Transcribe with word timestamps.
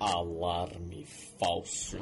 Alarme 0.00 1.04
falso. 1.38 1.98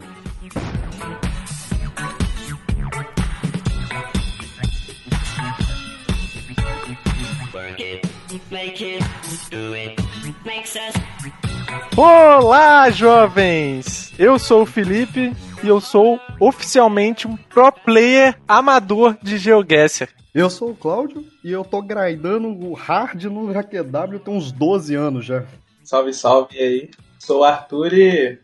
Olá, 11.97 12.89
jovens! 12.91 14.13
Eu 14.17 14.39
sou 14.39 14.63
o 14.63 14.67
Felipe 14.67 15.33
e 15.65 15.67
eu 15.67 15.81
sou 15.81 16.21
oficialmente 16.39 17.27
um 17.27 17.37
pro 17.37 17.73
player 17.73 18.39
amador 18.47 19.19
de 19.21 19.39
GeoGuessr. 19.39 20.09
Eu 20.33 20.49
sou 20.49 20.71
o 20.71 20.77
Cláudio 20.77 21.25
e 21.43 21.51
eu 21.51 21.65
tô 21.65 21.83
grindando 21.83 22.47
o 22.47 22.75
hard 22.75 23.25
no 23.25 23.51
HQW 23.51 24.21
tem 24.21 24.35
uns 24.35 24.53
12 24.53 24.95
anos 24.95 25.25
já. 25.27 25.45
Salve, 25.83 26.15
salve 26.15 26.57
aí. 26.61 26.91
Sou 27.19 27.41
o 27.41 27.45
Arthur 27.45 27.93
e. 27.95 28.39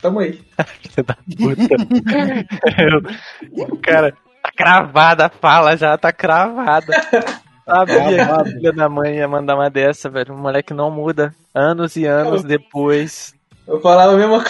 Tamo 0.00 0.20
aí. 0.20 0.40
Filha 0.82 1.04
da 1.04 1.14
puta. 1.36 1.74
Eu- 3.52 3.76
Cara, 3.82 4.12
tá 4.42 4.50
cravada 4.56 5.26
a 5.26 5.30
fala 5.30 5.76
já, 5.76 5.96
tá 5.96 6.12
cravada. 6.12 6.92
Sabia 7.64 8.04
que 8.08 8.14
Cravado. 8.14 8.40
a 8.42 8.44
filha 8.52 8.72
da 8.72 8.88
mãe 8.88 9.16
ia 9.16 9.26
mandar 9.26 9.54
uma 9.56 9.68
dessa, 9.70 10.08
velho. 10.08 10.34
O 10.34 10.38
moleque 10.38 10.72
não 10.72 10.90
muda. 10.90 11.34
Anos 11.54 11.96
e 11.96 12.04
anos 12.06 12.44
depois. 12.44 13.34
Eu 13.66 13.80
falava 13.80 14.12
a 14.12 14.16
mesma 14.16 14.44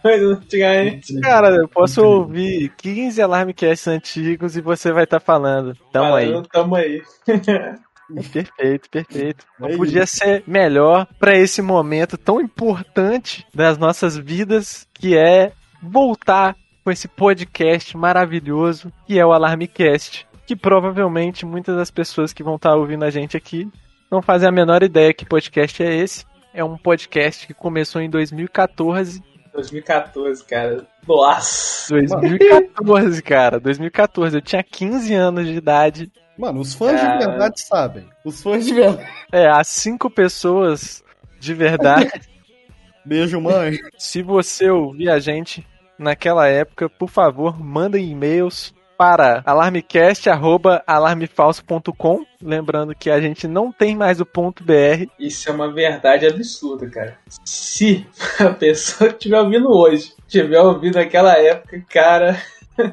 coisa 0.00 0.26
antigamente. 0.34 1.20
Cara, 1.20 1.48
eu 1.56 1.66
posso 1.68 2.04
ouvir 2.04 2.72
15 2.76 3.20
alarmecasts 3.20 3.88
antigos 3.88 4.56
e 4.56 4.60
você 4.60 4.92
vai 4.92 5.04
estar 5.04 5.18
falando. 5.18 5.76
Tamo 5.92 6.14
aí. 6.14 6.42
Tamo 6.52 6.76
aí. 6.76 7.02
Perfeito, 8.14 8.90
perfeito. 8.90 9.46
Não 9.58 9.68
É 9.68 9.76
podia 9.76 10.06
ser 10.06 10.42
melhor 10.46 11.06
pra 11.18 11.36
esse 11.36 11.62
momento 11.62 12.18
tão 12.18 12.40
importante 12.40 13.46
das 13.54 13.78
nossas 13.78 14.16
vidas, 14.16 14.86
que 14.92 15.16
é 15.16 15.52
voltar 15.82 16.56
com 16.84 16.90
esse 16.90 17.08
podcast 17.08 17.96
maravilhoso, 17.96 18.92
que 19.06 19.18
é 19.18 19.24
o 19.24 19.32
Alarmecast. 19.32 20.26
Que 20.46 20.56
provavelmente 20.56 21.46
muitas 21.46 21.76
das 21.76 21.90
pessoas 21.90 22.32
que 22.32 22.42
vão 22.42 22.56
estar 22.56 22.74
ouvindo 22.74 23.04
a 23.04 23.10
gente 23.10 23.36
aqui 23.36 23.70
não 24.10 24.20
fazem 24.20 24.48
a 24.48 24.52
menor 24.52 24.82
ideia 24.82 25.14
que 25.14 25.24
podcast 25.24 25.82
é 25.82 25.94
esse. 25.94 26.26
É 26.52 26.62
um 26.62 26.76
podcast 26.76 27.46
que 27.46 27.54
começou 27.54 28.02
em 28.02 28.10
2014. 28.10 29.22
2014, 29.54 30.44
cara. 30.44 30.86
Nossa. 31.06 31.94
2014, 31.94 33.22
cara. 33.22 33.60
2014. 33.60 34.36
Eu 34.36 34.42
tinha 34.42 34.62
15 34.62 35.14
anos 35.14 35.46
de 35.46 35.54
idade. 35.54 36.12
Mano, 36.42 36.60
os 36.60 36.74
fãs 36.74 37.00
Cara. 37.00 37.18
de 37.18 37.24
verdade 37.24 37.60
sabem. 37.60 38.04
Os 38.24 38.42
fãs 38.42 38.66
de 38.66 38.74
verdade. 38.74 39.08
É, 39.30 39.46
as 39.46 39.68
cinco 39.68 40.10
pessoas 40.10 41.04
de 41.38 41.54
verdade 41.54 42.10
Beijo, 43.06 43.40
mãe. 43.40 43.78
Se 43.96 44.22
você 44.22 44.68
ouvir 44.68 45.08
a 45.08 45.20
gente 45.20 45.64
naquela 45.96 46.48
época, 46.48 46.88
por 46.88 47.08
favor, 47.08 47.62
mandem 47.62 48.10
e-mails 48.10 48.74
para 48.98 49.40
alarmecast.alarmefalso.com. 49.46 52.26
Lembrando 52.42 52.92
que 52.92 53.08
a 53.08 53.20
gente 53.20 53.46
não 53.46 53.70
tem 53.70 53.94
mais 53.94 54.20
o 54.20 54.26
ponto 54.26 54.64
.br. 54.64 55.06
Isso 55.20 55.48
é 55.48 55.52
uma 55.52 55.72
verdade 55.72 56.26
absurda, 56.26 56.90
cara. 56.90 57.16
Se 57.44 58.04
a 58.40 58.50
pessoa 58.50 59.10
que 59.10 59.16
estiver 59.16 59.40
ouvindo 59.40 59.70
hoje 59.70 60.12
tiver 60.26 60.60
ouvido 60.60 60.96
naquela 60.96 61.38
época, 61.38 61.80
cara. 61.88 62.36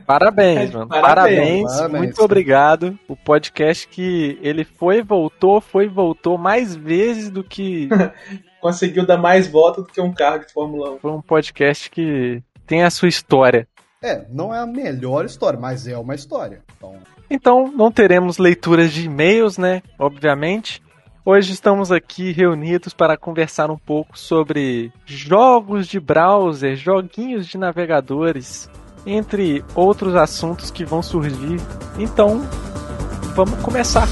Parabéns, 0.06 0.72
mano. 0.74 0.88
Parabéns, 0.88 1.08
Parabéns, 1.08 1.76
parabéns. 1.76 2.04
muito 2.04 2.22
obrigado. 2.24 3.00
O 3.08 3.16
podcast 3.16 3.88
que 3.88 4.38
ele 4.42 4.64
foi 4.64 4.98
e 4.98 5.02
voltou, 5.02 5.62
foi 5.62 5.86
e 5.86 5.90
voltou 5.90 6.38
mais 6.38 6.76
vezes 6.76 7.30
do 7.30 7.44
que 7.44 7.90
Conseguiu 8.62 9.06
dar 9.06 9.18
mais 9.18 9.48
volta 9.48 9.82
do 9.82 9.88
que 9.88 10.02
um 10.02 10.12
carro 10.14 10.40
de 10.46 10.52
Fórmula 10.52 10.92
1. 10.96 11.00
foi 11.00 11.12
um 11.12 11.22
podcast 11.22 11.90
que 11.90 12.44
tem 12.68 12.84
a 12.84 12.90
sua 12.90 13.08
história. 13.08 13.66
É, 14.02 14.26
não 14.30 14.54
é 14.54 14.60
a 14.60 14.66
melhor 14.66 15.24
história, 15.26 15.58
mas 15.60 15.88
é 15.88 15.98
uma 15.98 16.14
história. 16.16 16.62
Então, 16.78 16.96
Então, 17.30 17.72
não 17.74 17.90
teremos 17.92 18.38
leituras 18.38 18.92
de 18.92 19.06
e-mails, 19.06 19.58
né? 19.58 19.82
Obviamente. 19.98 20.82
Hoje 21.26 21.52
estamos 21.54 21.92
aqui 21.92 22.32
reunidos 22.32 22.94
para 22.94 23.16
conversar 23.18 23.70
um 23.70 23.78
pouco 23.78 24.18
sobre 24.18 24.92
jogos 25.06 25.88
de 25.88 26.00
browser, 26.00 26.76
joguinhos 26.76 27.46
de 27.46 27.58
navegadores, 27.58 28.70
entre 29.06 29.64
outros 29.76 30.16
assuntos 30.16 30.70
que 30.72 30.86
vão 30.86 31.02
surgir. 31.02 31.60
Então, 31.98 32.42
vamos 33.36 33.60
começar. 33.62 34.08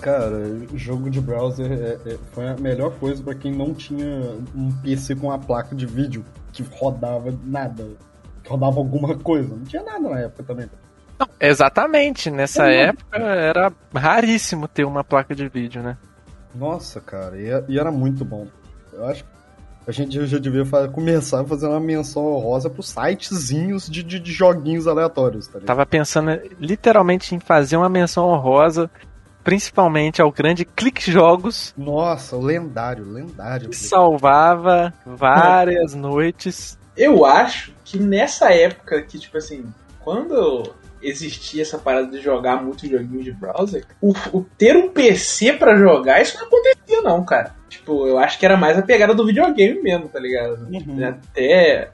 cara, 0.00 0.42
jogo 0.74 1.08
de 1.08 1.20
browser 1.20 1.70
é- 1.70 1.98
é- 2.14 2.18
foi 2.32 2.48
a 2.48 2.56
melhor 2.56 2.92
coisa 2.98 3.22
pra 3.22 3.34
quem 3.34 3.52
não 3.52 3.72
tinha 3.72 4.34
um 4.54 4.70
PC 4.82 5.14
com 5.14 5.28
uma 5.28 5.38
placa 5.38 5.74
de 5.76 5.86
vídeo 5.86 6.24
que 6.52 6.62
rodava 6.62 7.32
nada. 7.44 7.86
Que 8.42 8.50
rodava 8.50 8.78
alguma 8.78 9.16
coisa. 9.16 9.54
Não 9.54 9.64
tinha 9.64 9.82
nada 9.82 10.00
na 10.08 10.18
época 10.20 10.42
também. 10.42 10.68
Exatamente, 11.38 12.30
nessa 12.32 12.66
É. 12.66 12.86
época 12.88 13.16
era 13.16 13.72
raríssimo 13.94 14.66
ter 14.66 14.84
uma 14.84 15.04
placa 15.04 15.34
de 15.36 15.48
vídeo, 15.48 15.80
né? 15.80 15.96
Nossa, 16.52 17.00
cara, 17.00 17.38
e, 17.40 17.48
e 17.72 17.78
era 17.78 17.92
muito 17.92 18.24
bom. 18.24 18.46
Eu 18.92 19.06
acho 19.06 19.24
que 19.24 19.30
a 19.86 19.92
gente 19.92 20.26
já 20.26 20.38
devia 20.38 20.64
fa- 20.64 20.86
começar 20.88 21.40
a 21.40 21.44
fazer 21.44 21.66
uma 21.66 21.80
menção 21.80 22.24
honrosa 22.26 22.70
pros 22.70 22.88
sitezinhos 22.88 23.88
de, 23.88 24.02
de, 24.02 24.20
de 24.20 24.32
joguinhos 24.32 24.86
aleatórios, 24.86 25.46
tá 25.46 25.54
ligado? 25.54 25.66
Tava 25.66 25.84
pensando 25.86 26.30
literalmente 26.60 27.34
em 27.34 27.40
fazer 27.40 27.76
uma 27.76 27.88
menção 27.88 28.26
honrosa, 28.28 28.88
principalmente 29.42 30.22
ao 30.22 30.30
grande 30.30 30.64
Clique 30.64 31.10
Jogos, 31.10 31.74
Nossa, 31.76 32.36
o 32.36 32.40
lendário, 32.40 33.04
lendário. 33.10 33.70
que 33.70 33.76
salvava 33.76 34.94
várias 35.04 35.94
noites. 35.94 36.78
Eu 36.96 37.24
acho 37.24 37.72
que 37.84 37.98
nessa 37.98 38.52
época 38.52 39.02
que, 39.02 39.18
tipo 39.18 39.36
assim, 39.38 39.64
quando 39.98 40.72
existia 41.02 41.62
essa 41.62 41.78
parada 41.78 42.06
de 42.08 42.20
jogar 42.20 42.62
muito 42.62 42.86
joguinho 42.88 43.22
de 43.22 43.32
browser, 43.32 43.84
o, 44.00 44.12
o 44.32 44.44
ter 44.56 44.76
um 44.76 44.88
PC 44.90 45.54
pra 45.54 45.76
jogar, 45.76 46.20
isso 46.22 46.38
não 46.38 46.46
acontecia 46.46 47.00
não, 47.02 47.24
cara. 47.24 47.54
Tipo, 47.68 48.06
eu 48.06 48.18
acho 48.18 48.38
que 48.38 48.44
era 48.46 48.56
mais 48.56 48.78
a 48.78 48.82
pegada 48.82 49.14
do 49.14 49.26
videogame 49.26 49.80
mesmo, 49.82 50.08
tá 50.08 50.20
ligado? 50.20 50.66
Uhum. 50.70 51.04
Até 51.06 51.90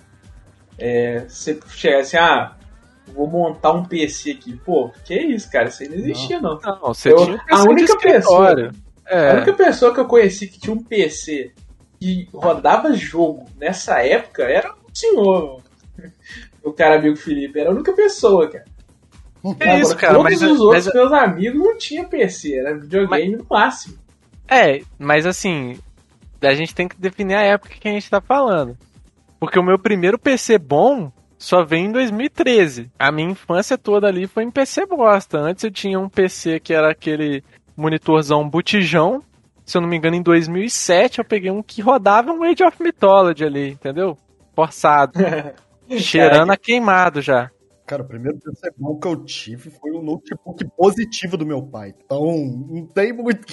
é, 0.78 1.20
você 1.28 1.58
chegar 1.68 2.00
assim, 2.00 2.16
ah, 2.16 2.56
vou 3.14 3.26
montar 3.26 3.72
um 3.72 3.84
PC 3.84 4.32
aqui. 4.32 4.56
Pô, 4.64 4.90
que 5.04 5.14
isso, 5.18 5.50
cara? 5.50 5.68
Isso 5.68 5.82
aí 5.82 5.88
não 5.88 5.96
existia, 5.96 6.40
não. 6.40 6.58
Não, 6.60 6.78
você 6.80 7.10
Eu- 7.12 7.16
tinha 7.16 7.34
um 7.34 7.38
a 7.38 7.44
PC 7.46 7.62
de 7.62 7.68
única 7.68 7.92
escritório. 7.92 8.72
A 9.06 9.14
É, 9.14 9.34
única 9.36 9.52
pessoa 9.54 9.94
que 9.94 10.00
eu 10.00 10.06
conheci 10.06 10.46
que 10.48 10.60
tinha 10.60 10.74
um 10.74 10.82
PC 10.82 11.52
que 11.98 12.28
rodava 12.32 12.92
jogo 12.92 13.46
nessa 13.56 14.02
época 14.04 14.42
era 14.44 14.70
o 14.72 14.94
senhor, 14.96 15.62
o 16.62 16.72
cara 16.72 16.96
amigo 16.98 17.16
Felipe. 17.16 17.58
Era 17.58 17.70
a 17.70 17.72
única 17.72 17.92
pessoa, 17.92 18.48
cara. 18.48 18.64
É 19.60 19.80
isso, 19.80 19.96
cara. 19.96 20.14
Todos 20.14 20.24
Mas, 20.32 20.42
os 20.42 20.60
outros 20.60 20.86
mas- 20.86 20.94
meus 20.94 21.12
amigos 21.12 21.58
não 21.58 21.78
tinham 21.78 22.04
PC, 22.04 22.56
era 22.58 22.74
videogame 22.78 23.36
no 23.36 23.46
máximo. 23.48 23.96
é, 24.48 24.80
mas 24.98 25.26
assim, 25.26 25.78
a 26.42 26.54
gente 26.54 26.74
tem 26.74 26.88
que 26.88 26.96
definir 27.00 27.34
a 27.34 27.42
época 27.42 27.74
que 27.78 27.88
a 27.88 27.92
gente 27.92 28.08
tá 28.10 28.20
falando. 28.20 28.76
Porque 29.40 29.58
o 29.58 29.62
meu 29.62 29.78
primeiro 29.78 30.18
PC 30.18 30.58
bom 30.58 31.12
só 31.38 31.64
veio 31.64 31.86
em 31.86 31.92
2013. 31.92 32.90
A 32.98 33.12
minha 33.12 33.30
infância 33.30 33.78
toda 33.78 34.08
ali 34.08 34.26
foi 34.26 34.42
em 34.42 34.50
PC 34.50 34.86
bosta. 34.86 35.38
Antes 35.38 35.62
eu 35.62 35.70
tinha 35.70 35.98
um 36.00 36.08
PC 36.08 36.58
que 36.58 36.74
era 36.74 36.90
aquele 36.90 37.44
monitorzão 37.76 38.48
botijão. 38.48 39.22
Se 39.64 39.76
eu 39.76 39.82
não 39.82 39.88
me 39.88 39.96
engano, 39.96 40.16
em 40.16 40.22
2007 40.22 41.18
eu 41.20 41.24
peguei 41.24 41.50
um 41.52 41.62
que 41.62 41.80
rodava 41.80 42.32
um 42.32 42.42
Age 42.42 42.64
of 42.64 42.82
Mythology 42.82 43.44
ali, 43.44 43.68
entendeu? 43.70 44.18
Forçado. 44.56 45.12
cheirando 45.98 46.50
a 46.50 46.56
queimado 46.56 47.20
já. 47.22 47.50
Cara, 47.88 48.02
o 48.02 48.06
primeiro 48.06 48.38
PC 48.38 48.70
bom 48.76 48.98
que 49.00 49.08
eu 49.08 49.24
tive 49.24 49.70
foi 49.70 49.90
o 49.92 50.02
notebook 50.02 50.62
positivo 50.76 51.38
do 51.38 51.46
meu 51.46 51.62
pai. 51.62 51.94
Então, 52.04 52.22
não 52.68 52.86
tem 52.86 53.14
muito. 53.14 53.46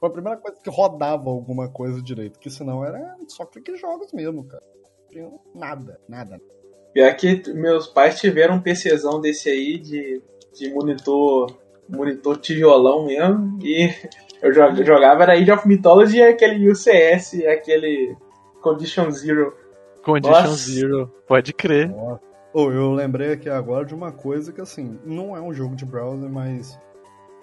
Foi 0.00 0.08
a 0.08 0.12
primeira 0.12 0.38
coisa 0.38 0.58
que 0.58 0.70
rodava 0.70 1.28
alguma 1.28 1.68
coisa 1.68 2.00
direito. 2.00 2.38
Que 2.38 2.48
senão 2.48 2.82
era 2.82 3.14
só 3.26 3.44
clique 3.44 3.76
jogos 3.76 4.10
mesmo, 4.12 4.44
cara. 4.44 4.62
Não 4.74 5.10
tinha 5.10 5.30
nada, 5.54 6.00
nada. 6.08 6.40
Pior 6.94 7.14
que 7.14 7.52
meus 7.52 7.86
pais 7.86 8.18
tiveram 8.18 8.54
um 8.54 8.60
PCzão 8.62 9.20
desse 9.20 9.50
aí 9.50 9.78
de, 9.78 10.22
de 10.54 10.72
monitor, 10.72 11.54
monitor 11.86 12.38
tijolão 12.38 13.04
mesmo. 13.04 13.58
E 13.62 13.90
eu 14.40 14.50
jo- 14.50 14.82
jogava 14.82 15.24
era 15.24 15.34
Age 15.34 15.52
of 15.52 15.68
Mythology 15.68 16.16
e 16.16 16.22
aquele 16.22 16.70
UCS, 16.70 17.44
aquele 17.46 18.16
Condition 18.62 19.10
Zero. 19.10 19.54
Condition 20.02 20.32
Nossa. 20.32 20.54
Zero. 20.54 21.12
Pode 21.26 21.52
crer. 21.52 21.90
Nossa. 21.90 22.27
Oh, 22.60 22.72
eu 22.72 22.92
lembrei 22.92 23.32
aqui 23.32 23.48
agora 23.48 23.84
de 23.84 23.94
uma 23.94 24.10
coisa 24.10 24.52
que, 24.52 24.60
assim, 24.60 24.98
não 25.04 25.36
é 25.36 25.40
um 25.40 25.52
jogo 25.52 25.76
de 25.76 25.84
browser, 25.86 26.28
mas 26.28 26.78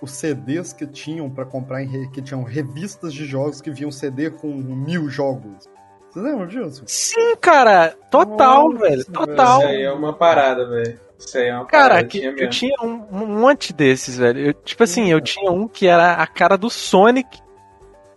os 0.02 0.12
CDs 0.12 0.74
que 0.74 0.86
tinham 0.86 1.30
pra 1.30 1.46
comprar, 1.46 1.82
em 1.84 1.88
re- 1.88 2.10
que 2.12 2.22
tinham 2.22 2.44
revistas 2.44 3.14
de 3.14 3.26
jogos 3.26 3.62
que 3.62 3.72
vinham 3.72 3.92
CD 3.92 4.30
com 4.30 4.48
mil 4.54 5.08
jogos. 5.10 5.70
Vocês 6.10 6.26
lembram 6.26 6.48
disso? 6.48 6.84
Sim, 6.88 7.36
cara. 7.38 7.96
Total, 8.12 8.70
Nossa, 8.70 8.80
velho. 8.90 9.06
Total. 9.06 9.60
Isso 9.60 9.68
aí 9.70 9.82
é 9.84 9.92
uma 9.92 10.14
parada, 10.14 10.68
velho. 10.68 11.00
Isso 11.18 11.38
aí 11.38 11.48
é 11.48 11.56
uma 11.56 11.66
Cara, 11.66 11.90
parada. 11.90 12.08
que, 12.08 12.20
tinha 12.20 12.32
eu 12.32 12.36
mesmo. 12.36 12.50
tinha 12.50 12.76
um, 12.84 13.06
um 13.12 13.26
monte 13.40 13.72
desses, 13.74 14.18
velho. 14.18 14.40
Eu, 14.48 14.54
tipo 14.54 14.84
assim, 14.84 15.10
eu 15.10 15.22
tinha 15.22 15.50
um 15.52 15.66
que 15.68 15.88
era 15.88 16.14
a 16.16 16.28
cara 16.28 16.58
do 16.58 16.70
Sonic 16.70 17.40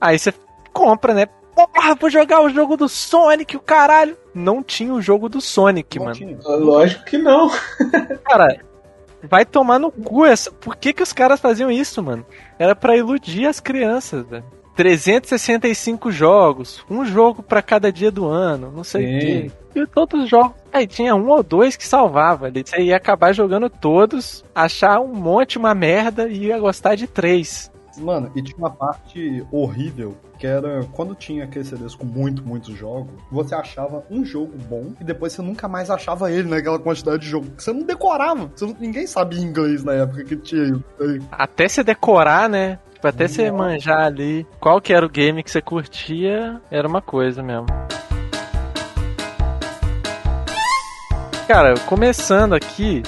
Aí 0.00 0.18
você 0.18 0.32
compra, 0.72 1.12
né? 1.14 1.26
Porra, 1.66 1.94
vou 1.96 2.08
jogar 2.08 2.40
o 2.42 2.50
jogo 2.50 2.76
do 2.76 2.88
Sonic, 2.88 3.56
o 3.56 3.60
caralho. 3.60 4.16
Não 4.32 4.62
tinha 4.62 4.94
o 4.94 5.02
jogo 5.02 5.28
do 5.28 5.40
Sonic, 5.40 5.98
Não 5.98 6.04
mano. 6.04 6.16
tinha. 6.16 6.38
Lógico 6.44 7.04
que 7.04 7.18
não. 7.18 7.50
Cara, 8.24 8.60
vai 9.24 9.44
tomar 9.44 9.80
no 9.80 9.90
cu 9.90 10.24
essa. 10.24 10.52
Por 10.52 10.76
que, 10.76 10.92
que 10.92 11.02
os 11.02 11.12
caras 11.12 11.40
faziam 11.40 11.68
isso, 11.68 12.00
mano? 12.00 12.24
Era 12.58 12.76
pra 12.76 12.96
iludir 12.96 13.46
as 13.46 13.58
crianças, 13.58 14.24
velho. 14.26 14.44
365 14.76 16.12
jogos, 16.12 16.84
um 16.88 17.04
jogo 17.04 17.42
pra 17.42 17.60
cada 17.60 17.90
dia 17.90 18.12
do 18.12 18.26
ano, 18.28 18.70
não 18.70 18.84
sei 18.84 19.04
o 19.04 19.20
quê. 19.20 19.50
E 19.74 19.86
todos 19.88 20.22
os 20.22 20.30
jogos. 20.30 20.52
Aí 20.72 20.86
tinha 20.86 21.16
um 21.16 21.28
ou 21.28 21.42
dois 21.42 21.76
que 21.76 21.84
salvava 21.84 22.46
ali. 22.46 22.62
Você 22.64 22.82
ia 22.82 22.96
acabar 22.96 23.32
jogando 23.32 23.68
todos, 23.68 24.44
achar 24.54 25.00
um 25.00 25.12
monte, 25.12 25.58
uma 25.58 25.74
merda 25.74 26.28
e 26.28 26.44
ia 26.46 26.58
gostar 26.60 26.94
de 26.94 27.08
três. 27.08 27.72
Mano, 28.00 28.30
e 28.34 28.42
tinha 28.42 28.56
uma 28.56 28.70
parte 28.70 29.44
horrível, 29.50 30.16
que 30.38 30.46
era 30.46 30.84
quando 30.92 31.14
tinha 31.14 31.44
aqueles 31.44 31.68
CDs 31.68 31.94
com 31.94 32.04
muito, 32.06 32.42
muitos 32.44 32.74
jogos, 32.76 33.10
você 33.30 33.54
achava 33.54 34.04
um 34.10 34.24
jogo 34.24 34.52
bom 34.68 34.92
e 35.00 35.04
depois 35.04 35.32
você 35.32 35.42
nunca 35.42 35.66
mais 35.68 35.90
achava 35.90 36.30
ele 36.30 36.48
naquela 36.48 36.78
quantidade 36.78 37.22
de 37.22 37.28
jogo. 37.28 37.46
Você 37.56 37.72
não 37.72 37.82
decorava. 37.82 38.50
Você 38.54 38.66
não- 38.66 38.76
ninguém 38.78 39.06
sabia 39.06 39.40
inglês 39.40 39.82
na 39.82 39.94
época 39.94 40.24
que 40.24 40.36
tinha 40.36 40.80
aí. 41.00 41.20
Até 41.32 41.68
você 41.68 41.82
decorar, 41.82 42.48
né? 42.48 42.78
Tipo, 42.94 43.06
até 43.08 43.28
você 43.28 43.50
manjar 43.50 44.02
ali 44.06 44.46
qual 44.58 44.80
que 44.80 44.92
era 44.92 45.04
o 45.06 45.08
game 45.08 45.42
que 45.42 45.50
você 45.50 45.60
curtia, 45.62 46.60
era 46.70 46.86
uma 46.86 47.00
coisa 47.00 47.42
mesmo. 47.42 47.66
Cara, 51.46 51.74
começando 51.86 52.54
aqui 52.54 53.02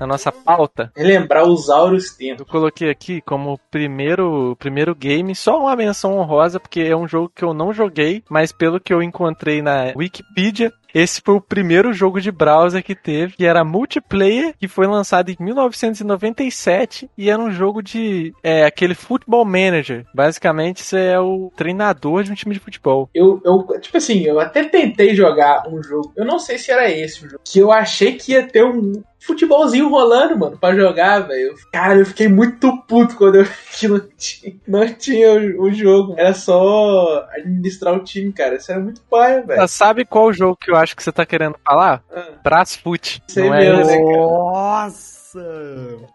na 0.00 0.06
nossa 0.06 0.32
pauta, 0.32 0.90
Relembrar 0.96 1.44
os 1.44 1.68
áureos 1.68 2.10
tempos. 2.16 2.40
eu 2.40 2.46
coloquei 2.46 2.88
aqui 2.90 3.20
como 3.20 3.60
primeiro, 3.70 4.56
primeiro 4.58 4.94
game, 4.94 5.34
só 5.34 5.60
uma 5.60 5.76
menção 5.76 6.18
honrosa, 6.18 6.58
porque 6.58 6.80
é 6.80 6.96
um 6.96 7.06
jogo 7.06 7.30
que 7.34 7.44
eu 7.44 7.52
não 7.52 7.72
joguei, 7.72 8.24
mas 8.28 8.50
pelo 8.50 8.80
que 8.80 8.94
eu 8.94 9.02
encontrei 9.02 9.60
na 9.60 9.92
Wikipedia, 9.96 10.72
esse 10.94 11.20
foi 11.24 11.34
o 11.36 11.40
primeiro 11.40 11.92
jogo 11.92 12.20
de 12.20 12.30
browser 12.30 12.82
que 12.82 12.94
teve, 12.94 13.36
que 13.36 13.46
era 13.46 13.64
multiplayer, 13.64 14.54
que 14.58 14.68
foi 14.68 14.86
lançado 14.86 15.30
em 15.30 15.36
1997 15.38 17.10
e 17.16 17.30
era 17.30 17.40
um 17.40 17.50
jogo 17.50 17.82
de 17.82 18.32
é, 18.42 18.64
aquele 18.64 18.94
Football 18.94 19.44
Manager. 19.44 20.04
Basicamente, 20.14 20.82
você 20.82 20.98
é 20.98 21.20
o 21.20 21.52
treinador 21.56 22.22
de 22.22 22.32
um 22.32 22.34
time 22.34 22.54
de 22.54 22.60
futebol. 22.60 23.08
Eu, 23.14 23.40
eu, 23.44 23.66
tipo 23.80 23.96
assim, 23.96 24.24
eu 24.24 24.40
até 24.40 24.64
tentei 24.64 25.14
jogar 25.14 25.68
um 25.68 25.82
jogo. 25.82 26.12
Eu 26.16 26.24
não 26.24 26.38
sei 26.38 26.58
se 26.58 26.70
era 26.70 26.90
esse 26.90 27.24
o 27.24 27.28
jogo. 27.28 27.42
Que 27.44 27.58
eu 27.58 27.70
achei 27.70 28.14
que 28.14 28.32
ia 28.32 28.46
ter 28.46 28.64
um 28.64 29.02
futebolzinho 29.20 29.88
rolando, 29.88 30.38
mano, 30.38 30.58
pra 30.58 30.74
jogar, 30.74 31.20
velho. 31.20 31.54
Cara, 31.72 31.98
eu 31.98 32.06
fiquei 32.06 32.28
muito 32.28 32.76
puto 32.88 33.16
quando 33.16 33.36
eu 33.36 33.46
que 33.78 33.86
não 33.86 34.00
tinha, 34.16 34.54
não 34.66 34.94
tinha 34.94 35.32
o, 35.32 35.64
o 35.64 35.72
jogo. 35.72 36.14
Era 36.16 36.32
só 36.32 37.26
administrar 37.32 37.94
o 37.94 38.02
time, 38.02 38.32
cara. 38.32 38.56
Isso 38.56 38.72
era 38.72 38.80
muito 38.80 39.02
paia, 39.02 39.42
velho. 39.42 39.68
Sabe 39.68 40.04
qual 40.04 40.32
jogo 40.32 40.56
que 40.56 40.70
eu 40.70 40.76
acho 40.80 40.96
que 40.96 41.02
você 41.02 41.12
tá 41.12 41.24
querendo 41.24 41.56
falar? 41.64 42.02
Ah, 42.12 42.24
Brasfoot. 42.42 43.22
Sei 43.28 43.48
Não 43.48 43.54
é 43.54 43.58
mesmo, 43.60 43.84
né, 43.86 43.96
cara? 43.98 44.16
Nossa! 44.26 45.40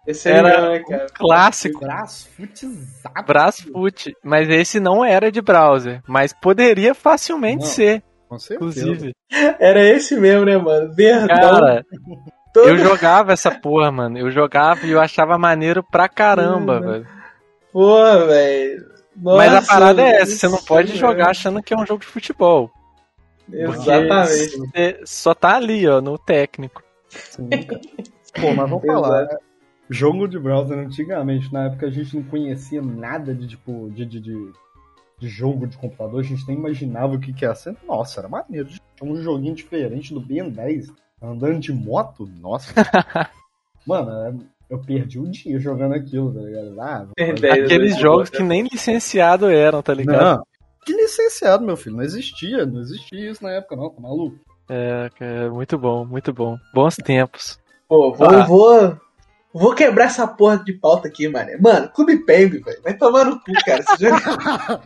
Esse 0.05 0.29
Era 0.29 0.69
né, 0.69 0.79
cara? 0.79 1.07
Clássico. 1.13 1.79
Braço 1.79 2.27
futizado. 2.35 3.25
Brasfoot. 3.25 4.13
Mas 4.23 4.49
esse 4.49 4.79
não 4.79 5.05
era 5.05 5.31
de 5.31 5.41
browser. 5.41 6.01
Mas 6.07 6.33
poderia 6.33 6.93
facilmente 6.93 7.61
Não. 7.63 7.67
ser, 7.69 8.03
Com 8.27 8.37
certeza. 8.37 8.79
inclusive. 8.81 9.13
Era 9.59 9.83
esse 9.83 10.15
mesmo, 10.17 10.45
né, 10.45 10.57
mano? 10.57 10.93
Verdão. 10.93 11.27
Cara, 11.27 11.85
todo- 12.53 12.67
eu 12.67 12.77
jogava 12.77 13.31
essa 13.33 13.51
porra, 13.51 13.91
mano. 13.91 14.17
Eu 14.17 14.29
jogava 14.31 14.85
e 14.85 14.91
eu 14.91 14.99
achava 14.99 15.37
maneiro 15.37 15.81
pra 15.83 16.09
caramba, 16.09 16.77
Hum, 16.77 16.81
velho. 16.81 17.07
Pô, 17.71 18.25
velho. 18.27 18.95
Mas 19.17 19.53
a 19.53 19.61
parada 19.61 20.01
é 20.01 20.17
essa, 20.21 20.35
você 20.35 20.47
não 20.49 20.57
pode 20.61 20.91
aí, 20.91 20.97
jogar 20.97 21.25
né? 21.25 21.29
achando 21.31 21.63
que 21.63 21.73
é 21.73 21.77
um 21.77 21.85
jogo 21.85 22.01
de 22.01 22.07
futebol. 22.07 22.69
Exatamente. 23.51 25.01
Só 25.05 25.33
tá 25.33 25.55
ali, 25.55 25.87
ó, 25.87 26.01
no 26.01 26.17
técnico. 26.17 26.83
Sim. 27.09 27.49
Pô, 28.33 28.53
mas 28.55 28.69
vamos 28.69 28.85
falar, 28.85 29.23
né? 29.23 29.37
Jogo 29.89 30.27
de 30.27 30.39
browser 30.39 30.79
antigamente, 30.79 31.53
na 31.53 31.65
época 31.65 31.85
a 31.85 31.91
gente 31.91 32.15
não 32.15 32.23
conhecia 32.23 32.81
nada 32.81 33.35
de 33.35 33.47
tipo 33.47 33.89
de, 33.91 34.03
de, 34.05 34.19
de, 34.19 34.51
de 35.19 35.27
jogo 35.27 35.67
de 35.67 35.77
computador, 35.77 36.21
a 36.21 36.23
gente 36.23 36.45
nem 36.47 36.57
imaginava 36.57 37.13
o 37.13 37.19
que, 37.19 37.31
que 37.31 37.45
ia 37.45 37.53
ser. 37.53 37.77
Nossa, 37.87 38.19
era 38.19 38.27
maneiro. 38.27 38.67
Tinha 38.95 39.11
um 39.11 39.15
joguinho 39.21 39.53
diferente 39.53 40.13
do 40.13 40.19
Ben 40.19 40.49
10, 40.49 40.91
andando 41.21 41.59
de 41.59 41.71
moto, 41.71 42.27
nossa. 42.41 42.73
Mano, 43.85 44.11
é, 44.11 44.33
eu 44.71 44.79
perdi 44.79 45.19
o 45.19 45.29
dia 45.29 45.59
jogando 45.59 45.93
aquilo, 45.93 46.33
tá 46.33 46.41
ligado? 46.41 46.75
Ah, 46.79 47.07
Ben 47.15 47.35
10. 47.35 47.65
Aqueles 47.65 47.93
né? 47.93 48.01
jogos 48.01 48.29
que 48.31 48.41
nem 48.41 48.63
licenciado 48.63 49.47
eram, 49.47 49.83
tá 49.83 49.93
ligado? 49.93 50.37
não. 50.37 50.54
Licenciado, 51.05 51.65
meu 51.65 51.77
filho. 51.77 51.95
Não 51.97 52.03
existia, 52.03 52.65
não 52.65 52.81
existia 52.81 53.31
isso 53.31 53.43
na 53.43 53.51
época, 53.51 53.75
não, 53.75 53.89
tá 53.89 54.01
maluco? 54.01 54.37
É, 54.67 55.09
cara, 55.17 55.49
muito 55.51 55.77
bom, 55.77 56.05
muito 56.05 56.33
bom. 56.33 56.57
Bons 56.73 56.95
tempos. 56.95 57.59
Pô, 57.87 58.11
vou, 58.13 58.27
Ah. 58.27 58.43
vou, 58.45 58.97
vou 59.53 59.75
quebrar 59.75 60.05
essa 60.05 60.27
porra 60.27 60.57
de 60.57 60.73
pauta 60.73 61.07
aqui, 61.07 61.27
mano. 61.27 61.51
Mano, 61.61 61.89
Clube 61.89 62.17
Penguin, 62.25 62.61
velho. 62.61 62.81
Vai 62.83 62.93
tomar 62.95 63.25
no 63.25 63.39
cu, 63.39 63.51
cara. 63.65 63.83
Você 63.83 64.09
joga... 64.09 64.19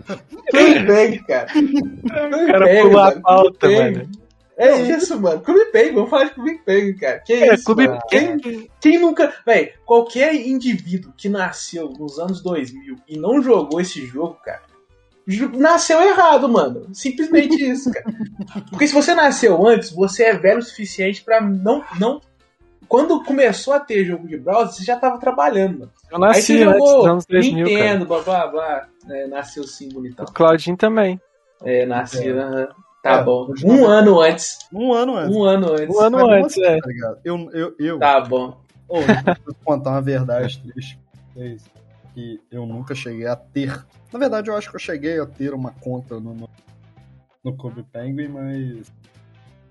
Clube 0.51 0.85
Penguin, 0.85 1.23
cara. 1.23 1.45
Clube 1.47 2.47
cara 2.47 2.65
Penguin, 2.65 2.81
pulou 2.89 2.99
a 2.99 3.03
mano. 3.05 3.11
Clube 3.11 3.21
pauta, 3.23 3.67
Penguin. 3.67 3.91
mano. 3.97 4.11
É 4.57 4.81
isso, 4.81 5.17
mano. 5.21 5.39
Clube 5.39 5.65
Penguin, 5.71 5.93
vamos 5.95 6.09
falar 6.09 6.25
de 6.25 6.31
Clube 6.31 6.57
Penguin, 6.65 6.93
cara. 6.97 7.19
Que 7.19 7.31
É, 7.33 7.53
isso, 7.53 7.63
Clube 7.63 7.87
mano. 7.87 8.01
Quem, 8.09 8.69
quem 8.81 8.99
nunca. 8.99 9.33
Véi, 9.45 9.71
qualquer 9.85 10.35
indivíduo 10.35 11.13
que 11.15 11.29
nasceu 11.29 11.87
nos 11.97 12.19
anos 12.19 12.41
2000 12.43 12.97
e 13.07 13.17
não 13.17 13.41
jogou 13.41 13.79
esse 13.79 14.05
jogo, 14.05 14.37
cara. 14.43 14.67
Nasceu 15.57 16.01
errado, 16.01 16.49
mano. 16.49 16.87
Simplesmente 16.93 17.55
isso, 17.63 17.91
cara. 17.91 18.05
Porque 18.69 18.87
se 18.87 18.93
você 18.93 19.13
nasceu 19.13 19.65
antes, 19.67 19.91
você 19.91 20.23
é 20.23 20.37
velho 20.37 20.59
o 20.59 20.63
suficiente 20.63 21.23
pra 21.23 21.39
não, 21.39 21.83
não. 21.99 22.19
Quando 22.87 23.23
começou 23.23 23.73
a 23.73 23.79
ter 23.79 24.03
jogo 24.03 24.27
de 24.27 24.35
browser, 24.37 24.73
você 24.73 24.83
já 24.83 24.95
tava 24.95 25.19
trabalhando, 25.19 25.79
mano. 25.79 25.91
Eu 26.09 26.15
Aí 26.17 26.21
nasci 26.21 26.41
você 26.57 26.63
antes 26.63 26.79
jogou 26.79 27.05
anos 27.05 27.25
2000, 27.27 27.53
cara. 27.65 27.69
Nintendo, 27.77 28.05
blá 28.05 28.21
blá 28.21 28.47
blá. 28.47 28.87
É, 29.07 29.27
nasceu 29.27 29.63
sim, 29.63 29.89
bonitão. 29.89 30.25
O 30.25 30.31
Claudinho 30.31 30.75
também. 30.75 31.21
É, 31.63 31.85
nasceu. 31.85 32.39
É. 32.39 32.67
Tá 33.03 33.19
É, 33.19 33.23
bom. 33.23 33.53
Um 33.63 33.85
ano 33.85 34.19
antes. 34.19 34.57
Um 34.73 34.91
ano 34.91 35.15
antes. 35.15 35.35
Um 35.35 35.43
ano 35.43 35.71
antes. 35.71 35.95
Um 35.95 35.99
ano 36.01 36.17
Mas 36.17 36.43
antes, 36.43 36.57
assim, 36.57 36.65
é. 36.65 36.79
tá 36.81 36.87
ligado? 36.87 37.17
Eu, 37.23 37.49
eu, 37.53 37.75
eu, 37.79 37.99
Tá 37.99 38.19
bom. 38.21 38.57
Deixa 38.89 39.39
eu 39.45 39.55
contar 39.63 39.91
uma 39.91 40.01
verdade 40.01 40.59
triste 40.63 40.99
pra 41.13 41.43
vocês. 41.43 41.61
Que 42.13 42.39
eu 42.51 42.65
nunca 42.65 42.95
cheguei 42.95 43.27
a 43.27 43.35
ter. 43.35 43.85
Na 44.11 44.19
verdade, 44.19 44.49
eu 44.49 44.57
acho 44.57 44.69
que 44.69 44.75
eu 44.75 44.79
cheguei 44.79 45.19
a 45.19 45.25
ter 45.25 45.53
uma 45.53 45.71
conta 45.71 46.19
no, 46.19 46.33
no, 46.33 46.49
no 47.43 47.57
Clube 47.57 47.83
Penguin, 47.91 48.27
mas. 48.29 48.91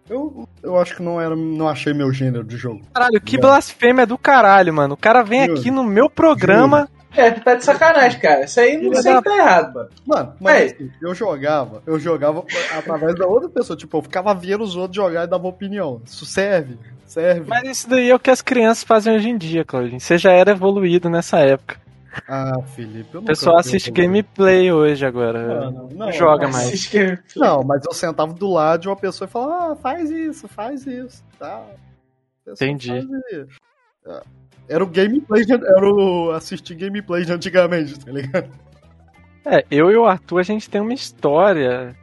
Eu, 0.09 0.49
eu 0.63 0.79
acho 0.79 0.97
que 0.97 1.03
não 1.03 1.21
era. 1.21 1.37
Não 1.37 1.69
achei 1.69 1.93
meu 1.93 2.13
gênero 2.13 2.45
de 2.45 2.57
jogo. 2.57 2.83
Caralho, 2.95 3.21
que 3.21 3.39
blasfêmia 3.39 4.07
do 4.07 4.17
caralho, 4.17 4.73
mano. 4.73 4.95
O 4.95 4.97
cara 4.97 5.23
vem 5.23 5.43
aqui 5.43 5.71
no 5.71 5.85
meu 5.85 6.09
programa. 6.09 6.89
É, 7.15 7.31
tu 7.31 7.41
tá 7.41 7.55
de 7.55 7.65
sacanagem, 7.65 8.21
cara. 8.21 8.45
Isso 8.45 8.61
aí 8.61 8.77
não 8.77 8.95
sei 8.95 9.15
que 9.15 9.23
tá 9.23 9.37
errado, 9.37 9.75
mano. 9.75 9.89
Mano, 10.07 10.35
mas 10.41 10.73
assim, 10.73 10.91
eu 11.01 11.15
jogava, 11.15 11.83
eu 11.87 11.99
jogava 11.99 12.45
através 12.77 13.15
da 13.17 13.27
outra 13.27 13.49
pessoa. 13.49 13.77
Tipo, 13.77 13.99
eu 13.99 14.03
ficava 14.03 14.35
vendo 14.35 14.63
os 14.63 14.77
outros 14.77 14.97
jogar 14.97 15.25
e 15.25 15.27
dava 15.27 15.49
opinião. 15.49 16.01
Isso 16.05 16.27
serve, 16.27 16.79
serve. 17.07 17.49
Mas 17.49 17.69
isso 17.69 17.89
daí 17.89 18.11
é 18.11 18.15
o 18.15 18.19
que 18.21 18.31
as 18.31 18.43
crianças 18.43 18.85
fazem 18.85 19.15
hoje 19.17 19.29
em 19.29 19.39
dia, 19.39 19.65
Claudinho. 19.65 19.99
Você 19.99 20.19
já 20.19 20.33
era 20.33 20.53
evoluído 20.53 21.09
nessa 21.09 21.39
época. 21.39 21.81
Ah, 22.29 22.63
Felipe, 22.75 23.15
eu 23.15 23.19
O 23.19 23.23
nunca 23.23 23.33
pessoal 23.33 23.59
assiste 23.59 23.91
gameplay 23.91 24.73
hoje 24.73 25.05
agora. 25.05 25.71
Mano, 25.71 25.89
não, 25.95 26.13
joga 26.13 26.49
mas- 26.49 26.91
mais. 26.93 27.21
Não, 27.37 27.63
mas 27.63 27.85
eu 27.85 27.93
sentava 27.93 28.33
do 28.33 28.51
lado 28.51 28.81
de 28.83 28.89
uma 28.89 28.97
pessoa 28.97 29.29
e 29.29 29.31
falava, 29.31 29.73
ah, 29.73 29.77
faz 29.77 30.11
isso, 30.11 30.49
faz 30.49 30.87
isso, 30.87 31.23
tá. 31.39 31.65
Entendi. 32.47 32.89
fazia. 32.89 33.47
É, 34.07 34.23
Era 34.69 34.85
o 34.85 34.87
gameplay, 34.87 35.45
de- 35.45 35.53
era 35.55 35.87
o 35.95 36.31
assistir 36.33 36.75
gameplay 36.75 37.25
de 37.25 37.33
antigamente, 37.33 37.99
tá 37.99 38.11
ligado? 38.11 38.51
É, 39.45 39.65
eu 39.71 39.91
e 39.91 39.97
o 39.97 40.05
Arthur, 40.05 40.41
a 40.41 40.43
gente 40.43 40.69
tem 40.69 40.81
uma 40.81 40.93
história 40.93 41.95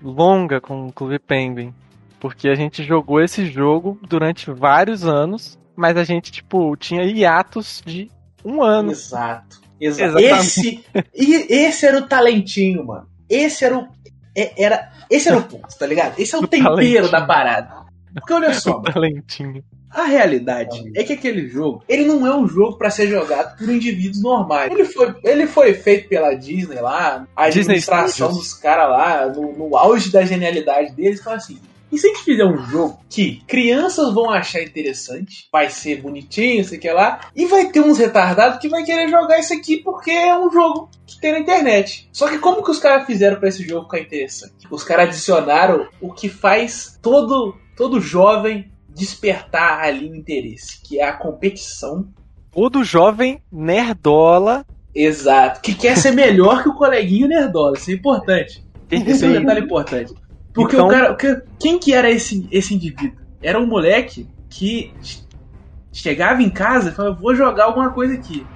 longa 0.00 0.60
com 0.60 0.86
o 0.86 0.92
Clube 0.92 1.18
Penguin. 1.18 1.74
Porque 2.20 2.48
a 2.48 2.54
gente 2.54 2.84
jogou 2.84 3.20
esse 3.20 3.46
jogo 3.46 3.98
durante 4.08 4.48
vários 4.50 5.04
anos, 5.04 5.58
mas 5.74 5.96
a 5.96 6.04
gente, 6.04 6.30
tipo, 6.30 6.76
tinha 6.76 7.02
hiatos 7.02 7.82
de 7.84 8.08
um 8.44 8.62
ano. 8.62 8.90
Exato. 8.92 9.60
Exato. 9.80 10.18
Exatamente. 10.18 10.46
Esse, 10.46 10.84
e 11.14 11.34
esse 11.54 11.86
era 11.86 11.98
o 11.98 12.02
talentinho, 12.06 12.86
mano. 12.86 13.06
Esse 13.28 13.64
era 13.64 13.76
o. 13.78 13.88
é- 14.36 14.52
Era, 14.62 14.90
esse 15.10 15.28
era 15.28 15.38
o 15.38 15.42
ponto, 15.42 15.76
tá 15.78 15.86
ligado? 15.86 16.18
Esse 16.18 16.34
é 16.34 16.38
o, 16.38 16.42
O 16.42 16.46
tempero 16.46 16.74
talentinho. 16.76 17.10
da 17.10 17.26
parada. 17.26 17.82
Porque 18.14 18.32
olha 18.32 18.52
só, 18.54 18.72
mano, 18.78 18.92
Talentinho. 18.92 19.64
a 19.90 20.04
realidade 20.04 20.92
é 20.94 21.02
que 21.02 21.14
aquele 21.14 21.48
jogo, 21.48 21.82
ele 21.88 22.04
não 22.04 22.26
é 22.26 22.34
um 22.36 22.46
jogo 22.46 22.76
pra 22.78 22.90
ser 22.90 23.08
jogado 23.08 23.56
por 23.56 23.68
indivíduos 23.70 24.22
normais. 24.22 24.70
Ele 24.70 24.84
foi, 24.84 25.14
ele 25.24 25.46
foi 25.46 25.72
feito 25.74 26.08
pela 26.08 26.34
Disney 26.34 26.78
lá, 26.80 27.26
a 27.34 27.46
Disney 27.46 27.62
administração 27.62 28.28
Studios. 28.28 28.36
dos 28.38 28.54
caras 28.54 28.90
lá, 28.90 29.26
no, 29.28 29.52
no 29.56 29.76
auge 29.76 30.10
da 30.12 30.24
genialidade 30.24 30.92
deles, 30.92 31.20
então 31.20 31.32
assim, 31.32 31.58
E 31.92 31.98
se 31.98 32.06
a 32.06 32.08
gente 32.08 32.24
fizer 32.24 32.46
um 32.46 32.56
jogo 32.56 32.98
que 33.10 33.42
crianças 33.46 34.14
vão 34.14 34.30
achar 34.30 34.62
interessante, 34.62 35.46
vai 35.52 35.68
ser 35.68 36.00
bonitinho, 36.00 36.64
sei 36.64 36.78
que 36.78 36.90
lá, 36.90 37.20
e 37.36 37.44
vai 37.44 37.70
ter 37.70 37.80
uns 37.80 37.98
retardados 37.98 38.58
que 38.58 38.68
vai 38.68 38.82
querer 38.82 39.10
jogar 39.10 39.38
isso 39.38 39.52
aqui 39.52 39.76
porque 39.76 40.10
é 40.10 40.36
um 40.36 40.50
jogo 40.50 40.88
que 41.06 41.20
tem 41.20 41.32
na 41.32 41.40
internet. 41.40 42.08
Só 42.10 42.28
que 42.28 42.38
como 42.38 42.64
que 42.64 42.70
os 42.70 42.78
caras 42.78 43.06
fizeram 43.06 43.38
para 43.38 43.50
esse 43.50 43.62
jogo 43.62 43.84
ficar 43.84 44.00
interessante? 44.00 44.66
Os 44.70 44.82
caras 44.82 45.08
adicionaram 45.08 45.86
o 46.00 46.10
que 46.14 46.30
faz 46.30 46.98
todo 47.02 47.54
todo 47.76 48.00
jovem 48.00 48.70
despertar 48.88 49.80
ali 49.80 50.10
o 50.10 50.14
interesse, 50.14 50.80
que 50.82 50.98
é 50.98 51.04
a 51.04 51.12
competição. 51.12 52.08
Todo 52.50 52.84
jovem 52.84 53.42
nerdola. 53.50 54.64
Exato. 54.94 55.60
Que 55.60 55.74
quer 55.74 55.96
ser 55.98 56.12
melhor 56.12 56.62
que 56.62 56.68
o 56.68 56.74
coleguinho 56.74 57.28
nerdola. 57.28 57.76
Isso 57.76 57.90
é 57.90 57.94
importante. 57.94 58.64
Esse 58.90 59.24
é 59.24 59.28
um 59.28 59.32
detalhe 59.32 59.60
importante. 59.60 60.14
Porque 60.54 60.76
então... 60.76 60.86
o 60.86 60.90
cara. 60.90 61.16
Quem 61.58 61.78
que 61.78 61.92
era 61.92 62.10
esse, 62.10 62.46
esse 62.50 62.74
indivíduo? 62.74 63.20
Era 63.42 63.58
um 63.58 63.66
moleque 63.66 64.28
que 64.48 64.92
chegava 65.92 66.42
em 66.42 66.50
casa 66.50 66.90
e 66.90 66.92
falava, 66.92 67.18
vou 67.20 67.34
jogar 67.34 67.64
alguma 67.64 67.90
coisa 67.90 68.14
aqui. 68.14 68.46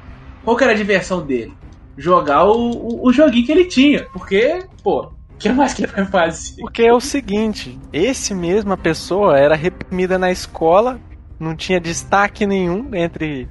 Qual 0.44 0.56
que 0.56 0.64
era 0.64 0.72
a 0.72 0.76
diversão 0.76 1.24
dele? 1.24 1.52
Jogar 1.96 2.44
o, 2.44 2.70
o, 2.70 3.08
o 3.08 3.12
joguinho 3.12 3.44
que 3.44 3.52
ele 3.52 3.64
tinha. 3.64 4.06
Porque, 4.12 4.64
pô, 4.82 5.10
o 5.36 5.38
que 5.38 5.48
mais 5.50 5.74
que 5.74 5.84
ele 5.84 5.92
vai 5.92 6.04
fazer? 6.06 6.60
Porque 6.60 6.82
é 6.82 6.92
o 6.92 7.00
seguinte, 7.00 7.78
esse 7.92 8.34
mesma 8.34 8.76
pessoa 8.76 9.36
era 9.36 9.54
reprimida 9.54 10.18
na 10.18 10.30
escola, 10.30 11.00
não 11.38 11.54
tinha 11.54 11.80
destaque 11.80 12.46
nenhum 12.46 12.94
entre 12.94 13.48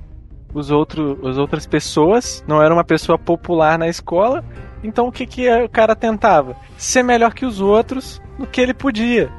os 0.53 0.71
outros, 0.71 1.17
as 1.27 1.37
outras 1.37 1.67
pessoas, 1.67 2.43
não 2.47 2.61
era 2.61 2.73
uma 2.73 2.83
pessoa 2.83 3.19
popular 3.19 3.77
na 3.77 3.87
escola, 3.87 4.43
então 4.85 5.07
o 5.07 5.11
que, 5.11 5.25
que 5.25 5.49
o 5.49 5.69
cara 5.69 5.95
tentava? 5.95 6.55
Ser 6.77 7.03
melhor 7.03 7.33
que 7.33 7.45
os 7.45 7.59
outros 7.59 8.21
no 8.37 8.45
que 8.45 8.61
ele 8.61 8.73
podia. 8.73 9.31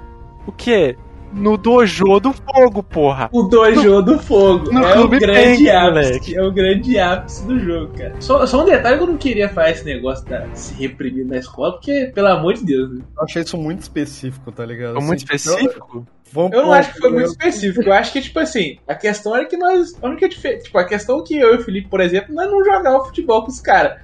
O 0.47 0.53
que? 0.53 0.97
No 1.33 1.57
dojo 1.57 2.19
do 2.21 2.33
fogo, 2.33 2.83
porra. 2.83 3.29
O 3.33 3.43
dojo 3.43 4.00
do 4.00 4.19
fogo. 4.19 4.73
No 4.73 4.83
é 4.83 4.99
o 4.99 5.09
grande 5.09 5.57
Pink, 5.59 5.71
ápice. 5.71 6.37
É 6.37 6.43
o 6.43 6.53
grande 6.53 6.99
ápice 6.99 7.47
do 7.47 7.59
jogo, 7.59 7.93
cara. 7.93 8.15
Só, 8.21 8.47
só 8.47 8.62
um 8.62 8.65
detalhe 8.65 8.97
que 8.97 9.03
eu 9.03 9.09
não 9.09 9.17
queria 9.17 9.49
fazer 9.49 9.73
esse 9.73 9.85
negócio 9.85 10.25
de 10.25 10.59
se 10.59 10.75
reprimir 10.75 11.26
na 11.26 11.37
escola, 11.37 11.73
porque, 11.73 12.11
pelo 12.15 12.29
amor 12.29 12.55
de 12.55 12.65
Deus. 12.65 12.91
Né? 12.91 13.05
Eu 13.19 13.25
achei 13.25 13.43
isso 13.43 13.59
muito 13.59 13.83
específico, 13.83 14.50
tá 14.53 14.65
ligado? 14.65 14.95
Foi 14.95 15.05
muito 15.05 15.25
assim, 15.31 15.50
específico? 15.50 16.07
Eu, 16.35 16.50
eu 16.53 16.62
não 16.62 16.73
acho 16.73 16.93
que 16.93 17.00
foi 17.00 17.11
muito 17.11 17.26
específico. 17.26 17.88
Eu 17.88 17.93
acho 17.93 18.12
que, 18.12 18.21
tipo 18.21 18.38
assim, 18.38 18.79
a 18.87 18.95
questão 18.95 19.37
era 19.37 19.45
que 19.45 19.57
nós. 19.57 19.95
A 20.00 20.07
única 20.07 20.29
diferença. 20.29 20.65
Tipo, 20.65 20.79
a 20.79 20.85
questão 20.85 21.23
que 21.23 21.37
eu 21.37 21.55
e 21.55 21.57
o 21.59 21.62
Felipe, 21.62 21.88
por 21.88 22.00
exemplo, 22.00 22.35
nós 22.35 22.50
não 22.50 22.65
jogávamos 22.65 23.09
futebol 23.09 23.43
com 23.43 23.50
os 23.50 23.61
caras. 23.61 24.00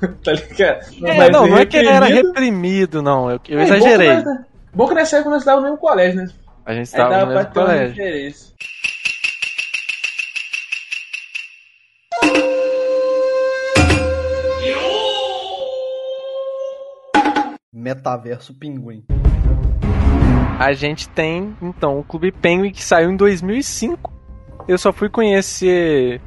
tá 0.22 0.32
ligado? 0.32 0.86
É, 1.04 1.16
Mas 1.16 1.30
não, 1.30 1.46
não 1.46 1.58
é 1.58 1.66
que 1.66 1.76
ele 1.76 1.88
era 1.88 2.06
reprimido, 2.06 3.02
não. 3.02 3.30
Eu, 3.30 3.40
eu 3.48 3.58
é, 3.58 3.62
exagerei. 3.62 4.08
Bom 4.08 4.20
que, 4.20 4.24
nós, 4.24 4.44
bom 4.74 4.88
que 4.88 4.94
nessa 4.94 5.16
época 5.16 5.30
nós 5.30 5.40
estávamos 5.40 5.64
no 5.64 5.70
mesmo 5.72 5.80
colégio, 5.80 6.22
né? 6.22 6.28
A 6.64 6.74
gente 6.74 6.86
estava 6.86 7.24
no 7.24 7.34
mesmo 7.34 7.52
colégio. 7.52 8.46
Metaverso 17.72 18.52
Pinguim. 18.54 19.04
A 20.58 20.72
gente 20.72 21.08
tem, 21.10 21.54
então, 21.62 21.98
o 21.98 22.02
Clube 22.02 22.32
Penguin 22.32 22.72
que 22.72 22.82
saiu 22.82 23.10
em 23.10 23.16
2005. 23.16 24.12
Eu 24.66 24.78
só 24.78 24.92
fui 24.92 25.08
conhecer 25.08 26.20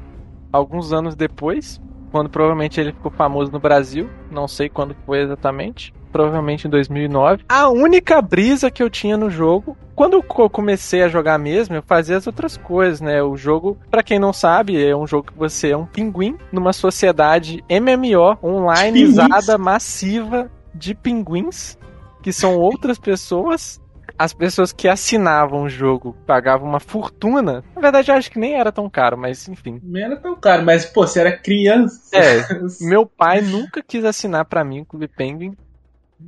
alguns 0.53 0.93
anos 0.93 1.15
depois, 1.15 1.81
quando 2.09 2.29
provavelmente 2.29 2.79
ele 2.79 2.91
ficou 2.91 3.11
famoso 3.11 3.51
no 3.51 3.59
Brasil. 3.59 4.09
Não 4.31 4.47
sei 4.47 4.69
quando 4.69 4.95
foi 5.05 5.21
exatamente. 5.21 5.93
Provavelmente 6.11 6.65
em 6.67 6.69
2009. 6.69 7.43
A 7.47 7.69
única 7.69 8.19
brisa 8.21 8.71
que 8.71 8.81
eu 8.81 8.89
tinha 8.89 9.15
no 9.15 9.29
jogo, 9.29 9.77
quando 9.95 10.13
eu 10.13 10.49
comecei 10.49 11.03
a 11.03 11.07
jogar 11.07 11.37
mesmo, 11.37 11.75
eu 11.75 11.83
fazia 11.83 12.17
as 12.17 12.25
outras 12.25 12.57
coisas, 12.57 12.99
né? 12.99 13.21
O 13.21 13.37
jogo, 13.37 13.77
para 13.91 14.01
quem 14.01 14.17
não 14.17 14.33
sabe, 14.33 14.83
é 14.83 14.95
um 14.95 15.05
jogo 15.05 15.31
que 15.31 15.37
você 15.37 15.69
é 15.69 15.77
um 15.77 15.85
pinguim 15.85 16.35
numa 16.51 16.73
sociedade 16.73 17.63
MMO 17.69 18.37
onlineizada, 18.41 19.57
massiva 19.57 20.49
de 20.73 20.95
pinguins, 20.95 21.77
que 22.23 22.33
são 22.33 22.57
outras 22.57 22.97
pessoas 22.97 23.79
as 24.19 24.33
pessoas 24.33 24.73
que 24.73 24.85
assinavam 24.89 25.63
o 25.63 25.69
jogo 25.69 26.13
pagavam 26.27 26.67
uma 26.67 26.81
fortuna. 26.81 27.63
Na 27.73 27.81
verdade, 27.81 28.11
eu 28.11 28.15
acho 28.15 28.29
que 28.29 28.37
nem 28.37 28.59
era 28.59 28.69
tão 28.69 28.89
caro, 28.89 29.17
mas 29.17 29.47
enfim. 29.47 29.79
Nem 29.81 30.03
era 30.03 30.17
tão 30.17 30.35
caro, 30.35 30.65
mas 30.65 30.85
pô, 30.85 31.07
você 31.07 31.21
era 31.21 31.37
criança. 31.37 32.13
É, 32.13 32.45
meu 32.85 33.05
pai 33.05 33.39
nunca 33.39 33.81
quis 33.81 34.03
assinar 34.03 34.43
para 34.43 34.61
mim 34.61 34.81
o 34.81 34.85
Clube 34.85 35.07
Penguin. 35.07 35.55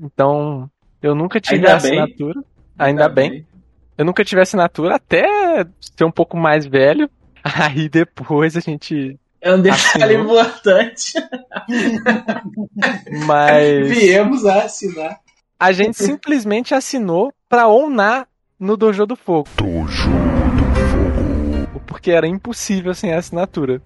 Então, 0.02 0.72
eu 1.02 1.14
nunca 1.14 1.42
tive 1.42 1.58
Ainda 1.58 1.76
assinatura. 1.76 2.36
Bem. 2.36 2.46
Ainda, 2.80 3.04
Ainda 3.04 3.10
bem. 3.10 3.30
bem. 3.30 3.48
Eu 3.98 4.06
nunca 4.06 4.24
tive 4.24 4.42
assinatura 4.42 4.96
até 4.96 5.26
ser 5.82 6.06
um 6.06 6.12
pouco 6.12 6.38
mais 6.38 6.66
velho. 6.66 7.10
Aí 7.44 7.90
depois 7.90 8.56
a 8.56 8.62
gente 8.62 9.20
é 9.42 9.54
um 9.54 9.62
detalhe 9.62 10.16
assinou. 10.16 10.24
importante. 10.24 11.14
Mas. 13.26 13.90
Viemos 13.92 14.46
a 14.46 14.64
assinar. 14.64 15.20
A 15.62 15.72
gente 15.72 15.96
simplesmente 15.96 16.74
assinou 16.74 17.32
pra 17.48 17.68
onar 17.68 18.28
no 18.60 18.76
Dojo 18.76 19.06
do 19.06 19.16
Fogo. 19.16 19.48
Dojo 19.56 20.10
do 20.10 21.66
Fogo. 21.68 21.82
Porque 21.86 22.10
era 22.10 22.28
impossível 22.28 22.96
sem 22.96 23.14
a 23.14 23.20
assinatura. 23.20 23.80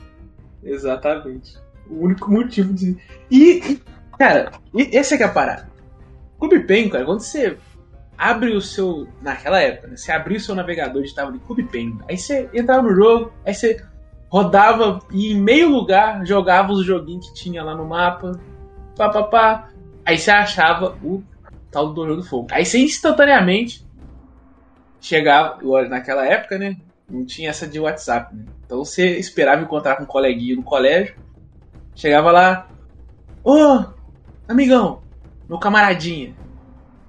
Exatamente. 0.64 1.58
O 1.90 2.06
único 2.06 2.32
motivo 2.32 2.74
de. 2.74 2.96
E, 3.30 3.74
e 3.74 3.82
cara, 4.18 4.54
e, 4.74 4.84
esse 4.98 5.16
é 5.16 5.18
que 5.18 5.24
é 5.24 5.26
a 5.26 5.34
parada. 5.34 5.70
Clube 6.40 6.62
Penguin, 6.62 6.92
cara, 6.92 7.04
quando 7.04 7.20
você 7.20 7.58
abre 8.18 8.56
o 8.56 8.62
seu. 8.62 9.06
Naquela 9.22 9.60
época, 9.60 9.90
né? 9.90 9.98
Você 9.98 10.14
abriu 10.14 10.38
o 10.38 10.40
seu 10.40 10.56
navegador 10.56 11.02
e 11.02 11.06
estava 11.06 11.30
de 11.30 11.40
Clube 11.40 11.64
Penguin. 11.64 12.00
Aí 12.08 12.18
você 12.18 12.50
entrava 12.54 12.84
no 12.84 12.96
jogo, 12.96 13.34
aí 13.46 13.54
você 13.54 13.84
rodava 14.30 15.00
e 15.12 15.34
em 15.34 15.42
meio 15.42 15.68
lugar 15.68 16.26
jogava 16.26 16.72
os 16.72 16.86
joguinhos 16.86 17.28
que 17.28 17.34
tinha 17.34 17.62
lá 17.62 17.76
no 17.76 17.84
mapa. 17.84 18.40
Pá, 18.96 19.10
pá, 19.10 19.24
pá. 19.24 19.70
Aí 20.06 20.18
você 20.18 20.32
achava 20.32 20.98
o 21.04 21.22
tal 21.76 21.88
do 21.90 21.94
Dojo 21.94 22.16
do 22.16 22.24
Fogo. 22.24 22.48
Aí 22.52 22.66
você 22.66 22.80
instantaneamente 22.80 23.86
chegava, 25.02 25.60
naquela 25.90 26.26
época, 26.26 26.58
né? 26.58 26.78
Não 27.08 27.26
tinha 27.26 27.50
essa 27.50 27.68
de 27.68 27.78
WhatsApp, 27.78 28.34
né? 28.34 28.46
Então 28.66 28.78
você 28.78 29.20
esperava 29.20 29.62
encontrar 29.62 29.98
com 29.98 30.04
um 30.04 30.08
coleguinha 30.08 30.56
no 30.56 30.64
colégio, 30.64 31.14
chegava 31.94 32.32
lá, 32.32 32.72
ô, 33.44 33.54
oh, 33.54 33.94
amigão, 34.48 35.04
meu 35.50 35.60
camaradinha, 35.60 36.34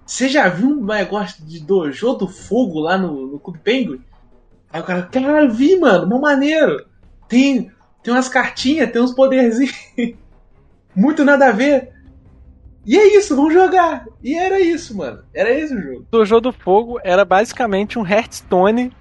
você 0.04 0.28
já 0.28 0.48
viu 0.48 0.68
um 0.68 0.84
negócio 0.84 1.46
de 1.46 1.60
Dojo 1.60 2.14
do 2.14 2.26
Fogo 2.26 2.80
lá 2.80 2.98
no, 2.98 3.28
no 3.28 3.38
Clube 3.38 3.60
Penguin? 3.60 4.02
Aí 4.72 4.80
o 4.80 4.84
cara, 4.84 5.04
cara, 5.04 5.48
vi, 5.48 5.78
mano, 5.78 6.06
uma 6.06 6.18
maneiro. 6.18 6.84
Tem, 7.28 7.70
tem 8.02 8.12
umas 8.12 8.28
cartinhas, 8.28 8.90
tem 8.90 9.00
uns 9.00 9.14
poderzinhos. 9.14 9.72
Muito 10.94 11.24
nada 11.24 11.48
a 11.48 11.52
ver. 11.52 11.95
E 12.86 12.96
é 12.96 13.18
isso, 13.18 13.34
vamos 13.34 13.52
jogar. 13.52 14.06
E 14.22 14.38
era 14.38 14.60
isso, 14.60 14.96
mano. 14.96 15.18
Era 15.34 15.50
esse 15.50 15.74
o 15.74 15.82
jogo. 15.82 16.06
O 16.12 16.24
jogo 16.24 16.40
do 16.42 16.52
fogo 16.52 17.00
era 17.02 17.24
basicamente 17.24 17.98
um 17.98 18.06
Hearthstone. 18.06 18.92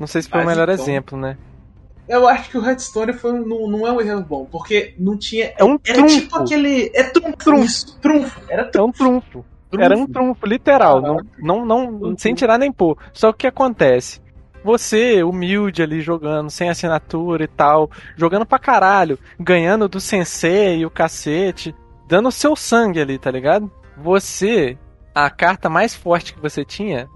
Não 0.00 0.06
sei 0.06 0.22
se 0.22 0.30
foi 0.30 0.42
o 0.42 0.46
melhor 0.46 0.70
exemplo, 0.70 1.18
né? 1.18 1.36
Eu 2.08 2.26
acho 2.26 2.48
que 2.48 2.56
o 2.56 2.64
Hearthstone 2.64 3.12
foi, 3.12 3.32
não, 3.32 3.68
não 3.68 3.86
é 3.86 3.92
um 3.92 4.00
exemplo 4.00 4.24
bom, 4.24 4.46
porque 4.46 4.94
não 4.98 5.18
tinha. 5.18 5.52
É 5.58 5.62
um 5.62 5.78
era 5.86 5.98
trunfo. 5.98 6.20
tipo 6.20 6.38
aquele. 6.38 6.90
É 6.94 7.02
trunfo. 7.02 7.36
trunfo. 7.36 7.96
trunfo. 8.00 8.40
Era 8.48 8.64
trunfo. 8.64 8.78
É 8.78 8.82
um 8.82 8.92
trunfo. 8.92 9.44
trunfo. 9.70 9.84
Era 9.84 9.94
um 9.94 10.06
trunfo, 10.06 10.46
literal. 10.46 11.02
não, 11.02 11.18
não, 11.38 11.66
não, 11.66 11.90
não 11.90 12.18
sem 12.18 12.34
tirar 12.34 12.58
nem 12.58 12.72
pôr. 12.72 12.96
Só 13.12 13.30
que 13.30 13.34
o 13.34 13.38
que 13.40 13.46
acontece? 13.48 14.22
Você, 14.64 15.22
humilde 15.22 15.82
ali 15.82 16.00
jogando, 16.00 16.50
sem 16.50 16.70
assinatura 16.70 17.44
e 17.44 17.48
tal, 17.48 17.90
jogando 18.16 18.46
pra 18.46 18.58
caralho, 18.58 19.18
ganhando 19.38 19.86
do 19.86 20.00
sensei 20.00 20.78
e 20.78 20.86
o 20.86 20.90
cacete 20.90 21.74
dando 22.08 22.32
seu 22.32 22.56
sangue 22.56 23.00
ali, 23.00 23.18
tá 23.18 23.30
ligado? 23.30 23.70
Você, 23.96 24.78
a 25.14 25.28
carta 25.28 25.68
mais 25.68 25.94
forte 25.94 26.32
que 26.32 26.40
você 26.40 26.64
tinha 26.64 27.06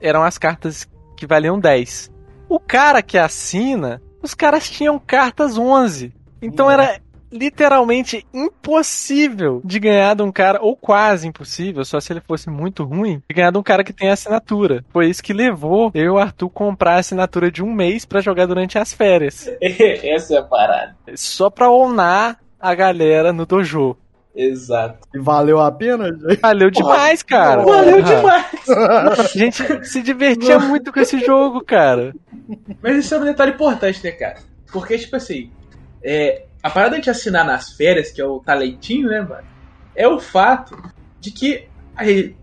eram 0.00 0.22
as 0.22 0.36
cartas 0.36 0.86
que 1.16 1.26
valiam 1.26 1.58
10. 1.58 2.12
O 2.48 2.60
cara 2.60 3.02
que 3.02 3.16
assina, 3.16 4.02
os 4.22 4.34
caras 4.34 4.68
tinham 4.68 4.98
cartas 4.98 5.56
11. 5.56 6.12
Então 6.42 6.70
era 6.70 7.00
literalmente 7.32 8.26
impossível 8.34 9.62
de 9.64 9.80
ganhar 9.80 10.14
de 10.14 10.22
um 10.22 10.30
cara, 10.30 10.60
ou 10.60 10.76
quase 10.76 11.26
impossível, 11.26 11.82
só 11.82 11.98
se 11.98 12.12
ele 12.12 12.20
fosse 12.20 12.50
muito 12.50 12.84
ruim, 12.84 13.22
de 13.26 13.34
ganhar 13.34 13.50
de 13.50 13.56
um 13.56 13.62
cara 13.62 13.82
que 13.82 13.92
tem 13.92 14.10
assinatura. 14.10 14.84
Foi 14.90 15.08
isso 15.08 15.22
que 15.22 15.32
levou 15.32 15.90
eu 15.94 16.04
e 16.04 16.08
o 16.10 16.18
Arthur 16.18 16.50
comprar 16.50 16.96
a 16.96 16.98
assinatura 16.98 17.50
de 17.50 17.62
um 17.62 17.72
mês 17.72 18.04
para 18.04 18.20
jogar 18.20 18.44
durante 18.44 18.78
as 18.78 18.92
férias. 18.92 19.48
Essa 19.62 20.34
é 20.34 20.38
a 20.38 20.42
parada. 20.42 20.94
Só 21.14 21.48
pra 21.48 21.70
onar 21.70 22.38
a 22.60 22.74
galera 22.74 23.32
no 23.32 23.46
dojo. 23.46 23.96
Exato. 24.34 25.06
E 25.14 25.18
valeu 25.18 25.60
a 25.60 25.70
pena? 25.70 26.10
Valeu 26.40 26.70
demais, 26.70 27.22
cara. 27.22 27.62
Valeu 27.62 28.02
demais. 28.02 28.68
A 28.68 29.22
gente 29.24 29.84
se 29.86 30.02
divertia 30.02 30.58
muito 30.60 30.92
com 30.92 31.00
esse 31.00 31.18
jogo, 31.20 31.62
cara. 31.62 32.14
Mas 32.82 32.96
isso 33.04 33.14
é 33.14 33.18
um 33.18 33.24
detalhe 33.24 33.52
importante, 33.52 34.02
né, 34.02 34.10
cara? 34.12 34.38
Porque, 34.72 34.96
tipo 34.96 35.16
assim, 35.16 35.50
é, 36.02 36.44
a 36.62 36.70
parada 36.70 36.98
de 36.98 37.10
assinar 37.10 37.44
nas 37.44 37.72
férias, 37.72 38.10
que 38.10 38.20
é 38.20 38.24
o 38.24 38.40
talentinho, 38.40 39.08
né, 39.08 39.20
mano? 39.20 39.46
É 39.94 40.08
o 40.08 40.18
fato 40.18 40.80
de 41.20 41.30
que. 41.30 41.68
Aí, 41.94 42.34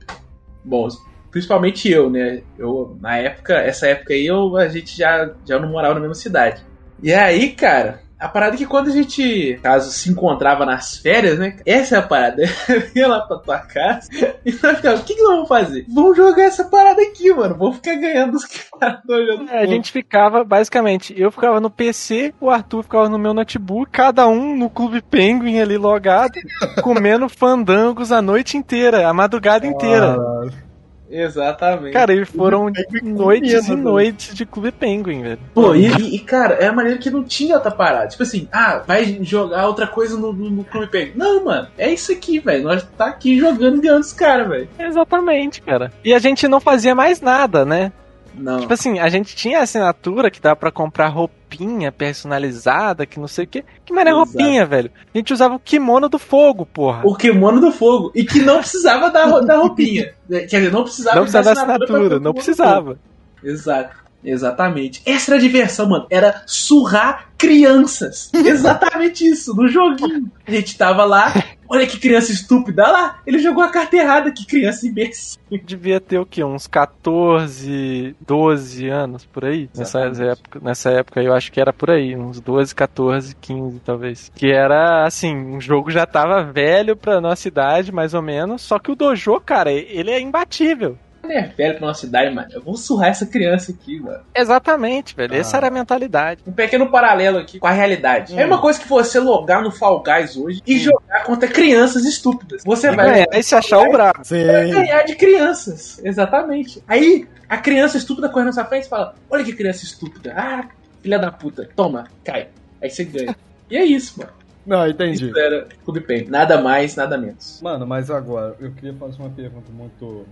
bom, 0.63 0.87
principalmente 1.31 1.89
eu, 1.89 2.09
né? 2.09 2.43
Eu, 2.57 2.97
na 3.01 3.17
época, 3.17 3.55
essa 3.55 3.87
época 3.87 4.13
aí, 4.13 4.27
eu, 4.27 4.55
a 4.57 4.67
gente 4.67 4.95
já, 4.95 5.31
já 5.43 5.59
não 5.59 5.69
morava 5.69 5.95
na 5.95 6.01
mesma 6.01 6.15
cidade. 6.15 6.63
E 7.01 7.11
aí, 7.11 7.51
cara, 7.53 8.01
a 8.19 8.27
parada 8.27 8.55
é 8.55 8.57
que 8.57 8.65
quando 8.65 8.87
a 8.89 8.91
gente, 8.91 9.57
caso 9.63 9.91
se 9.91 10.09
encontrava 10.09 10.65
nas 10.65 10.97
férias, 10.97 11.39
né? 11.39 11.55
Essa 11.65 11.95
é 11.95 11.99
a 11.99 12.01
parada. 12.01 12.43
Eu 12.67 12.83
ia 12.93 13.07
lá 13.07 13.21
pra 13.21 13.37
tua 13.37 13.59
casa 13.59 14.09
e 14.45 14.51
nós 14.51 14.75
ficava, 14.75 14.99
o 14.99 15.03
que, 15.03 15.15
que 15.15 15.21
nós 15.21 15.33
vamos 15.35 15.47
fazer? 15.47 15.85
Vamos 15.87 16.17
jogar 16.17 16.43
essa 16.43 16.65
parada 16.65 17.01
aqui, 17.01 17.33
mano. 17.33 17.55
Vamos 17.55 17.77
ficar 17.77 17.95
ganhando 17.95 18.35
os 18.35 18.45
caras. 18.45 18.59
É, 19.49 19.59
a 19.59 19.65
gente 19.65 19.91
ficava, 19.91 20.43
basicamente, 20.43 21.13
eu 21.19 21.31
ficava 21.31 21.59
no 21.59 21.69
PC, 21.69 22.33
o 22.39 22.49
Arthur 22.49 22.83
ficava 22.83 23.09
no 23.09 23.19
meu 23.19 23.33
notebook, 23.33 23.91
cada 23.91 24.27
um 24.27 24.55
no 24.55 24.69
Clube 24.69 25.01
Penguin 25.01 25.59
ali 25.59 25.77
logado, 25.77 26.33
comendo 26.81 27.27
fandangos 27.27 28.11
a 28.11 28.21
noite 28.21 28.57
inteira, 28.57 29.07
a 29.07 29.13
madrugada 29.13 29.67
inteira. 29.67 30.15
Ah, 30.17 30.68
Exatamente. 31.09 31.93
Cara, 31.93 32.13
e 32.13 32.23
foram 32.25 32.71
noites 33.03 33.63
e 33.63 33.67
comendo, 33.67 33.83
noites 33.83 34.35
de 34.35 34.45
Clube 34.45 34.71
Penguin, 34.71 35.21
velho. 35.23 35.39
Pô, 35.53 35.73
e, 35.75 35.87
e- 35.87 36.15
e, 36.15 36.19
cara, 36.19 36.55
é 36.55 36.67
a 36.67 36.73
maneira 36.73 36.99
que 36.99 37.09
não 37.09 37.23
tinha 37.23 37.55
outra 37.55 37.71
parada. 37.71 38.07
Tipo 38.07 38.23
assim, 38.23 38.47
ah, 38.51 38.83
vai 38.85 39.19
jogar 39.23 39.67
outra 39.67 39.87
coisa 39.87 40.17
no, 40.17 40.31
no, 40.31 40.49
no 40.49 40.63
Clube 40.63 40.87
Penguin. 40.87 41.13
Não, 41.15 41.43
mano, 41.45 41.67
é 41.77 41.91
isso 41.91 42.11
aqui, 42.11 42.39
velho. 42.39 42.63
Nós 42.63 42.83
tá 42.97 43.07
aqui 43.07 43.37
jogando 43.39 43.77
e 43.77 43.81
ganhando 43.81 44.01
os 44.01 44.13
caras, 44.13 44.47
velho. 44.47 44.69
Exatamente, 44.77 45.61
cara. 45.61 45.91
E 46.03 46.13
a 46.13 46.19
gente 46.19 46.47
não 46.47 46.59
fazia 46.59 46.93
mais 46.93 47.21
nada, 47.21 47.65
né? 47.65 47.91
Não. 48.39 48.61
Tipo 48.61 48.73
assim, 48.73 48.99
a 48.99 49.09
gente 49.09 49.35
tinha 49.35 49.61
assinatura 49.61 50.31
que 50.31 50.41
dava 50.41 50.55
pra 50.55 50.71
comprar 50.71 51.09
roupinha 51.09 51.91
personalizada, 51.91 53.05
que 53.05 53.19
não 53.19 53.27
sei 53.27 53.45
o 53.45 53.47
que. 53.47 53.63
Que 53.85 53.93
Exato. 53.93 54.15
roupinha, 54.15 54.65
velho. 54.65 54.91
A 55.13 55.17
gente 55.17 55.33
usava 55.33 55.55
o 55.55 55.59
kimono 55.59 56.07
do 56.07 56.17
fogo, 56.17 56.65
porra. 56.65 57.01
O 57.03 57.15
Kimono 57.15 57.59
do 57.59 57.71
Fogo. 57.71 58.11
E 58.15 58.23
que 58.23 58.41
não 58.41 58.59
precisava 58.59 59.09
da, 59.11 59.39
da 59.41 59.57
roupinha. 59.57 60.13
Quer 60.29 60.45
dizer, 60.45 60.71
não 60.71 60.83
precisava 60.83 61.15
Não 61.17 61.23
precisava 61.23 61.55
da 61.55 61.61
assinatura, 61.61 62.17
o 62.17 62.19
não 62.19 62.33
precisava. 62.33 62.99
Exato. 63.43 63.95
Exatamente. 64.23 65.01
Essa 65.05 65.31
era 65.31 65.39
a 65.39 65.41
diversão, 65.41 65.89
mano. 65.89 66.07
Era 66.09 66.43
surrar 66.45 67.29
crianças. 67.37 68.29
Exatamente 68.35 69.25
isso, 69.25 69.55
no 69.55 69.67
joguinho. 69.67 70.29
A 70.45 70.51
gente 70.51 70.77
tava 70.77 71.05
lá, 71.05 71.33
olha 71.67 71.87
que 71.87 71.97
criança 71.97 72.31
estúpida 72.31 72.83
olha 72.83 72.91
lá. 72.91 73.19
Ele 73.25 73.39
jogou 73.39 73.63
a 73.63 73.69
carta 73.69 73.95
errada, 73.95 74.31
que 74.31 74.45
criança 74.45 74.85
imbecil. 74.85 75.39
Devia 75.63 76.01
ter 76.01 76.19
o 76.19 76.25
quê? 76.25 76.43
Uns 76.43 76.67
14, 76.67 78.15
12 78.19 78.89
anos 78.89 79.25
por 79.25 79.45
aí? 79.45 79.69
Nessa 79.75 79.99
época, 80.01 80.59
nessa 80.61 80.89
época 80.91 81.21
eu 81.21 81.33
acho 81.33 81.51
que 81.51 81.61
era 81.61 81.71
por 81.71 81.89
aí, 81.89 82.15
uns 82.15 82.41
12, 82.41 82.75
14, 82.75 83.35
15 83.35 83.79
talvez. 83.79 84.31
Que 84.35 84.51
era 84.51 85.05
assim, 85.05 85.33
um 85.33 85.61
jogo 85.61 85.89
já 85.89 86.05
tava 86.05 86.43
velho 86.43 86.95
pra 86.95 87.21
nossa 87.21 87.47
idade, 87.47 87.91
mais 87.91 88.13
ou 88.13 88.21
menos. 88.21 88.61
Só 88.61 88.77
que 88.79 88.91
o 88.91 88.95
Dojo, 88.95 89.39
cara, 89.39 89.71
ele 89.71 90.11
é 90.11 90.19
imbatível. 90.19 90.97
Ele 91.29 91.37
é 91.39 91.43
velho 91.55 91.77
pra 91.77 91.87
nossa 91.87 92.05
idade, 92.05 92.33
mano. 92.33 92.47
Eu 92.51 92.61
vou 92.61 92.75
surrar 92.75 93.09
essa 93.09 93.25
criança 93.25 93.71
aqui, 93.71 93.99
mano. 93.99 94.21
Exatamente, 94.35 95.15
velho. 95.15 95.35
Essa 95.35 95.55
Ah. 95.55 95.59
era 95.59 95.67
a 95.67 95.71
mentalidade. 95.71 96.41
Um 96.47 96.51
pequeno 96.51 96.89
paralelo 96.89 97.37
aqui 97.37 97.59
com 97.59 97.67
a 97.67 97.71
realidade. 97.71 98.37
É 98.39 98.45
uma 98.45 98.59
coisa 98.59 98.79
que 98.79 98.87
você 98.87 99.19
logar 99.19 99.61
no 99.61 99.71
Fall 99.71 100.01
Guys 100.03 100.35
hoje 100.35 100.61
e 100.65 100.79
jogar 100.79 101.23
contra 101.25 101.47
crianças 101.47 102.03
estúpidas. 102.05 102.63
Você 102.65 102.87
E 102.89 102.95
vai 102.95 103.11
ganhar 103.11 103.27
e 103.33 103.43
se 103.43 103.53
achar 103.55 103.79
o 103.79 103.91
brabo. 103.91 104.19
Sim. 104.23 104.43
ganhar 104.45 105.03
de 105.03 105.15
crianças. 105.15 106.01
Exatamente. 106.03 106.83
Aí, 106.87 107.27
a 107.47 107.57
criança 107.57 107.97
estúpida 107.97 108.27
corre 108.29 108.45
na 108.45 108.51
sua 108.51 108.65
frente 108.65 108.85
e 108.85 108.89
fala: 108.89 109.13
Olha 109.29 109.43
que 109.43 109.53
criança 109.53 109.83
estúpida. 109.83 110.33
Ah, 110.35 110.65
filha 111.01 111.19
da 111.19 111.31
puta. 111.31 111.69
Toma, 111.75 112.05
cai. 112.23 112.47
Aí 112.81 112.89
você 112.89 113.03
ganha. 113.05 113.35
E 113.69 113.77
é 113.77 113.85
isso, 113.85 114.19
mano. 114.19 114.31
Não, 114.65 114.87
entendi. 114.87 115.25
Isso 115.29 115.37
era 115.39 115.67
Clube. 115.83 116.27
Nada 116.29 116.61
mais, 116.61 116.95
nada 116.95 117.17
menos. 117.17 117.59
Mano, 117.61 117.87
mas 117.87 118.11
agora, 118.11 118.55
eu 118.59 118.71
queria 118.71 118.93
fazer 118.93 119.19
uma 119.19 119.29
pergunta 119.29 119.71
muito. 119.71 120.25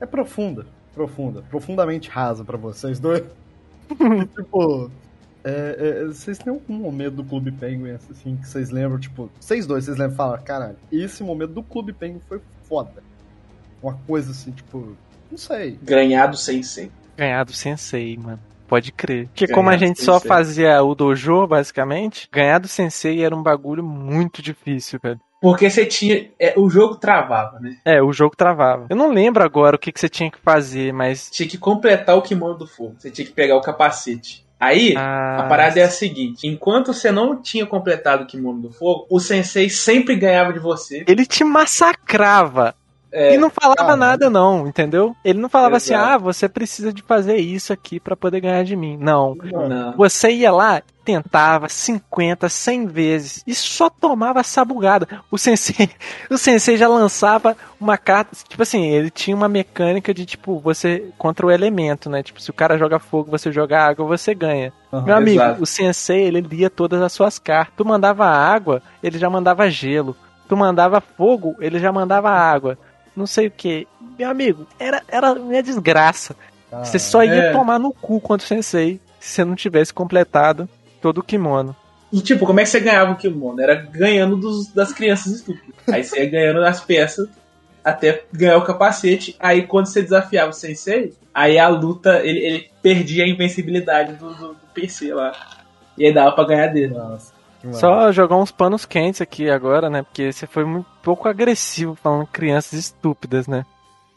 É 0.00 0.06
profunda. 0.06 0.66
Profunda. 0.94 1.42
Profundamente 1.42 2.08
rasa 2.08 2.44
pra 2.44 2.56
vocês 2.56 2.98
dois. 2.98 3.22
tipo. 4.34 4.90
é, 5.44 6.02
é, 6.02 6.04
vocês 6.06 6.38
têm 6.38 6.52
algum 6.52 6.74
momento 6.74 7.16
do 7.16 7.24
Clube 7.24 7.52
Penguin, 7.52 7.90
assim, 7.90 8.36
que 8.36 8.48
vocês 8.48 8.70
lembram, 8.70 8.98
tipo, 8.98 9.30
vocês 9.38 9.66
dois, 9.66 9.84
vocês 9.84 9.96
lembram, 9.96 10.16
falam, 10.16 10.42
caralho, 10.42 10.76
esse 10.90 11.22
momento 11.22 11.52
do 11.52 11.62
Clube 11.62 11.92
Penguin 11.92 12.20
foi 12.28 12.40
foda. 12.64 13.02
Uma 13.82 13.94
coisa 14.06 14.30
assim, 14.30 14.50
tipo, 14.50 14.96
não 15.30 15.38
sei. 15.38 15.78
Ganhado 15.82 16.36
sem 16.36 16.62
ser. 16.62 16.90
Ganhar 17.16 17.44
do 17.44 17.52
Sensei, 17.52 18.16
mano. 18.16 18.40
Pode 18.66 18.92
crer. 18.92 19.26
Porque 19.28 19.48
como 19.48 19.68
a 19.68 19.76
gente 19.76 20.02
só 20.02 20.14
Sensei. 20.14 20.28
fazia 20.28 20.82
o 20.82 20.94
dojo, 20.94 21.46
basicamente, 21.46 22.28
ganhar 22.32 22.58
do 22.58 22.68
Sensei 22.68 23.22
era 23.22 23.34
um 23.34 23.42
bagulho 23.42 23.82
muito 23.82 24.40
difícil, 24.40 24.98
velho. 25.02 25.20
Porque 25.40 25.70
você 25.70 25.86
tinha. 25.86 26.28
é, 26.38 26.52
o 26.56 26.68
jogo 26.68 26.96
travava, 26.96 27.58
né? 27.60 27.76
É, 27.84 28.02
o 28.02 28.12
jogo 28.12 28.36
travava. 28.36 28.86
Eu 28.90 28.96
não 28.96 29.10
lembro 29.10 29.42
agora 29.42 29.76
o 29.76 29.78
que, 29.78 29.90
que 29.90 29.98
você 29.98 30.08
tinha 30.08 30.30
que 30.30 30.38
fazer, 30.38 30.92
mas. 30.92 31.30
Tinha 31.30 31.48
que 31.48 31.56
completar 31.56 32.16
o 32.16 32.22
kimono 32.22 32.54
do 32.58 32.66
fogo. 32.66 32.96
Você 32.98 33.10
tinha 33.10 33.26
que 33.26 33.32
pegar 33.32 33.56
o 33.56 33.62
capacete. 33.62 34.44
Aí, 34.60 34.94
Ah, 34.94 35.38
A 35.38 35.42
parada 35.44 35.80
é 35.80 35.82
a 35.84 35.88
seguinte: 35.90 36.46
enquanto 36.46 36.92
você 36.92 37.10
não 37.10 37.40
tinha 37.40 37.64
completado 37.64 38.24
o 38.24 38.26
kimono 38.26 38.60
do 38.60 38.70
fogo, 38.70 39.06
o 39.08 39.18
sensei 39.18 39.70
sempre 39.70 40.14
ganhava 40.16 40.52
de 40.52 40.58
você. 40.58 41.02
Ele 41.08 41.24
te 41.24 41.42
massacrava. 41.42 42.74
É, 43.12 43.34
e 43.34 43.38
não 43.38 43.50
falava 43.50 43.96
nada, 43.96 44.30
não, 44.30 44.66
entendeu? 44.66 45.16
Ele 45.24 45.40
não 45.40 45.48
falava 45.48 45.76
assim, 45.76 45.94
Exato. 45.94 46.10
ah, 46.10 46.18
você 46.18 46.48
precisa 46.48 46.92
de 46.92 47.02
fazer 47.02 47.36
isso 47.36 47.72
aqui 47.72 47.98
pra 47.98 48.16
poder 48.16 48.40
ganhar 48.40 48.62
de 48.62 48.76
mim. 48.76 48.96
Não. 49.00 49.34
não. 49.34 49.96
Você 49.96 50.30
ia 50.30 50.52
lá, 50.52 50.82
tentava 51.04 51.68
50, 51.68 52.48
100 52.48 52.86
vezes 52.86 53.42
e 53.46 53.54
só 53.54 53.90
tomava 53.90 54.42
sabugada. 54.44 55.08
O 55.30 55.36
sensei, 55.36 55.90
o 56.30 56.38
sensei 56.38 56.76
já 56.76 56.86
lançava 56.86 57.56
uma 57.80 57.98
carta, 57.98 58.36
tipo 58.48 58.62
assim, 58.62 58.86
ele 58.86 59.10
tinha 59.10 59.36
uma 59.36 59.48
mecânica 59.48 60.14
de 60.14 60.24
tipo, 60.24 60.60
você 60.60 61.10
contra 61.18 61.44
o 61.44 61.50
elemento, 61.50 62.08
né? 62.08 62.22
Tipo, 62.22 62.40
se 62.40 62.50
o 62.50 62.54
cara 62.54 62.78
joga 62.78 63.00
fogo, 63.00 63.30
você 63.30 63.50
joga 63.50 63.86
água, 63.86 64.06
você 64.06 64.34
ganha. 64.34 64.72
Aham. 64.92 65.04
Meu 65.04 65.16
amigo, 65.16 65.42
Exato. 65.42 65.62
o 65.62 65.66
sensei, 65.66 66.22
ele 66.22 66.40
lia 66.40 66.70
todas 66.70 67.02
as 67.02 67.12
suas 67.12 67.38
cartas. 67.38 67.74
Tu 67.76 67.84
mandava 67.84 68.26
água, 68.26 68.80
ele 69.02 69.18
já 69.18 69.28
mandava 69.28 69.68
gelo. 69.68 70.16
Tu 70.48 70.56
mandava 70.56 71.00
fogo, 71.00 71.56
ele 71.60 71.78
já 71.78 71.92
mandava 71.92 72.30
água. 72.30 72.76
Não 73.16 73.26
sei 73.26 73.46
o 73.48 73.50
que. 73.50 73.86
Meu 74.18 74.28
amigo, 74.30 74.66
era, 74.78 75.02
era 75.08 75.34
minha 75.34 75.62
desgraça. 75.62 76.34
Ah, 76.72 76.84
Você 76.84 76.98
só 76.98 77.22
ia 77.24 77.32
É. 77.32 77.52
tomar 77.52 77.78
no 77.78 77.92
cu 77.92 78.20
contra 78.20 78.44
o 78.44 78.48
sensei 78.48 79.00
se 79.18 79.30
você 79.34 79.44
não 79.44 79.54
tivesse 79.54 79.92
completado 79.92 80.68
todo 81.02 81.18
o 81.18 81.22
kimono. 81.22 81.74
E 82.12 82.20
tipo, 82.20 82.44
como 82.46 82.58
é 82.60 82.64
que 82.64 82.68
você 82.70 82.80
ganhava 82.80 83.12
o 83.12 83.16
kimono? 83.16 83.60
Era 83.60 83.74
ganhando 83.74 84.36
dos- 84.36 84.68
das 84.72 84.92
crianças 84.92 85.32
estúpidas. 85.34 85.74
Aí 85.92 86.02
você 86.04 86.20
ia 86.24 86.30
ganhando 86.30 86.64
as 86.64 86.80
peças 86.80 87.28
até 87.84 88.24
ganhar 88.32 88.58
o 88.58 88.64
capacete. 88.64 89.36
Aí 89.38 89.66
quando 89.66 89.86
você 89.86 90.02
desafiava 90.02 90.50
o 90.50 90.54
sensei, 90.54 91.12
aí 91.34 91.58
a 91.58 91.68
luta, 91.68 92.20
ele, 92.24 92.38
ele 92.40 92.70
perdia 92.82 93.24
a 93.24 93.28
invencibilidade 93.28 94.14
do, 94.14 94.34
do- 94.34 94.48
do 94.54 94.60
PC 94.74 95.12
lá. 95.14 95.32
E 95.98 96.06
aí 96.06 96.12
dava 96.14 96.32
pra 96.32 96.44
ganhar 96.44 96.66
dele. 96.68 96.94
Nossa, 96.94 97.32
que. 97.60 97.72
Só 97.74 98.10
jogar 98.12 98.36
uns 98.36 98.50
panos 98.50 98.84
quentes 98.84 99.20
aqui 99.20 99.50
agora, 99.50 99.90
né? 99.90 100.02
Porque 100.02 100.32
você 100.32 100.46
foi 100.46 100.64
muito 100.64 100.88
pouco 101.02 101.28
agressivo 101.28 101.94
falando 101.94 102.26
crianças 102.26 102.78
estúpidas, 102.78 103.46
né? 103.46 103.64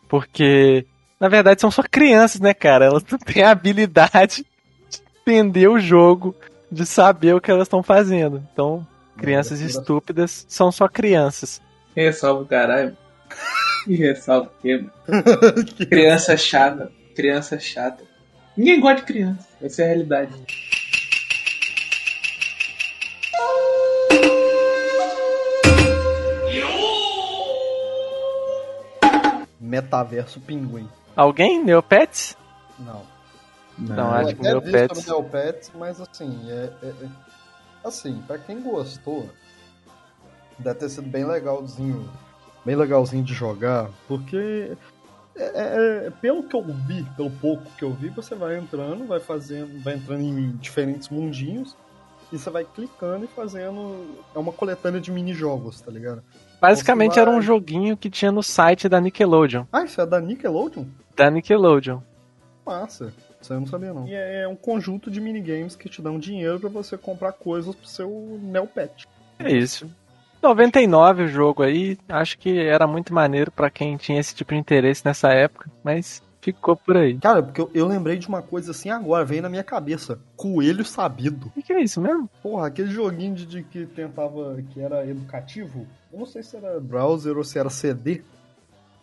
Porque, 0.08 0.86
na 1.20 1.28
verdade, 1.28 1.62
são 1.62 1.72
só 1.72 1.84
crianças, 1.84 2.40
né, 2.40 2.54
cara? 2.54 2.86
Elas 2.86 3.04
não 3.10 3.18
têm 3.18 3.44
a 3.44 3.52
habilidade 3.52 4.46
de 4.90 5.02
entender 5.22 5.68
o 5.68 5.80
jogo, 5.80 6.36
de 6.72 6.86
saber 6.86 7.36
o 7.36 7.42
que 7.42 7.52
elas 7.52 7.68
estão 7.68 7.84
fazendo. 7.84 8.44
Então, 8.52 8.86
crianças 9.18 9.60
estúpidas 9.60 10.46
são 10.48 10.72
só 10.72 10.88
crianças. 10.88 11.62
Ressalva 11.96 12.42
o 12.42 12.46
caralho. 12.46 12.98
Ressalva 13.88 14.48
o 14.48 14.62
quê, 14.62 14.78
mano? 14.78 15.66
Criança 15.90 16.38
chata. 16.38 16.92
Criança 17.16 17.60
chata. 17.60 18.04
Ninguém 18.56 18.80
gosta 18.80 18.98
de 18.98 19.04
criança. 19.04 19.48
Essa 19.62 19.82
é 19.82 19.86
a 19.86 19.88
realidade. 19.90 20.34
Metaverso 29.74 30.40
Pinguim. 30.40 30.88
Alguém? 31.16 31.64
Neopets? 31.64 32.38
Não. 32.78 33.02
Não, 33.76 33.96
Eu 34.10 34.12
acho 34.14 34.36
que 34.36 34.42
Neopets. 34.44 35.06
Neopets, 35.08 35.72
mas 35.74 36.00
assim, 36.00 36.48
é, 36.48 36.72
é- 36.84 36.88
é- 37.06 37.10
assim, 37.84 38.22
pra 38.28 38.38
quem 38.38 38.62
gostou, 38.62 39.28
deve 40.60 40.78
ter 40.78 40.90
sido 40.90 41.10
bem 41.10 41.26
legalzinho, 41.26 42.08
bem 42.64 42.76
legalzinho 42.76 43.24
de 43.24 43.34
jogar, 43.34 43.90
porque 44.08 44.78
é- 45.36 45.42
é- 45.44 46.06
é- 46.06 46.10
pelo 46.22 46.44
que 46.44 46.56
eu 46.56 46.64
vi, 46.64 47.04
pelo 47.18 47.32
pouco 47.32 47.64
que 47.76 47.84
eu 47.84 47.92
vi, 47.92 48.10
você 48.10 48.36
vai 48.36 48.60
entrando, 48.60 49.08
vai 49.08 49.20
fazendo, 49.20 49.82
vai 49.82 49.96
entrando 49.96 50.22
em 50.22 50.52
diferentes 50.58 51.10
mundinhos 51.10 51.76
e 52.32 52.38
você 52.38 52.52
vai 52.52 52.64
clicando 52.64 53.26
e 53.26 53.28
fazendo, 53.28 54.06
é 54.36 54.38
uma 54.38 54.52
coletânea 54.54 55.02
de 55.02 55.12
mini-jogos, 55.12 55.82
tá 55.82 55.92
ligado? 55.92 56.22
Basicamente 56.64 57.20
era 57.20 57.30
um 57.30 57.42
joguinho 57.42 57.98
que 57.98 58.10
tinha 58.10 58.32
no 58.32 58.42
site 58.42 58.88
da 58.88 59.02
Nickelodeon. 59.02 59.66
Ah, 59.70 59.84
isso 59.84 60.00
é 60.00 60.06
da 60.06 60.22
Nickelodeon? 60.22 60.86
Da 61.14 61.30
Nickelodeon. 61.30 62.00
Massa. 62.66 63.14
Isso 63.42 63.52
aí 63.52 63.58
eu 63.58 63.60
não 63.60 63.68
sabia, 63.68 63.94
não. 63.94 64.08
E 64.08 64.16
é 64.16 64.48
um 64.48 64.56
conjunto 64.56 65.12
de 65.12 65.20
minigames 65.20 65.76
que 65.76 65.90
te 65.90 66.02
dão 66.02 66.18
dinheiro 66.18 66.62
pra 66.62 66.70
você 66.70 66.98
comprar 66.98 67.34
coisas 67.34 67.76
pro 67.76 67.86
seu 67.86 68.40
Neopet. 68.42 69.06
É 69.38 69.52
isso. 69.52 69.92
99 70.42 71.24
o 71.24 71.28
jogo 71.28 71.64
aí, 71.64 71.98
acho 72.08 72.38
que 72.38 72.58
era 72.58 72.88
muito 72.88 73.14
maneiro 73.14 73.52
pra 73.52 73.70
quem 73.70 73.98
tinha 73.98 74.22
esse 74.22 74.34
tipo 74.34 74.54
de 74.54 74.60
interesse 74.60 75.06
nessa 75.06 75.34
época, 75.34 75.70
mas 75.84 76.24
ficou 76.44 76.76
por 76.76 76.98
aí. 76.98 77.18
Cara, 77.18 77.42
porque 77.42 77.62
eu, 77.62 77.72
eu 77.74 77.88
lembrei 77.88 78.18
de 78.18 78.28
uma 78.28 78.42
coisa 78.42 78.72
assim 78.72 78.90
agora, 78.90 79.24
veio 79.26 79.42
na 79.42 79.50
minha 79.50 79.64
cabeça. 79.64 80.20
Coelho 80.36 80.84
sabido. 80.86 81.48
O 81.48 81.52
que, 81.52 81.64
que 81.64 81.74
é 81.74 81.82
isso 81.82 82.00
mesmo? 82.02 82.30
Porra, 82.42 82.68
aquele 82.68 82.90
joguinho 82.92 83.34
de, 83.36 83.46
de 83.46 83.64
que 83.64 83.86
tentava, 83.86 84.62
que 84.72 84.80
era 84.82 85.06
educativo. 85.08 85.88
Eu 86.12 86.20
não 86.20 86.26
sei 86.26 86.44
se 86.44 86.56
era 86.58 86.80
browser 86.80 87.38
ou 87.38 87.44
se 87.44 87.58
era 87.58 87.70
CD. 87.70 88.22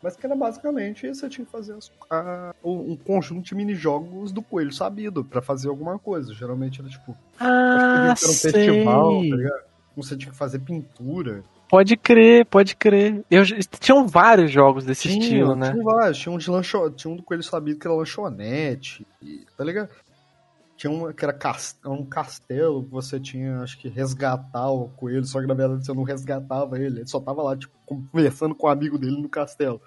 Mas 0.02 0.16
que 0.16 0.24
era 0.24 0.34
basicamente 0.34 1.06
você 1.08 1.28
tinha 1.28 1.44
que 1.44 1.50
fazer 1.52 1.74
as- 1.74 1.90
a- 2.10 2.54
um 2.64 2.96
conjunto 2.96 3.42
de 3.44 3.54
minijogos 3.54 4.32
do 4.32 4.40
coelho 4.40 4.72
sabido 4.72 5.22
pra 5.22 5.42
fazer 5.42 5.68
alguma 5.68 5.98
coisa. 5.98 6.32
Geralmente 6.32 6.80
era 6.80 6.88
tipo, 6.88 7.14
Ah, 7.38 7.74
acho 7.76 7.90
que 7.92 7.98
era 7.98 8.08
um 8.12 8.16
sei. 8.16 8.50
festival, 8.52 9.12
tá 9.28 9.36
ligado? 9.36 9.62
Você 9.96 10.16
tinha 10.16 10.30
que 10.32 10.38
fazer 10.38 10.58
pintura. 10.60 11.42
Pode 11.70 11.96
crer, 11.96 12.44
pode 12.46 12.74
crer. 12.74 13.24
Eu, 13.30 13.44
tinham 13.78 14.04
vários 14.08 14.50
jogos 14.50 14.84
desse 14.84 15.08
Tinha, 15.08 15.22
estilo, 15.22 15.54
né? 15.54 15.70
Tinha 15.70 15.84
vários. 15.84 16.18
Tinha 16.18 16.34
um, 16.34 16.38
de 16.38 16.50
lancho... 16.50 16.90
tinha 16.90 17.12
um 17.12 17.16
do 17.16 17.22
Coelho 17.22 17.44
Sabido 17.44 17.78
que 17.78 17.86
era 17.86 17.94
lanchonete, 17.94 19.06
tá 19.56 19.62
ligado? 19.62 19.88
Tinha 20.76 20.90
um 20.90 21.12
que 21.12 21.24
era 21.24 21.32
cas- 21.32 21.78
um 21.86 22.04
castelo 22.04 22.82
que 22.82 22.90
você 22.90 23.20
tinha, 23.20 23.60
acho 23.60 23.78
que, 23.78 23.88
resgatar 23.88 24.68
o 24.68 24.88
coelho, 24.88 25.24
só 25.24 25.40
que 25.40 25.46
na 25.46 25.54
verdade 25.54 25.86
você 25.86 25.92
não 25.92 26.02
resgatava 26.02 26.76
ele, 26.76 27.00
ele 27.00 27.06
só 27.06 27.20
tava 27.20 27.42
lá, 27.42 27.56
tipo, 27.56 27.72
conversando 27.86 28.54
com 28.54 28.66
o 28.66 28.70
amigo 28.70 28.98
dele 28.98 29.22
no 29.22 29.28
castelo. 29.28 29.80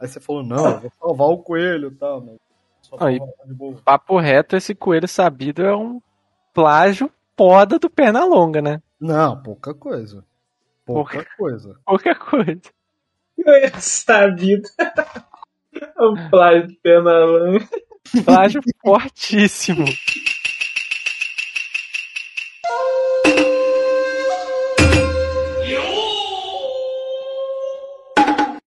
Aí 0.00 0.08
você 0.08 0.18
falou, 0.18 0.42
não, 0.42 0.70
eu 0.70 0.80
vou 0.80 0.92
salvar 1.00 1.28
o 1.28 1.38
coelho 1.38 1.88
e 1.88 1.94
tal, 1.94 2.20
mas. 2.20 2.36
Papo 3.84 4.18
reto, 4.18 4.56
esse 4.56 4.74
coelho 4.74 5.06
sabido 5.06 5.62
é 5.62 5.76
um 5.76 6.00
plágio 6.52 7.10
foda 7.36 7.78
do 7.78 7.88
Pernalonga, 7.88 8.60
né? 8.60 8.82
Não, 8.98 9.40
pouca 9.40 9.72
coisa. 9.72 10.24
Pouca 10.88 11.16
Pouca. 11.16 11.30
coisa. 11.36 11.80
Qualquer 11.84 12.18
coisa. 12.18 12.62
Eu 13.36 13.80
sabido. 13.80 14.68
O 15.96 16.30
plágio 16.30 16.66
de 16.66 16.74
Penalã. 16.76 17.58
Plágio 18.24 18.60
fortíssimo. 18.80 19.84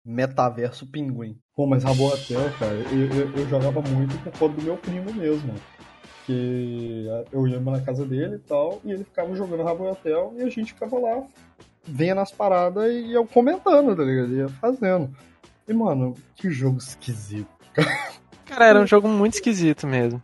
Metaverso 0.04 0.86
Pinguim. 0.86 1.38
Pô, 1.54 1.66
mas 1.66 1.84
Rabotel, 1.84 2.50
cara, 2.58 2.74
eu, 2.74 3.08
eu, 3.14 3.36
eu 3.38 3.48
jogava 3.48 3.80
muito 3.80 4.18
por 4.22 4.32
conta 4.38 4.56
do 4.56 4.62
meu 4.62 4.76
primo 4.76 5.14
mesmo. 5.14 5.54
Que 6.26 7.06
eu 7.32 7.46
ia 7.46 7.60
na 7.60 7.80
casa 7.80 8.04
dele 8.04 8.34
e 8.34 8.40
tal, 8.40 8.82
e 8.84 8.90
ele 8.90 9.04
ficava 9.04 9.34
jogando 9.34 9.62
Rabotel 9.62 10.34
e 10.36 10.42
a 10.42 10.48
gente 10.50 10.74
ficava 10.74 10.98
lá 10.98 11.24
vendo 11.88 12.20
as 12.20 12.30
paradas 12.30 12.92
e 12.92 13.12
eu 13.12 13.24
comentando, 13.26 13.96
tá 13.96 14.02
ligado? 14.02 14.32
Ia 14.34 14.48
fazendo. 14.48 15.10
E, 15.66 15.72
mano, 15.72 16.14
que 16.36 16.50
jogo 16.50 16.78
esquisito. 16.78 17.46
Cara, 18.46 18.66
era 18.66 18.80
um 18.80 18.86
jogo 18.86 19.08
muito 19.08 19.34
esquisito 19.34 19.86
mesmo. 19.86 20.20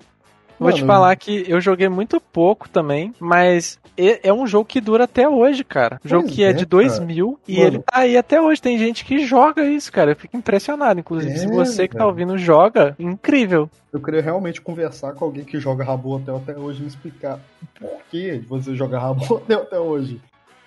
Vou 0.59 0.72
te 0.72 0.85
falar 0.85 1.14
que 1.16 1.44
eu 1.48 1.61
joguei 1.61 1.88
muito 1.88 2.20
pouco 2.20 2.68
também, 2.68 3.12
mas 3.18 3.79
e- 3.98 4.20
é 4.22 4.33
um 4.33 4.46
jogo 4.46 4.64
que 4.64 4.81
dura 4.81 5.05
até 5.05 5.29
hoje, 5.29 5.64
cara. 5.64 6.00
Um 6.05 6.09
jogo 6.09 6.29
que 6.29 6.42
é, 6.44 6.50
é, 6.50 6.53
de 6.53 6.64
cara. 6.64 6.68
2000 6.85 7.38
e 7.46 7.57
Mano. 7.57 7.66
ele 7.66 7.79
tá 7.81 7.98
aí 7.98 8.16
até 8.16 8.40
hoje. 8.40 8.62
Tem 8.62 8.79
gente 8.79 9.05
que 9.05 9.27
joga 9.27 9.64
isso, 9.66 9.92
cara. 9.92 10.12
Eu 10.12 10.16
fico 10.16 10.37
impressionado. 10.37 10.98
Inclusive, 11.00 11.37
se 11.37 11.44
É, 11.46 11.48
você 11.48 11.83
que 11.88 11.94
tá 11.94 11.98
cara. 11.98 12.09
ouvindo 12.09 12.38
joga, 12.38 12.94
incrível. 12.98 13.68
Eu 13.92 14.00
queria 14.00 14.22
realmente 14.22 14.61
conversar 14.61 15.12
com 15.14 15.24
alguém 15.24 15.44
que 15.44 15.59
joga 15.59 15.85
Rabotel 15.85 16.37
até 16.37 16.57
hoje 16.57 16.79
e 16.79 16.83
me 16.83 16.88
explicar 16.88 17.40
por 17.79 17.90
que 18.11 18.38
você 18.48 18.74
joga 18.77 18.98
Rabotel 18.98 19.59
até 19.62 19.79
hoje. 19.79 20.20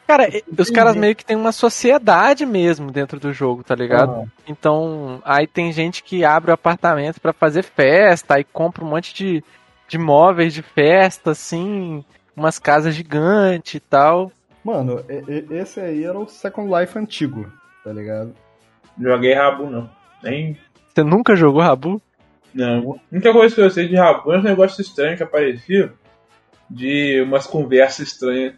Cara, 0.07 0.29
os 0.57 0.69
caras 0.69 0.95
meio 0.95 1.15
que 1.15 1.25
tem 1.25 1.35
uma 1.35 1.51
sociedade 1.51 2.45
mesmo 2.45 2.91
dentro 2.91 3.19
do 3.19 3.33
jogo, 3.33 3.61
tá 3.63 3.75
ligado? 3.75 4.11
Ah, 4.25 4.41
Então, 4.47 5.21
aí 5.25 5.45
tem 5.45 5.71
gente 5.73 6.01
que 6.01 6.23
abre 6.23 6.49
o 6.49 6.53
apartamento 6.53 7.19
pra 7.19 7.33
fazer 7.33 7.63
festa, 7.63 8.35
aí 8.35 8.43
compra 8.45 8.85
um 8.85 8.87
monte 8.89 9.13
de, 9.13 9.43
de 9.87 9.97
móveis 9.97 10.53
de 10.53 10.61
festa, 10.61 11.31
assim, 11.31 12.05
umas 12.35 12.57
casas 12.57 12.95
gigantes 12.95 13.73
e 13.73 13.79
tal. 13.81 14.31
Mano, 14.63 15.03
esse 15.51 15.79
aí 15.81 16.05
era 16.05 16.17
o 16.17 16.27
Second 16.27 16.71
Life 16.73 16.97
antigo, 16.97 17.51
tá 17.83 17.91
ligado? 17.91 18.33
Joguei 18.99 19.33
Rabu, 19.33 19.69
não. 19.69 19.89
Nem. 20.23 20.57
Você 20.93 21.03
nunca 21.03 21.35
jogou 21.35 21.61
Rabu? 21.61 22.01
Não. 22.53 22.93
A 22.93 23.13
única 23.13 23.31
coisa 23.33 23.53
que 23.53 23.61
eu 23.61 23.69
sei 23.69 23.87
de 23.87 23.95
Rabu 23.95 24.31
é 24.33 24.39
um 24.39 24.43
negócio 24.43 24.81
estranho 24.81 25.17
que 25.17 25.23
aparecia. 25.23 25.93
De 26.69 27.21
umas 27.21 27.45
conversas 27.47 28.07
estranhas. 28.07 28.55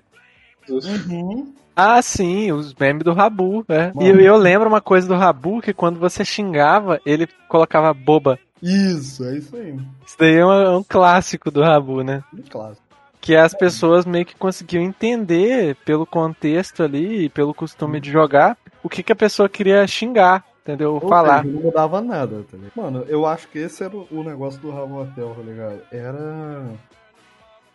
Uhum. 0.70 1.54
Ah, 1.76 2.02
sim, 2.02 2.52
os 2.52 2.74
memes 2.74 3.04
do 3.04 3.14
Rabu, 3.14 3.64
é. 3.70 3.92
E 4.02 4.10
eu, 4.10 4.20
eu 4.20 4.36
lembro 4.36 4.68
uma 4.68 4.82
coisa 4.82 5.08
do 5.08 5.16
Rabu, 5.16 5.62
que 5.62 5.74
quando 5.74 5.98
você 5.98 6.26
xingava, 6.26 7.00
ele 7.06 7.28
colocava 7.48 7.94
boba. 7.94 8.38
Isso, 8.62 9.24
é 9.24 9.38
isso 9.38 9.56
aí. 9.56 9.80
Isso 10.06 10.18
daí 10.20 10.36
é 10.36 10.46
um, 10.46 10.52
é 10.52 10.78
um 10.78 10.84
clássico 10.84 11.50
do 11.50 11.62
Rabu, 11.62 12.04
né? 12.04 12.22
Muito 12.34 12.52
clássico. 12.52 12.82
Que 13.22 13.36
as 13.36 13.54
pessoas 13.54 14.06
meio 14.06 14.26
que 14.26 14.36
conseguiam 14.36 14.84
entender 14.84 15.76
pelo 15.86 16.06
contexto 16.06 16.84
ali 16.84 17.26
e 17.26 17.30
pelo 17.30 17.54
costume 17.54 18.00
de 18.00 18.12
jogar 18.12 18.58
o 18.84 18.90
que, 18.90 19.04
que 19.04 19.12
a 19.12 19.16
pessoa 19.16 19.48
queria 19.50 19.86
xingar, 19.88 20.44
entendeu? 20.62 20.96
Ou 20.96 21.08
falar. 21.08 21.44
seja, 21.44 21.54
não 21.54 21.62
mudava 21.62 22.02
nada, 22.02 22.46
tá 22.50 22.58
ligado? 22.58 22.72
Mano, 22.76 23.06
eu 23.08 23.26
acho 23.26 23.48
que 23.48 23.60
esse 23.60 23.84
era 23.84 23.96
o 23.96 24.24
negócio 24.24 24.60
do 24.60 24.72
Rabotel, 24.72 25.36
tá 25.36 25.42
ligado? 25.42 25.82
Era 25.92 26.66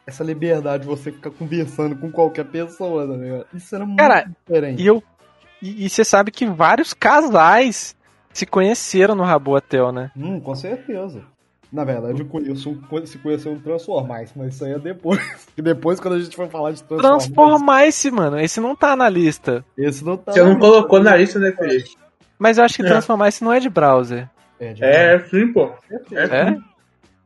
essa 0.07 0.23
liberdade 0.23 0.83
de 0.83 0.89
você 0.89 1.11
ficar 1.11 1.31
conversando 1.31 1.97
com 1.97 2.11
qualquer 2.11 2.45
pessoa, 2.45 3.07
tá 3.07 3.15
ligado? 3.15 3.47
Isso 3.55 3.75
era 3.75 3.87
muito 3.87 3.99
Cara, 3.99 4.31
diferente. 4.47 4.83
E 4.83 4.87
eu. 4.87 5.03
E, 5.63 5.89
você 5.89 6.05
sabe 6.05 6.31
que 6.31 6.45
vários 6.45 6.93
casais 6.93 7.97
se 8.33 8.45
conheceram 8.45 9.15
no 9.15 9.23
Rabu 9.23 9.53
Hotel, 9.57 9.91
né? 9.93 10.11
Hum, 10.15 10.39
com 10.39 10.55
certeza. 10.55 11.23
Na 11.73 11.85
verdade, 11.85 12.21
eu 12.21 12.27
conheço 12.27 12.79
se 13.07 13.19
conheceu 13.19 13.59
Transformice, 13.61 14.33
mas 14.37 14.55
isso 14.55 14.65
aí 14.65 14.73
é 14.73 14.79
depois. 14.79 15.21
E 15.57 15.63
depois, 15.63 15.99
quando 15.99 16.15
a 16.15 16.21
gente 16.21 16.37
for 16.37 16.49
falar 16.49 16.73
de 16.73 16.83
Transformice, 16.83 17.33
Transformice, 17.33 18.11
mano. 18.11 18.39
Esse 18.39 18.61
não 18.61 18.77
tá 18.77 18.95
na 18.95 19.09
lista. 19.09 19.65
esse 19.77 20.05
não 20.05 20.17
tá. 20.17 20.33
Você 20.33 20.43
não 20.43 20.59
colocou 20.59 21.01
na 21.03 21.17
lista, 21.17 21.39
né, 21.39 21.51
Felipe? 21.53 21.97
Mas 22.39 22.59
eu 22.59 22.65
acho 22.65 22.77
que 22.77 22.83
É. 22.83 22.87
Transformice 22.87 23.43
não 23.43 23.53
é 23.53 23.59
de 23.61 23.69
browser. 23.69 24.29
É, 24.61 24.73
de 24.73 24.85
É, 24.85 25.19
sim, 25.21 25.53
pô. 25.53 25.73
certeza. 25.89 26.35
É? 26.35 26.51
Hum, 26.51 26.63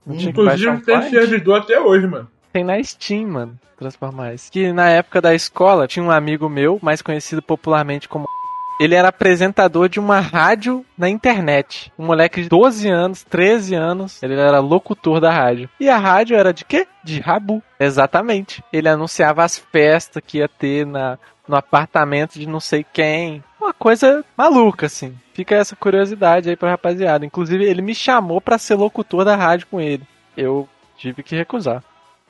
Não 0.07 0.17
tinha 0.17 0.33
que 0.33 0.45
baixar 0.45 0.75
Inclusive 0.77 0.85
tem 0.85 1.11
servidor 1.11 1.59
até 1.61 1.81
hoje, 1.81 2.07
mano. 2.07 2.29
Tem 2.59 2.65
na 2.65 2.83
Steam, 2.83 3.29
mano. 3.29 3.57
Transformice. 3.79 4.51
Que 4.51 4.73
na 4.73 4.89
época 4.89 5.21
da 5.21 5.33
escola 5.33 5.87
tinha 5.87 6.05
um 6.05 6.11
amigo 6.11 6.49
meu, 6.49 6.81
mais 6.83 7.01
conhecido 7.01 7.41
popularmente 7.41 8.09
como. 8.09 8.27
Ele 8.81 8.97
era 8.97 9.09
apresentador 9.09 9.89
de 9.89 10.01
uma 10.01 10.19
rádio 10.19 10.85
na 10.97 11.09
internet. 11.09 11.93
Um 11.97 12.07
moleque 12.07 12.43
de 12.43 12.49
12 12.49 12.89
anos, 12.89 13.23
13 13.23 13.77
anos. 13.77 14.21
Ele 14.25 14.35
era 14.35 14.59
locutor 14.59 15.21
da 15.21 15.31
rádio. 15.31 15.71
E 15.79 15.89
a 15.89 15.97
rádio 15.97 16.37
era 16.37 16.53
de 16.53 16.65
quê? 16.65 16.89
De 17.05 17.21
Rabu. 17.21 17.63
Exatamente. 17.79 18.63
Ele 18.73 18.89
anunciava 18.89 19.45
as 19.45 19.57
festas 19.57 20.21
que 20.27 20.39
ia 20.39 20.49
ter 20.49 20.85
na, 20.85 21.17
no 21.47 21.55
apartamento 21.55 22.41
de 22.41 22.49
não 22.49 22.59
sei 22.59 22.85
quem. 22.85 23.43
Uma 23.61 23.73
coisa 23.73 24.25
maluca, 24.37 24.87
assim. 24.87 25.17
Fica 25.33 25.55
essa 25.55 25.77
curiosidade 25.77 26.51
aí 26.51 26.57
pra 26.57 26.71
rapaziada. 26.71 27.25
Inclusive, 27.25 27.65
ele 27.65 27.83
me 27.83 27.95
chamou 27.95 28.41
pra 28.41 28.59
ser 28.59 28.75
locutor 28.75 29.25
da 29.25 29.37
rádio 29.37 29.69
com 29.69 29.81
ele. 29.81 30.03
Eu 30.37 30.69
tive 30.97 31.23
que 31.23 31.37
recusar. 31.37 31.83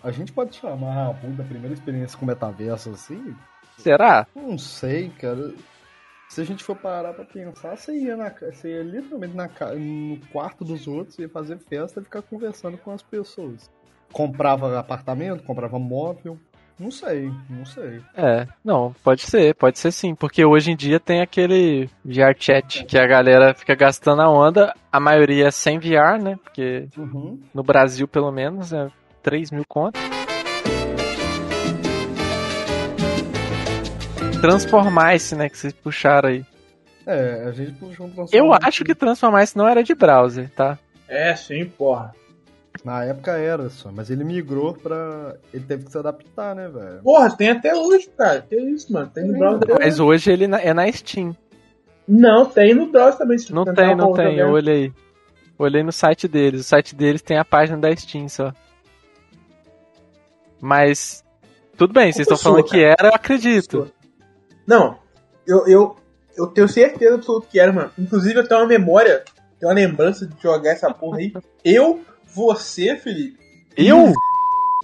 A 0.03 0.11
gente 0.11 0.33
pode 0.33 0.57
chamar 0.57 1.09
a 1.11 1.13
da 1.13 1.45
primeira 1.45 1.75
experiência 1.75 2.19
com 2.19 2.25
metaverso 2.27 2.91
assim? 2.91 3.35
Será? 3.77 4.27
Não 4.35 4.57
sei, 4.59 5.09
cara. 5.11 5.53
Se 6.29 6.43
a 6.43 6.45
gente 6.45 6.63
for 6.63 6.77
parar 6.77 7.15
pra 7.15 7.25
pensar, 7.25 7.77
você 7.77 7.97
ia, 7.97 8.17
na, 8.17 8.29
você 8.31 8.69
ia 8.77 8.83
literalmente 8.83 9.35
na, 9.35 9.49
no 9.75 10.19
quarto 10.31 10.63
dos 10.65 10.87
outros, 10.87 11.19
ia 11.19 11.29
fazer 11.29 11.59
festa 11.59 12.01
e 12.01 12.05
ficar 12.05 12.23
conversando 12.23 12.77
com 12.77 12.91
as 12.91 13.03
pessoas. 13.03 13.71
Comprava 14.13 14.79
apartamento, 14.79 15.43
comprava 15.43 15.79
móvel. 15.79 16.39
Não 16.79 16.93
sei, 16.93 17.29
não 17.51 17.65
sei. 17.67 18.01
É, 18.15 18.47
não, 18.65 18.95
pode 19.03 19.23
ser, 19.23 19.53
pode 19.57 19.81
ser 19.81 19.91
sim, 19.91 20.15
porque 20.15 20.45
hoje 20.45 20.71
em 20.71 20.77
dia 20.77 21.01
tem 21.01 21.21
aquele 21.21 21.91
VR 22.05 22.37
chat 22.39 22.85
que 22.85 22.97
a 22.97 23.05
galera 23.07 23.53
fica 23.53 23.75
gastando 23.75 24.23
a 24.23 24.31
onda, 24.31 24.73
a 24.93 25.01
maioria 25.01 25.49
é 25.49 25.51
sem 25.51 25.79
VR, 25.81 26.23
né? 26.23 26.39
Porque 26.41 26.89
Uhum. 26.97 27.41
no 27.53 27.65
Brasil, 27.65 28.07
pelo 28.07 28.31
menos, 28.31 28.73
é 28.73 28.89
3 29.29 29.51
mil 29.51 29.65
contos. 29.69 30.01
Transformice, 34.41 35.35
né, 35.37 35.51
que 35.51 35.59
vocês 35.59 35.75
puxaram 35.75 36.31
aí. 36.31 36.47
É, 37.07 37.45
a 37.47 37.53
gente 37.53 37.73
puxou 37.73 38.07
um 38.07 38.27
Eu 38.33 38.55
acho 38.55 38.85
que 38.85 38.95
Transformice 38.95 39.55
não 39.55 39.69
era 39.69 39.83
de 39.83 39.95
browser, 39.95 40.51
tá? 40.57 40.79
É, 41.07 41.37
sim, 41.37 41.67
porra. 41.67 42.15
Na 42.83 43.05
época 43.05 43.33
era 43.33 43.69
só, 43.69 43.91
mas 43.93 44.09
ele 44.09 44.25
migrou 44.25 44.73
pra. 44.73 45.37
Ele 45.53 45.65
teve 45.65 45.85
que 45.85 45.93
se 45.93 45.99
adaptar, 45.99 46.55
né, 46.55 46.69
velho? 46.69 47.03
Porra, 47.03 47.37
tem 47.37 47.51
até 47.51 47.75
hoje, 47.75 48.09
cara. 48.17 48.41
Que 48.41 48.57
isso, 48.57 48.91
mano. 48.91 49.11
Tem 49.13 49.27
no 49.27 49.37
browser. 49.37 49.77
Mas 49.79 50.01
hoje 50.01 50.33
ele 50.33 50.45
é 50.45 50.73
na 50.73 50.91
Steam. 50.91 51.37
Não, 52.07 52.47
tem 52.47 52.75
no 52.75 52.87
browser 52.87 53.19
também. 53.19 53.37
se 53.37 53.53
Não 53.53 53.65
tem, 53.67 53.95
não 53.95 54.15
tem, 54.15 54.39
eu 54.39 54.51
olhei. 54.53 54.91
Olhei 55.59 55.83
no 55.83 55.93
site 55.93 56.27
deles. 56.27 56.63
O 56.63 56.65
site 56.65 56.95
deles 56.95 57.21
tem 57.21 57.37
a 57.37 57.45
página 57.45 57.77
da 57.77 57.95
Steam 57.95 58.27
só. 58.29 58.55
Mas. 60.61 61.25
Tudo 61.77 61.93
bem, 61.93 62.13
vocês 62.13 62.27
estão 62.27 62.37
falando 62.37 62.67
sua, 62.67 62.71
que 62.71 62.83
era, 62.83 63.09
eu 63.09 63.15
acredito. 63.15 63.91
Não. 64.67 64.99
Eu, 65.47 65.67
eu, 65.67 65.97
eu 66.37 66.47
tenho 66.49 66.69
certeza 66.69 67.15
absoluta 67.15 67.47
que 67.51 67.59
era, 67.59 67.73
mano. 67.73 67.91
Inclusive, 67.99 68.41
eu 68.41 68.47
tenho 68.49 68.61
uma 68.61 68.67
memória, 68.67 69.25
tenho 69.59 69.71
uma 69.71 69.75
lembrança 69.75 70.27
de 70.27 70.35
jogar 70.43 70.73
essa 70.73 70.93
porra 70.93 71.19
aí. 71.19 71.33
Eu, 71.65 72.01
você, 72.35 72.97
Felipe. 72.97 73.39
Eu? 73.77 74.13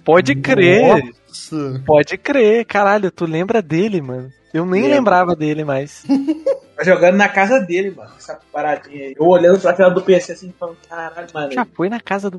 Pode 0.05 0.35
crer. 0.35 1.13
Nossa. 1.27 1.83
Pode 1.85 2.17
crer. 2.17 2.65
Caralho, 2.65 3.11
tu 3.11 3.25
lembra 3.25 3.61
dele, 3.61 4.01
mano. 4.01 4.31
Eu 4.53 4.65
nem 4.65 4.83
Lembro. 4.83 4.97
lembrava 4.97 5.35
dele 5.35 5.63
mais. 5.63 6.03
Tá 6.75 6.83
jogando 6.83 7.15
na 7.15 7.29
casa 7.29 7.61
dele, 7.61 7.91
mano. 7.91 8.11
Essa 8.17 8.37
paradinha 8.51 9.05
aí. 9.05 9.15
Eu 9.17 9.25
olhando 9.25 9.61
pra 9.61 9.71
tela 9.71 9.89
do 9.91 10.01
PC 10.01 10.33
assim, 10.33 10.53
falando, 10.59 10.75
caralho, 10.89 11.27
mano. 11.33 11.51
Já 11.53 11.63
foi 11.63 11.87
na 11.87 12.01
casa 12.01 12.29
do. 12.29 12.37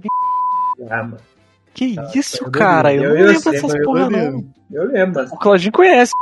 Ah, 0.91 1.03
mano. 1.03 1.17
Que 1.77 1.95
Ah, 1.99 2.11
isso, 2.15 2.43
eu 2.43 2.51
cara? 2.51 2.95
Eu, 2.95 3.03
eu- 3.03 3.09
não 3.11 3.27
lembro 3.33 3.51
dessas 3.53 3.75
eu 3.75 3.83
porra, 3.85 4.01
não. 4.01 4.09
lembro. 4.09 4.45
Eu 4.73 4.85
lembro. 4.89 5.25
O 5.27 5.37
Claudinho 5.39 5.73
conhece. 5.73 6.13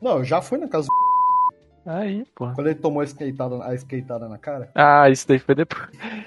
Não, 0.00 0.18
eu 0.18 0.24
já 0.24 0.40
fui 0.40 0.58
na 0.58 0.68
casa 0.68 0.86
do... 0.86 1.90
Aí, 1.90 2.24
porra. 2.34 2.52
Quando 2.54 2.66
ele 2.68 2.74
tomou 2.76 3.00
a 3.00 3.04
skateada, 3.04 3.62
a 3.64 3.74
skateada 3.74 4.28
na 4.28 4.38
cara. 4.38 4.68
Ah, 4.74 5.08
isso 5.10 5.26
daí 5.28 5.38
foi 5.40 5.54
depois. 5.54 5.82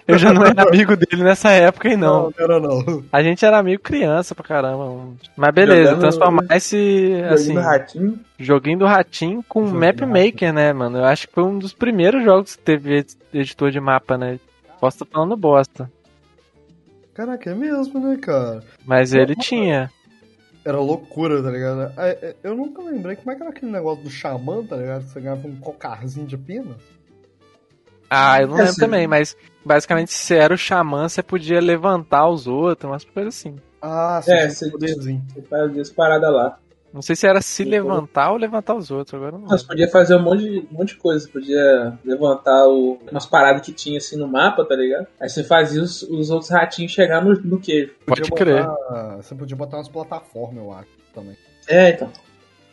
Eu 0.08 0.18
já 0.18 0.32
não 0.34 0.44
era 0.46 0.64
amigo 0.64 0.96
dele 0.96 1.22
nessa 1.24 1.50
época, 1.52 1.88
aí 1.90 1.96
não. 1.98 2.24
não, 2.24 2.34
era 2.38 2.60
não. 2.60 3.04
A 3.12 3.22
gente 3.24 3.46
era 3.46 3.58
amigo 3.60 3.82
criança 3.84 4.34
pra 4.36 4.44
caramba. 4.46 5.10
Mas 5.38 5.54
beleza, 5.54 5.84
Jogando- 5.92 6.00
transformar 6.02 6.46
esse, 6.52 7.14
assim, 7.30 7.44
Joguinho 7.54 7.62
do 7.62 7.68
ratinho. 7.68 8.20
joguinho 8.40 8.80
do 8.80 8.86
Ratinho 8.86 9.46
com 9.50 9.66
Joguinho 9.68 9.80
Map 9.82 10.02
Maker, 10.02 10.54
né, 10.54 10.72
mano? 10.74 10.98
Eu 11.00 11.06
acho 11.06 11.28
que 11.28 11.34
foi 11.34 11.44
um 11.44 11.60
dos 11.60 11.74
primeiros 11.74 12.24
jogos 12.24 12.56
que 12.56 12.62
teve 12.64 12.98
ed- 13.00 13.18
editor 13.34 13.70
de 13.72 13.80
mapa, 13.82 14.18
né? 14.18 14.40
Posso 14.80 15.04
estar 15.04 15.06
falando 15.14 15.36
bosta. 15.36 15.92
Caraca, 17.20 17.52
é 17.52 17.54
mesmo, 17.54 18.00
né, 18.00 18.16
cara? 18.16 18.64
Mas 18.86 19.12
ele 19.12 19.36
tinha. 19.36 19.92
Era 20.64 20.80
loucura, 20.80 21.44
tá 21.44 21.52
ligado? 21.52 21.92
É, 22.00 22.12
é, 22.22 22.36
Eu 22.42 22.56
nunca 22.56 22.82
lembrei 22.82 23.18
como 23.18 23.30
é 23.30 23.36
que 23.36 23.42
era 23.42 23.50
aquele 23.52 23.70
negócio 23.74 24.06
do 24.06 24.10
xamã, 24.10 24.64
tá 24.66 24.78
ligado? 24.78 25.02
Você 25.04 25.20
ganhava 25.20 25.46
um 25.46 25.58
cocarzinho 25.58 26.26
de 26.26 26.38
pena. 26.38 26.78
Ah, 28.10 28.42
eu 28.42 28.48
não 28.48 28.56
É, 28.56 28.60
lembro 28.60 28.74
sim. 28.76 28.80
também, 28.80 29.06
mas 29.06 29.36
basicamente 29.66 30.14
se 30.14 30.34
era 30.34 30.54
o 30.54 30.58
xamã, 30.58 31.10
você 31.10 31.22
podia 31.22 31.60
levantar 31.60 32.26
os 32.30 32.48
outros, 32.48 32.90
umas 32.90 33.04
coisas 33.04 33.36
assim. 33.36 33.58
Ah, 33.82 34.22
É, 34.26 34.38
tinha 34.38 34.50
você- 34.52 34.68
um 34.68 34.72
poderzinho. 34.72 35.22
Você 35.34 35.42
faz 35.42 35.78
as 35.78 35.90
paradas 35.90 36.32
lá. 36.32 36.58
Não 36.94 37.02
sei 37.04 37.16
se 37.16 37.28
era 37.28 37.40
se 37.42 37.64
levantar 37.64 38.32
ou 38.32 38.38
levantar 38.38 38.74
os 38.76 38.90
outros, 38.90 39.14
agora 39.14 39.36
eu 39.36 39.40
não 39.40 39.48
Você 39.48 39.66
podia 39.66 39.88
fazer 39.90 40.16
um 40.16 40.24
monte, 40.24 40.42
de, 40.44 40.60
um 40.72 40.78
monte 40.78 40.90
de 40.90 40.96
coisa. 40.98 41.26
Você 41.26 41.32
podia 41.32 41.98
levantar 42.04 42.68
o- 42.68 42.98
umas 43.12 43.26
paradas 43.28 43.62
que 43.62 43.72
tinha 43.72 43.98
assim 44.00 44.18
no 44.18 44.28
mapa, 44.28 44.66
tá 44.66 44.76
ligado? 44.76 45.06
Aí 45.20 45.30
você 45.30 45.44
fazia 45.44 45.82
os, 45.84 46.02
os 46.04 46.30
outros 46.32 46.50
ratinhos 46.50 46.92
chegar 46.92 47.24
no, 47.24 47.34
no 47.36 47.60
queijo. 47.60 47.94
Pode 48.06 48.22
Podia 48.22 48.36
crer. 48.38 48.66
botar- 48.66 49.18
Você 49.18 49.36
podia 49.36 49.56
botar 49.56 49.78
umas 49.78 49.90
plataformas, 49.90 50.64
eu 50.64 50.74
acho, 50.74 50.90
também. 51.14 51.38
É, 51.68 51.90
então. 51.92 52.10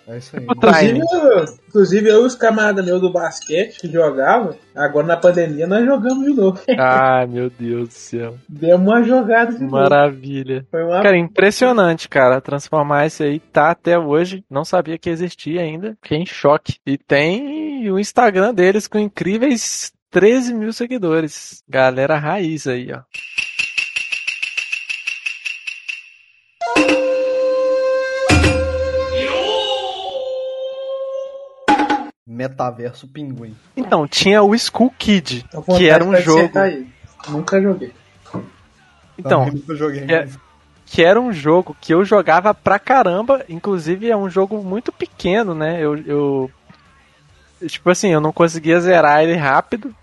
É 0.09 0.19
isso 0.19 0.37
aí. 0.37 0.45
Inclusive, 0.45 1.01
eu, 1.01 1.45
inclusive 1.69 2.09
eu 2.09 2.23
e 2.23 2.27
os 2.27 2.35
camaradas 2.37 2.85
meus 2.85 3.01
do 3.01 3.13
basquete 3.13 3.81
que 3.81 3.91
jogavam, 3.91 4.55
agora 4.75 5.07
na 5.07 5.17
pandemia 5.17 5.67
nós 5.67 5.85
jogamos 5.85 6.25
de 6.25 6.33
novo. 6.33 6.61
Ai, 6.79 7.27
meu 7.27 7.51
Deus 7.51 7.89
do 7.89 7.95
céu. 7.95 8.37
Deu 8.49 8.77
uma 8.77 9.03
jogada 9.03 9.53
de 9.53 9.61
novo. 9.61 9.73
Maravilha. 9.73 10.65
Foi 10.71 10.85
uma 10.85 11.03
Cara, 11.03 11.17
impressionante, 11.17 12.09
cara. 12.09 12.41
Transformar 12.41 13.07
isso 13.07 13.25
aí 13.25 13.41
tá 13.41 13.71
até 13.71 13.99
hoje. 13.99 14.45
Não 14.49 14.65
sabia 14.65 14.97
que 14.97 15.11
existia 15.11 15.61
ainda. 15.63 15.97
Fiquei 16.01 16.19
em 16.19 16.27
choque. 16.27 16.77
E 16.87 16.97
tem 16.97 17.91
o 17.91 17.99
Instagram 17.99 18.55
deles 18.55 18.87
com 18.87 18.99
incríveis 18.99 19.93
13 20.11 20.55
mil 20.55 20.73
seguidores. 20.73 21.65
Galera 21.69 22.17
raiz 22.17 22.69
aí, 22.69 22.93
ó. 22.93 23.01
Metaverso 32.27 33.07
Pinguim. 33.07 33.55
Então, 33.77 34.07
tinha 34.07 34.43
o 34.43 34.55
Skull 34.55 34.91
Kid, 34.99 35.45
que 35.77 35.89
era 35.89 36.05
um 36.05 36.17
jogo. 36.17 36.51
Nunca 37.29 37.61
joguei. 37.63 37.93
Então, 39.19 39.47
nunca 39.47 39.75
joguei. 39.75 40.03
é- 40.09 40.29
que 40.85 41.03
era 41.03 41.21
um 41.21 41.33
jogo 41.33 41.77
que 41.81 41.93
eu 41.93 42.05
jogava 42.05 42.55
pra 42.55 42.79
caramba. 42.79 43.45
Inclusive, 43.49 44.09
é 44.11 44.17
um 44.17 44.31
jogo 44.31 44.63
muito 44.63 44.93
pequeno, 44.93 45.55
né? 45.55 45.81
Eu, 45.81 45.97
eu. 45.99 46.51
Tipo 47.67 47.91
assim, 47.91 48.09
eu 48.11 48.21
não 48.21 48.33
conseguia 48.33 48.81
zerar 48.81 49.23
ele 49.23 49.35
rápido. 49.37 49.95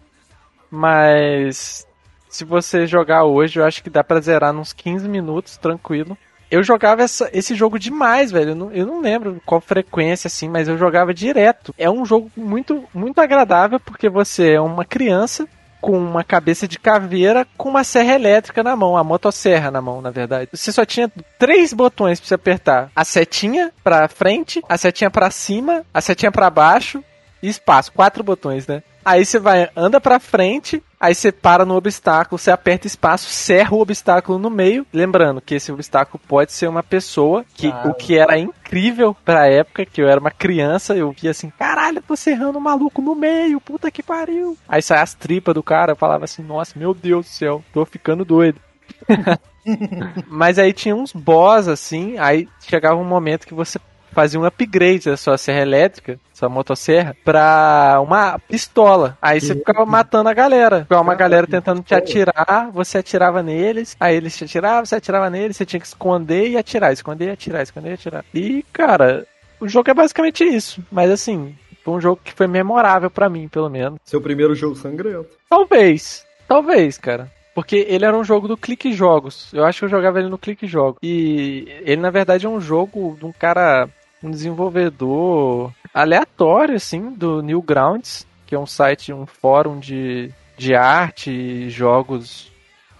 Mas. 0.69 1.88
Se 2.29 2.43
você 2.43 2.88
jogar 2.88 3.25
hoje, 3.25 3.59
eu 3.59 3.65
acho 3.65 3.83
que 3.83 3.89
dá 3.91 4.03
pra 4.03 4.19
zerar 4.19 4.51
nos 4.51 4.73
15 4.73 5.07
minutos, 5.07 5.55
tranquilo. 5.55 6.17
Eu 6.51 6.63
jogava 6.63 7.01
essa- 7.01 7.29
esse 7.34 7.56
jogo 7.56 7.79
demais, 7.79 8.32
velho. 8.32 8.51
Eu 8.51 8.56
não, 8.56 8.71
eu 8.71 8.86
não 8.86 9.01
lembro 9.01 9.41
qual 9.45 9.60
frequência, 9.62 10.27
assim, 10.27 10.47
mas 10.49 10.67
eu 10.67 10.77
jogava 10.77 11.13
direto. 11.13 11.73
É 11.77 11.89
um 11.89 12.06
jogo 12.06 12.32
muito, 12.38 12.84
muito 12.93 13.19
agradável, 13.19 13.79
porque 13.79 14.08
você 14.10 14.51
é 14.53 14.62
uma 14.62 14.86
criança 14.86 15.47
com 15.82 15.97
uma 15.97 16.23
cabeça 16.23 16.65
de 16.65 16.79
caveira 16.79 17.45
com 17.58 17.67
uma 17.67 17.84
serra 17.84 18.13
elétrica 18.13 18.63
na 18.63 18.73
mão, 18.73 18.95
a 18.95 19.03
motosserra 19.03 19.69
na 19.69 19.82
mão, 19.82 20.01
na 20.01 20.12
verdade. 20.12 20.49
Você 20.53 20.71
só 20.71 20.86
tinha 20.86 21.12
três 21.38 21.73
botões 21.73 22.19
pra 22.21 22.27
você 22.29 22.34
apertar: 22.36 22.89
a 22.95 23.03
setinha 23.03 23.71
pra 23.84 24.08
frente, 24.08 24.62
a 24.69 24.77
setinha 24.77 25.10
pra 25.12 25.29
cima, 25.29 25.84
a 25.93 25.99
setinha 25.99 26.32
pra 26.32 26.49
baixo 26.49 27.03
e 27.41 27.49
espaço. 27.49 27.91
Quatro 27.91 28.23
botões, 28.23 28.65
né? 28.65 28.82
Aí 29.03 29.25
você 29.25 29.38
vai, 29.38 29.69
anda 29.75 29.99
pra 29.99 30.17
frente, 30.21 30.82
aí 31.04 31.13
você 31.13 31.34
para 31.34 31.66
no 31.66 31.76
obstáculo, 31.76 32.39
você 32.39 32.50
aperta 32.50 32.88
espaço, 32.88 33.30
serra 33.30 33.76
o 33.76 33.82
obstáculo 33.82 34.39
no 34.39 34.50
meio. 34.50 34.88
Lembrando 34.94 35.42
que 35.42 35.56
esse 35.56 35.70
obstáculo 35.70 36.22
pode 36.26 36.54
ser 36.54 36.68
uma 36.68 36.82
pessoa, 36.82 37.44
que 37.54 37.68
Ah, 37.68 37.88
o 37.88 37.94
que 37.94 38.18
era 38.18 38.39
incrível 38.39 39.13
pra 39.26 39.48
época, 39.48 39.86
que 39.86 40.02
eu 40.02 40.08
era 40.08 40.20
uma 40.20 40.32
criança, 40.32 40.96
eu 40.96 41.12
via 41.12 41.32
assim, 41.32 41.50
caralho, 41.50 42.02
tô 42.02 42.16
serrando 42.16 42.58
o 42.58 42.62
maluco 42.62 43.02
no 43.02 43.16
meio, 43.16 43.60
puta 43.60 43.92
que 43.92 44.02
pariu. 44.02 44.58
Aí 44.68 44.82
sai 44.82 45.00
as 45.00 45.13
tripas 45.13 45.54
do 45.54 45.62
cara, 45.62 45.92
eu 45.92 45.98
falava 45.98 46.24
assim, 46.24 46.42
nossa, 46.42 46.80
meu 46.80 46.94
Deus 46.94 47.26
do 47.26 47.30
céu, 47.30 47.63
tô 47.74 47.86
ficando 47.86 48.24
doido. 48.24 48.60
Mas 50.28 50.58
aí 50.58 50.72
tinha 50.72 50.96
uns 50.96 51.12
boss 51.12 51.68
assim, 51.68 52.18
aí 52.18 52.48
chegava 52.62 52.96
um 52.96 53.06
momento 53.06 53.46
que 53.46 53.54
você 53.54 53.78
fazia 54.13 54.39
um 54.39 54.45
upgrade 54.45 55.06
da 55.06 55.17
sua 55.17 55.38
serra 55.38 55.62
elétrica, 55.62 56.19
sua 56.34 56.47
motosserra, 56.47 57.15
pra 57.23 57.99
uma 58.02 58.39
pistola. 58.39 59.17
Aí 59.21 59.41
você 59.41 59.56
ficava 59.56 59.86
matando 59.86 60.30
a 60.30 60.34
galera. 60.34 60.84
Ficava 60.84 61.02
uma 61.02 61.15
galera 61.15 61.47
tentando 61.47 61.82
te 61.82 61.93
atirar, 61.93 62.69
você 62.71 62.99
atirava 62.99 63.43
neles, 63.43 63.95
aí 63.99 64.15
eles 64.15 64.38
te 64.38 64.45
atiravam, 64.45 64.86
você 64.86 64.95
atirava 64.95 65.30
neles, 65.30 65.58
você 65.58 65.65
tinha 65.65 65.80
que 65.80 65.88
esconder 65.88 66.49
e 66.49 66.58
atirar, 66.58 66.93
esconder 66.93 67.28
e 67.28 67.32
atirar, 67.32 67.63
esconder 67.63 67.89
e 67.89 67.93
atirar. 67.93 68.26
E, 68.34 68.65
cara, 68.71 69.26
o 69.60 69.67
jogo 69.67 69.89
é 69.89 69.93
basicamente 69.93 70.43
isso. 70.43 70.84
Mas 70.91 71.10
assim, 71.10 71.56
foi 71.84 71.93
um 71.95 72.02
jogo 72.02 72.21
que 72.23 72.34
foi 72.34 72.47
memorável 72.47 73.12
pra 73.12 73.30
mim, 73.30 73.47
pelo 73.47 73.69
menos. 73.69 73.99
Seu 74.06 74.21
primeiro 74.21 74.56
jogo 74.56 74.76
sangrento. 74.76 75.30
Talvez. 75.49 76.26
Talvez, 76.47 76.97
cara. 76.97 77.32
Porque 77.54 77.86
ele 77.88 78.06
era 78.06 78.17
um 78.17 78.23
jogo 78.23 78.47
do 78.47 78.58
Clique 78.58 78.93
Jogos. 78.93 79.52
Eu 79.54 79.63
acho 79.63 79.80
que 79.80 79.86
eu 79.86 79.89
jogava 79.89 80.19
ele 80.19 80.30
no 80.30 80.38
Clique 80.38 80.65
Jogos. 80.65 80.97
E 81.04 81.65
ele, 81.86 82.02
na 82.02 82.10
verdade, 82.10 82.45
é 82.45 82.49
um 82.49 82.60
jogo 82.60 83.15
de 83.19 83.26
um 83.26 83.32
cara, 83.32 83.88
um 84.23 84.31
desenvolvedor 84.31 85.71
aleatório, 85.93 86.75
assim, 86.75 87.12
do 87.12 87.41
Newgrounds, 87.41 88.25
que 88.47 88.55
é 88.55 88.59
um 88.59 88.65
site, 88.65 89.12
um 89.13 89.25
fórum 89.25 89.79
de, 89.79 90.31
de 90.57 90.73
arte 90.75 91.29
e 91.31 91.69
jogos 91.69 92.51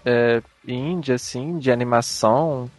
é, 0.06 0.42
indie, 0.68 1.14
assim, 1.14 1.58
de 1.60 1.72
animação, 1.72 2.70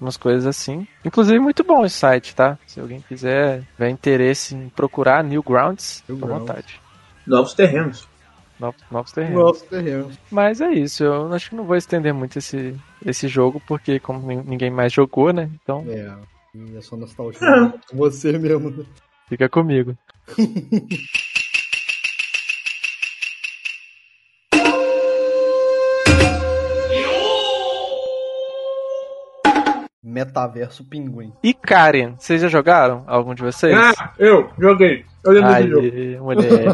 umas 0.00 0.16
coisas 0.16 0.46
assim. 0.46 0.86
Inclusive, 1.04 1.38
muito 1.40 1.64
bom 1.64 1.84
esse 1.84 1.96
site, 1.96 2.34
tá? 2.34 2.56
Se 2.66 2.80
alguém 2.80 3.00
quiser, 3.00 3.62
tiver 3.74 3.90
interesse 3.90 4.54
em 4.54 4.68
procurar 4.68 5.24
Newgrounds, 5.24 6.02
fica 6.06 6.24
à 6.24 6.28
vontade. 6.28 6.80
Novos 7.26 7.52
terrenos. 7.54 8.08
Novos, 8.60 8.80
novos 8.90 9.12
terrenos. 9.12 9.40
Nossa, 9.40 9.66
terreno. 9.66 10.10
Mas 10.30 10.60
é 10.60 10.70
isso, 10.72 11.04
eu 11.04 11.32
acho 11.32 11.50
que 11.50 11.56
não 11.56 11.64
vou 11.64 11.76
estender 11.76 12.12
muito 12.12 12.38
esse, 12.38 12.74
esse 13.04 13.28
jogo, 13.28 13.62
porque 13.66 14.00
como 14.00 14.26
nin- 14.26 14.42
ninguém 14.44 14.70
mais 14.70 14.92
jogou, 14.92 15.32
né? 15.32 15.48
Então 15.62 15.84
É. 15.88 16.12
E 16.58 16.76
é 16.76 16.80
só 16.80 16.96
nostalgia. 16.96 17.38
com 17.88 17.96
você 17.96 18.36
mesmo. 18.38 18.70
né? 18.70 18.84
fica 19.28 19.48
comigo. 19.48 19.96
Metaverso 30.02 30.84
Pinguim. 30.84 31.32
E 31.42 31.52
Karen, 31.52 32.14
vocês 32.18 32.40
já 32.40 32.48
jogaram? 32.48 33.04
Algum 33.06 33.34
de 33.34 33.42
vocês? 33.42 33.76
Ah, 33.76 34.12
eu 34.18 34.48
joguei. 34.58 35.04
Eu 35.24 35.32
lembro 35.32 35.52
do 35.52 35.68
jogo. 35.68 35.86
Aí, 35.96 36.18
mulher, 36.20 36.64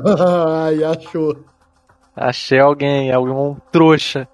Ai, 0.63 0.85
achou. 0.85 1.45
achei 2.15 2.59
alguém, 2.61 3.11
algum 3.11 3.55
trouxa. 3.73 4.29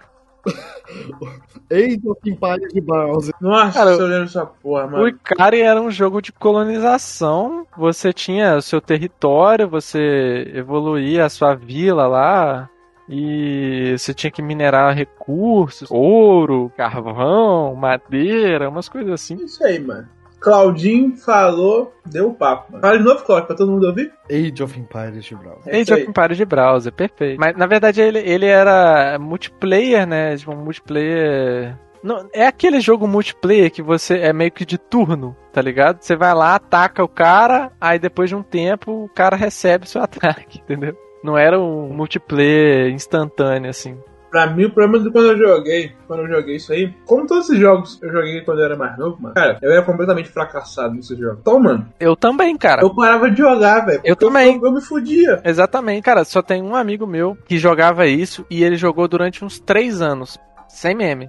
Age 1.71 2.01
of 2.05 2.21
Empires 2.29 2.73
de 2.73 2.81
Browser. 2.81 3.35
Nossa, 3.41 3.79
Cara, 3.79 3.91
eu 3.91 4.07
lembro 4.07 4.25
dessa 4.25 4.45
porra, 4.45 4.87
mano. 4.87 5.09
O 5.09 5.19
Karen 5.23 5.61
era 5.61 5.81
um 5.81 5.91
jogo 5.91 6.21
de 6.21 6.33
colonização. 6.33 7.67
Você 7.77 8.13
tinha 8.13 8.57
o 8.57 8.63
seu 8.63 8.81
território, 8.81 9.69
você 9.69 10.51
evoluía 10.55 11.25
a 11.25 11.31
sua 11.31 11.55
vila 11.55 12.07
lá. 12.07 12.69
E 13.09 13.97
você 13.99 14.15
tinha 14.15 14.31
que 14.31 14.41
minerar 14.41 14.95
recursos, 14.95 15.91
ouro, 15.91 16.73
carvão, 16.77 17.75
madeira, 17.75 18.69
umas 18.69 18.89
coisas 18.89 19.13
assim. 19.13 19.35
Isso 19.45 19.65
aí, 19.65 19.81
mano. 19.81 20.09
Claudinho 20.41 21.17
falou, 21.17 21.93
deu 22.07 22.29
o 22.29 22.35
papo. 22.35 22.73
Mano. 22.73 22.83
Fala 22.83 22.99
de 22.99 23.05
novo, 23.05 23.25
Claudio, 23.25 23.47
pra 23.47 23.57
todo 23.57 23.71
mundo 23.71 23.87
ouvir. 23.87 24.11
Age 24.31 24.63
of 24.63 24.79
Empires 24.79 25.25
de 25.25 25.35
browser. 25.35 25.75
É 25.75 25.81
Age 25.81 25.93
of. 25.93 26.03
Empires 26.03 26.37
de 26.39 26.45
browser, 26.47 26.93
perfeito. 26.93 27.39
Mas 27.39 27.57
na 27.57 27.67
verdade 27.67 28.01
ele, 28.01 28.19
ele 28.21 28.47
era 28.47 29.19
multiplayer, 29.19 30.07
né? 30.07 30.37
Tipo, 30.37 30.53
um 30.53 30.65
multiplayer. 30.65 31.77
Não, 32.03 32.27
é 32.33 32.47
aquele 32.47 32.81
jogo 32.81 33.07
multiplayer 33.07 33.71
que 33.71 33.83
você 33.83 34.19
é 34.19 34.33
meio 34.33 34.51
que 34.51 34.65
de 34.65 34.79
turno, 34.79 35.37
tá 35.53 35.61
ligado? 35.61 36.01
Você 36.01 36.17
vai 36.17 36.35
lá, 36.35 36.55
ataca 36.55 37.05
o 37.05 37.09
cara, 37.09 37.71
aí 37.79 37.99
depois 37.99 38.31
de 38.31 38.35
um 38.35 38.43
tempo 38.43 39.05
o 39.05 39.09
cara 39.11 39.37
recebe 39.37 39.87
seu 39.87 40.01
ataque, 40.03 40.61
entendeu? 40.61 40.97
Não 41.23 41.37
era 41.37 41.61
um 41.61 41.93
multiplayer 41.93 42.91
instantâneo, 42.91 43.69
assim. 43.69 43.99
Pra 44.31 44.47
mim, 44.47 44.67
o 44.67 44.71
problema 44.73 45.03
de 45.03 45.11
quando 45.11 45.27
eu 45.33 45.39
joguei, 45.39 45.93
quando 46.07 46.21
eu 46.21 46.29
joguei 46.29 46.57
isso 46.57 46.73
aí, 46.73 46.95
como 47.05 47.27
todos 47.27 47.49
esses 47.49 47.59
jogos 47.61 47.99
eu 48.01 48.13
joguei 48.13 48.41
quando 48.43 48.61
eu 48.61 48.65
era 48.67 48.77
mais 48.77 48.97
novo, 48.97 49.21
mano, 49.21 49.35
cara, 49.35 49.59
eu 49.61 49.73
era 49.73 49.83
completamente 49.83 50.29
fracassado 50.29 50.95
nesses 50.95 51.19
jogos. 51.19 51.39
Então, 51.41 51.59
mano, 51.59 51.89
Eu 51.99 52.15
também, 52.15 52.57
cara. 52.57 52.83
eu 52.83 52.95
parava 52.95 53.31
de 53.31 53.39
jogar, 53.39 53.85
velho. 53.87 54.01
Eu 54.05 54.15
também. 54.15 54.57
Eu, 54.57 54.65
eu 54.67 54.73
me 54.73 54.81
fudia. 54.81 55.41
Exatamente, 55.45 56.03
cara. 56.05 56.25
Só 56.25 56.41
tem 56.43 56.63
um 56.63 56.77
amigo 56.77 57.07
meu 57.07 57.37
que 57.45 57.59
jogava 57.59 58.07
isso 58.07 58.47
e 58.49 58.63
ele 58.63 58.77
jogou 58.77 59.09
durante 59.09 59.45
uns 59.45 59.59
três 59.59 60.01
anos, 60.01 60.39
sem 60.69 60.95
meme. 60.95 61.29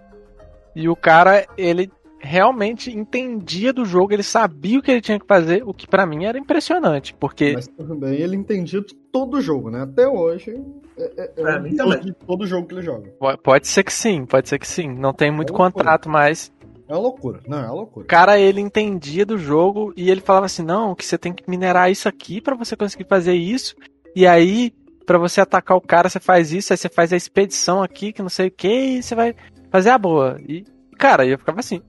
E 0.76 0.88
o 0.88 0.96
cara, 0.96 1.46
ele 1.58 1.92
realmente 2.22 2.96
entendia 2.96 3.74
do 3.74 3.84
jogo, 3.86 4.14
ele 4.14 4.24
sabia 4.24 4.80
o 4.80 4.82
que 4.82 4.92
ele 4.92 5.02
tinha 5.02 5.20
que 5.20 5.26
fazer, 5.26 5.64
o 5.66 5.74
que 5.74 5.88
pra 5.88 6.06
mim 6.06 6.26
era 6.26 6.38
impressionante, 6.38 7.14
porque 7.14 7.54
Mas 7.54 7.68
também 7.68 8.14
ele 8.16 8.36
entendia 8.36 8.82
de 8.82 8.94
todo 9.12 9.38
o 9.38 9.42
jogo, 9.42 9.70
né? 9.70 9.82
Até 9.82 10.08
hoje. 10.08 10.56
É, 10.98 11.32
é, 11.38 11.42
é 11.42 11.60
mim 11.60 11.76
também. 11.76 12.16
todo 12.26 12.46
jogo 12.46 12.68
que 12.68 12.76
ele 12.76 12.82
joga. 12.82 13.10
po- 13.20 13.38
pode 13.40 13.68
ser 13.68 13.84
que 13.84 13.92
sim, 13.94 14.26
pode 14.26 14.48
ser 14.48 14.60
que 14.60 14.68
sim. 14.68 14.88
Não 14.90 15.14
tem 15.14 15.32
muito 15.32 15.54
É 15.54 15.56
contrato, 15.58 16.08
mas 16.10 16.52
É 16.88 16.94
uma 16.94 17.00
loucura. 17.02 17.40
Não, 17.48 17.58
é 17.60 17.66
uma 17.66 17.74
loucura. 17.74 18.06
o 18.06 18.08
cara 18.08 18.40
ele 18.40 18.62
entendia 18.62 19.26
do 19.26 19.38
jogo 19.38 19.94
e 19.98 20.10
ele 20.12 20.22
falava 20.22 20.46
assim: 20.46 20.64
"Não, 20.64 20.94
que 20.94 21.06
você 21.06 21.18
tem 21.18 21.34
que 21.34 21.50
minerar 21.50 21.90
isso 21.92 22.08
aqui 22.08 22.40
pra 22.40 22.56
você 22.56 22.76
conseguir 22.76 23.06
fazer 23.06 23.34
isso". 23.34 23.76
E 24.16 24.28
aí, 24.28 24.72
pra 25.06 25.18
você 25.18 25.40
atacar 25.42 25.76
o 25.78 25.82
cara, 25.82 26.10
você 26.10 26.20
faz 26.20 26.52
isso, 26.54 26.72
aí 26.74 26.78
você 26.78 26.90
faz 26.90 27.12
a 27.14 27.18
expedição 27.18 27.82
aqui, 27.82 28.12
que 28.14 28.22
não 28.22 28.30
sei 28.30 28.48
o 28.48 28.52
que, 28.52 28.68
e 28.68 29.02
você 29.04 29.16
vai 29.16 29.34
fazer 29.72 29.90
a 29.90 29.98
boa. 29.98 30.38
E 30.48 30.64
cara, 30.98 31.26
eu 31.26 31.38
ficava 31.40 31.60
assim: 31.62 31.82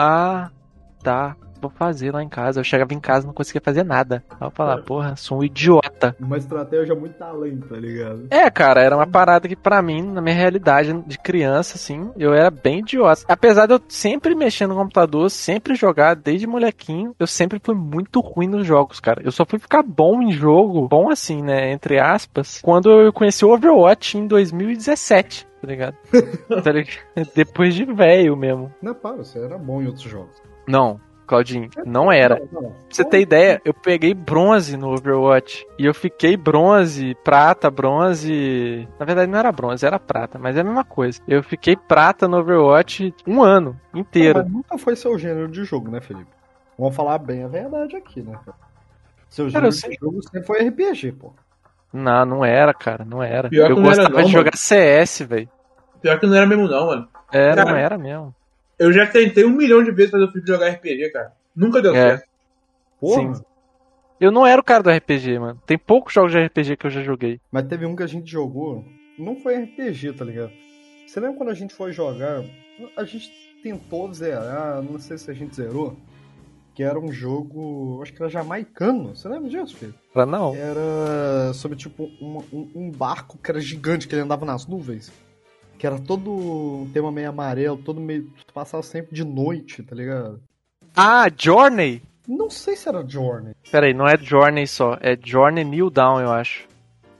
"Ah, 0.00 0.50
tá, 1.02 1.36
vou 1.60 1.70
fazer 1.70 2.12
lá 2.12 2.22
em 2.22 2.28
casa". 2.28 2.60
Eu 2.60 2.64
chegava 2.64 2.94
em 2.94 3.00
casa 3.00 3.24
e 3.24 3.26
não 3.26 3.34
conseguia 3.34 3.60
fazer 3.62 3.84
nada. 3.84 4.24
Aí 4.30 4.46
eu 4.46 4.50
falava: 4.50 4.82
"Porra, 4.82 5.14
sou 5.16 5.40
um 5.40 5.44
idiota". 5.44 6.16
Uma 6.18 6.38
estratégia 6.38 6.94
muito 6.94 7.14
talento, 7.18 7.68
tá 7.68 7.76
ligado? 7.76 8.26
É, 8.30 8.50
cara, 8.50 8.82
era 8.82 8.96
uma 8.96 9.06
parada 9.06 9.46
que 9.46 9.56
pra 9.56 9.82
mim, 9.82 10.02
na 10.02 10.20
minha 10.20 10.34
realidade 10.34 10.92
de 11.06 11.18
criança, 11.18 11.76
assim, 11.76 12.10
eu 12.16 12.32
era 12.32 12.50
bem 12.50 12.78
idiota. 12.78 13.22
Apesar 13.28 13.66
de 13.66 13.74
eu 13.74 13.80
sempre 13.88 14.34
mexer 14.34 14.66
no 14.66 14.74
computador, 14.74 15.30
sempre 15.30 15.74
jogar 15.74 16.14
desde 16.16 16.46
molequinho, 16.46 17.14
eu 17.18 17.26
sempre 17.26 17.60
fui 17.62 17.74
muito 17.74 18.20
ruim 18.20 18.48
nos 18.48 18.66
jogos, 18.66 19.00
cara. 19.00 19.20
Eu 19.22 19.32
só 19.32 19.44
fui 19.44 19.58
ficar 19.58 19.82
bom 19.82 20.22
em 20.22 20.32
jogo, 20.32 20.88
bom 20.88 21.10
assim, 21.10 21.42
né, 21.42 21.72
entre 21.72 21.98
aspas, 21.98 22.60
quando 22.62 22.90
eu 22.90 23.12
conheci 23.12 23.44
o 23.44 23.52
Overwatch 23.52 24.16
em 24.16 24.26
2017, 24.26 25.46
tá 25.60 25.66
ligado? 25.66 25.96
tá 26.64 26.72
ligado? 26.72 27.30
Depois 27.34 27.74
de 27.74 27.84
velho 27.84 28.36
mesmo. 28.36 28.72
Não, 28.80 28.94
para, 28.94 29.16
você 29.18 29.38
era 29.38 29.58
bom 29.58 29.82
em 29.82 29.86
outros 29.86 30.04
jogos. 30.04 30.40
Não, 30.66 31.00
Claudinho, 31.26 31.70
não 31.86 32.10
era. 32.10 32.40
Não, 32.52 32.62
não. 32.62 32.70
Pra 32.70 32.80
você 32.90 33.04
ter 33.04 33.20
ideia, 33.20 33.60
eu 33.64 33.72
peguei 33.72 34.12
bronze 34.12 34.76
no 34.76 34.88
Overwatch. 34.92 35.64
E 35.78 35.86
eu 35.86 35.94
fiquei 35.94 36.36
bronze, 36.36 37.14
prata, 37.22 37.70
bronze. 37.70 38.88
Na 38.98 39.06
verdade, 39.06 39.30
não 39.30 39.38
era 39.38 39.52
bronze, 39.52 39.86
era 39.86 39.98
prata, 39.98 40.38
mas 40.38 40.56
é 40.56 40.60
a 40.60 40.64
mesma 40.64 40.84
coisa. 40.84 41.20
Eu 41.28 41.42
fiquei 41.42 41.76
prata 41.76 42.26
no 42.26 42.38
Overwatch 42.38 43.14
um 43.26 43.42
ano 43.42 43.78
inteiro. 43.94 44.40
Mas 44.42 44.52
nunca 44.52 44.76
foi 44.78 44.96
seu 44.96 45.16
gênero 45.18 45.46
de 45.48 45.62
jogo, 45.64 45.88
né, 45.90 46.00
Felipe? 46.00 46.30
Vamos 46.78 46.96
falar 46.96 47.18
bem 47.18 47.44
a 47.44 47.48
verdade 47.48 47.94
aqui, 47.94 48.22
né, 48.22 48.32
cara? 48.44 48.56
Seu 49.28 49.44
Cara, 49.44 49.50
gênero 49.52 49.66
eu 49.66 49.70
de 49.70 49.76
sei- 49.76 49.98
jogo 50.00 50.22
sempre 50.22 50.42
foi 50.46 50.62
RPG, 50.68 51.12
pô. 51.12 51.32
Não, 51.92 52.24
não 52.24 52.44
era, 52.44 52.72
cara, 52.72 53.04
não 53.04 53.22
era. 53.22 53.48
Pior 53.48 53.70
eu 53.70 53.76
não 53.76 53.82
era 53.82 53.88
gostava 53.88 54.08
não, 54.10 54.16
de 54.16 54.22
mano. 54.22 54.32
jogar 54.32 54.56
CS, 54.56 55.20
velho. 55.22 55.48
Pior 56.00 56.18
que 56.20 56.26
não 56.26 56.34
era 56.36 56.46
mesmo, 56.46 56.68
não, 56.68 56.86
mano. 56.86 57.08
Era, 57.32 57.56
não 57.56 57.64
Cara, 57.72 57.80
era 57.80 57.98
mesmo. 57.98 58.34
Eu 58.78 58.92
já 58.92 59.06
tentei 59.06 59.44
um 59.44 59.50
milhão 59.50 59.82
de 59.84 59.90
vezes 59.90 60.10
fazer 60.10 60.24
o 60.24 60.32
filho 60.32 60.46
jogar 60.46 60.68
RPG, 60.70 61.10
cara. 61.10 61.32
Nunca 61.54 61.82
deu 61.82 61.94
É. 61.94 62.16
certo. 62.16 62.28
Porra. 63.00 63.34
Sim. 63.34 63.42
Eu 64.20 64.30
não 64.30 64.46
era 64.46 64.60
o 64.60 64.64
cara 64.64 64.82
do 64.82 64.90
RPG, 64.90 65.38
mano. 65.38 65.60
Tem 65.66 65.78
poucos 65.78 66.12
jogos 66.12 66.32
de 66.32 66.38
RPG 66.38 66.76
que 66.76 66.86
eu 66.86 66.90
já 66.90 67.02
joguei. 67.02 67.40
Mas 67.50 67.66
teve 67.66 67.86
um 67.86 67.96
que 67.96 68.02
a 68.02 68.06
gente 68.06 68.30
jogou, 68.30 68.84
não 69.18 69.36
foi 69.36 69.56
RPG, 69.56 70.12
tá 70.12 70.24
ligado? 70.24 70.52
Você 71.06 71.18
lembra 71.20 71.36
quando 71.38 71.50
a 71.50 71.54
gente 71.54 71.74
foi 71.74 71.92
jogar? 71.92 72.42
A 72.96 73.04
gente 73.04 73.30
tentou 73.62 74.12
zerar, 74.12 74.82
não 74.82 74.98
sei 74.98 75.18
se 75.18 75.30
a 75.30 75.34
gente 75.34 75.56
zerou. 75.56 75.96
Que 76.80 76.84
era 76.84 76.98
um 76.98 77.12
jogo, 77.12 78.00
acho 78.02 78.10
que 78.14 78.22
era 78.22 78.30
jamaicano. 78.30 79.14
Você 79.14 79.28
lembra 79.28 79.50
disso, 79.50 79.76
filho? 79.76 79.92
Pra 80.14 80.24
não. 80.24 80.54
Era 80.54 81.52
sobre, 81.52 81.76
tipo, 81.76 82.04
um, 82.22 82.42
um- 82.74 82.90
barco 82.90 83.36
que 83.36 83.50
era 83.50 83.60
gigante, 83.60 84.08
que 84.08 84.14
ele 84.14 84.22
andava 84.22 84.46
nas 84.46 84.66
nuvens. 84.66 85.12
Que 85.76 85.86
era 85.86 85.98
todo 85.98 86.30
um 86.32 86.90
tema 86.90 87.12
meio 87.12 87.28
amarelo, 87.28 87.76
todo 87.76 88.00
meio. 88.00 88.32
Passava 88.54 88.82
sempre 88.82 89.14
de 89.14 89.22
noite, 89.24 89.82
tá 89.82 89.94
ligado? 89.94 90.40
Ah, 90.96 91.26
Journey? 91.36 92.00
Não 92.26 92.48
sei 92.48 92.74
se 92.76 92.88
era 92.88 93.06
Journey. 93.06 93.52
Pera 93.70 93.84
aí, 93.84 93.92
não 93.92 94.08
é 94.08 94.16
Journey 94.16 94.66
só. 94.66 94.96
É 95.02 95.18
Journey 95.22 95.64
New 95.64 95.90
Dawn, 95.90 96.20
eu 96.22 96.30
acho. 96.32 96.66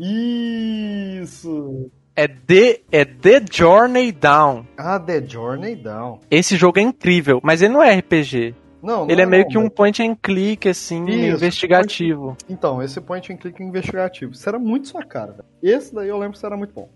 Isso! 0.01 1.90
É 2.16 2.27
The, 2.27 2.81
é 2.90 3.05
The 3.05 3.44
Journey 3.51 4.11
Down. 4.12 4.66
Ah, 4.77 4.99
The 4.99 5.27
Journey 5.27 5.77
Down. 5.77 6.20
Esse 6.31 6.57
jogo 6.57 6.79
é 6.79 6.83
incrível, 6.83 7.40
mas 7.42 7.62
ele 7.62 7.73
não 7.73 7.83
é 7.83 7.94
RPG. 7.94 8.55
Não, 8.83 9.05
não 9.05 9.11
Ele 9.11 9.21
é 9.23 9.27
meio 9.27 9.43
não, 9.45 9.51
que 9.51 9.59
um 9.59 9.62
mas- 9.64 9.73
point 9.75 10.03
and 10.03 10.16
click, 10.16 10.69
assim, 10.69 11.05
Isso, 11.07 11.37
investigativo. 11.37 12.37
Então, 12.49 12.83
esse 12.83 13.01
point 13.01 13.33
and 13.33 13.37
click 13.37 13.62
investigativo. 13.62 14.33
Isso 14.33 14.49
era 14.49 14.59
muito 14.59 14.88
sua 14.88 15.05
cara, 15.05 15.33
velho. 15.33 15.45
Esse 15.62 15.95
daí 15.95 16.09
eu 16.09 16.16
lembro 16.16 16.33
que 16.33 16.38
isso 16.38 16.47
era 16.47 16.57
muito 16.57 16.73
bom. 16.75 16.88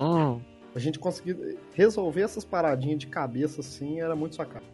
Hum. 0.00 0.40
A 0.74 0.78
gente 0.78 0.98
conseguir 0.98 1.58
resolver 1.72 2.20
essas 2.22 2.44
paradinhas 2.44 2.98
de 2.98 3.06
cabeça 3.06 3.60
assim 3.60 4.00
era 4.00 4.14
muito 4.14 4.36
sua 4.36 4.44
cara. 4.46 4.64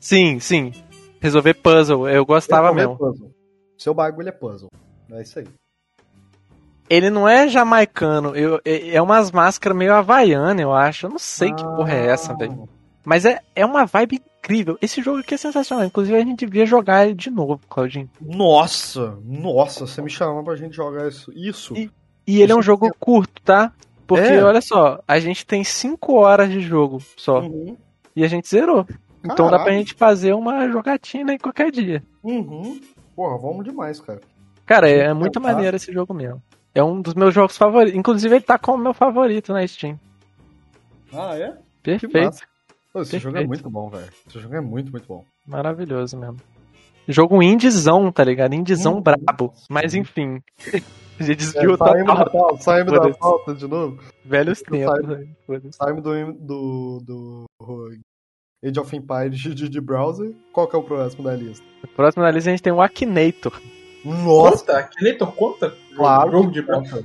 Sim, 0.00 0.38
sim. 0.38 0.72
Resolver 1.20 1.54
puzzle, 1.54 2.08
eu 2.08 2.24
gostava 2.24 2.68
Resolver 2.72 2.88
mesmo. 2.88 2.96
Puzzle. 2.98 3.30
Seu 3.76 3.92
bagulho 3.92 4.28
é 4.28 4.32
puzzle. 4.32 4.70
É 5.10 5.20
isso 5.22 5.38
aí. 5.40 5.46
Ele 6.88 7.10
não 7.10 7.28
é 7.28 7.48
jamaicano, 7.48 8.34
eu, 8.34 8.60
é, 8.64 8.94
é 8.94 9.02
umas 9.02 9.30
máscaras 9.30 9.76
meio 9.76 9.92
havaiana, 9.92 10.60
eu 10.62 10.72
acho. 10.72 11.06
Eu 11.06 11.10
não 11.10 11.18
sei 11.18 11.52
que 11.52 11.62
porra 11.62 11.92
é 11.92 12.06
essa, 12.06 12.34
velho. 12.34 12.66
Mas 13.04 13.24
é, 13.26 13.40
é 13.54 13.66
uma 13.66 13.84
vibe 13.84 14.22
incrível. 14.38 14.78
Esse 14.80 15.02
jogo 15.02 15.18
aqui 15.18 15.34
é 15.34 15.36
sensacional. 15.36 15.84
Inclusive, 15.84 16.16
a 16.16 16.24
gente 16.24 16.44
devia 16.46 16.64
jogar 16.66 17.04
ele 17.06 17.14
de 17.14 17.30
novo, 17.30 17.60
Claudinho. 17.68 18.08
Nossa, 18.20 19.18
nossa, 19.24 19.86
você 19.86 20.00
me 20.02 20.10
chamou 20.10 20.42
pra 20.42 20.56
gente 20.56 20.74
jogar 20.74 21.08
isso. 21.08 21.32
Isso. 21.34 21.76
E- 21.76 21.90
E 22.26 22.42
ele 22.42 22.52
é 22.52 22.56
um 22.56 22.62
jogo 22.62 22.86
eu- 22.86 22.94
curto, 22.98 23.40
tá? 23.42 23.72
Porque, 24.06 24.26
É? 24.26 24.42
olha 24.42 24.60
só, 24.60 25.00
a 25.06 25.18
gente 25.18 25.44
tem 25.46 25.62
5 25.64 26.14
horas 26.14 26.50
de 26.50 26.60
jogo 26.60 27.02
só. 27.16 27.40
Uhum. 27.40 27.76
E 28.16 28.24
a 28.24 28.28
gente 28.28 28.48
zerou. 28.48 28.86
Então 29.24 29.50
dá 29.50 29.58
pra 29.58 29.72
gente 29.72 29.94
fazer 29.94 30.32
uma 30.34 30.66
jogatina 30.68 31.32
aí 31.32 31.38
qualquer 31.38 31.70
dia. 31.70 32.02
Uhum. 32.22 32.80
Porra, 33.14 33.36
vamos 33.38 33.64
demais, 33.64 34.00
cara. 34.00 34.20
Cara, 34.64 34.88
é, 34.88 35.12
muito 35.12 35.34
tá. 35.34 35.40
maneiro 35.40 35.76
esse 35.76 35.92
jogo 35.92 36.14
mesmo. 36.14 36.42
É 36.74 36.82
um 36.82 37.00
dos 37.00 37.14
meus 37.14 37.34
jogos 37.34 37.56
favoritos. 37.56 37.98
Inclusive, 37.98 38.34
ele 38.36 38.44
tá 38.44 38.58
como 38.58 38.82
meu 38.82 38.94
favorito 38.94 39.52
na 39.52 39.66
Steam. 39.66 39.98
Ah, 41.12 41.36
é? 41.36 41.56
Perfeito. 41.82 42.38
Pô, 42.98 43.02
esse 43.02 43.18
jogo 43.18 43.38
é 43.38 43.46
muito 43.46 43.70
bom, 43.70 43.88
velho. 43.90 44.08
Esse 44.26 44.40
jogo 44.40 44.54
é 44.54 44.60
muito, 44.60 44.90
muito 44.90 45.06
bom. 45.06 45.24
Maravilhoso 45.46 46.16
mesmo. 46.18 46.36
Jogo 47.06 47.42
indiezão, 47.42 48.10
tá 48.12 48.22
ligado? 48.24 48.54
Indiezão 48.54 48.94
Uhum. 48.94 49.00
brabo. 49.02 49.52
Mas 49.70 49.94
enfim. 49.94 50.40
A 51.20 51.22
gente 51.24 51.38
desviou 51.38 51.76
saímos 51.76 52.14
da 52.16 52.26
pauta, 52.26 52.62
saímos 52.62 52.92
da 52.92 53.10
pauta 53.14 53.54
de 53.54 53.66
novo. 53.66 53.98
Velhos 54.24 54.62
tempos. 54.62 55.26
Foda-se. 55.46 55.72
Saímos 55.76 56.02
do, 56.04 56.32
do, 56.38 57.00
do 57.58 57.90
Age 58.64 58.78
of 58.78 58.94
Empires 58.96 59.36
de, 59.40 59.68
de 59.68 59.80
browser. 59.80 60.32
Qual 60.52 60.68
que 60.68 60.76
é 60.76 60.78
o 60.78 60.82
próximo 60.84 61.24
da 61.24 61.34
lista? 61.34 61.64
Próximo 61.96 62.22
na 62.22 62.30
lista 62.30 62.50
a 62.50 62.52
gente 62.52 62.62
tem 62.62 62.72
o 62.72 62.80
Akinator. 62.80 63.60
Nossa! 64.04 64.58
Conta? 64.64 64.78
Akinator 64.78 65.32
conta? 65.32 65.74
Claro 65.96 66.30
Jogo 66.30 66.50
de 66.52 66.62
conta. 66.62 67.04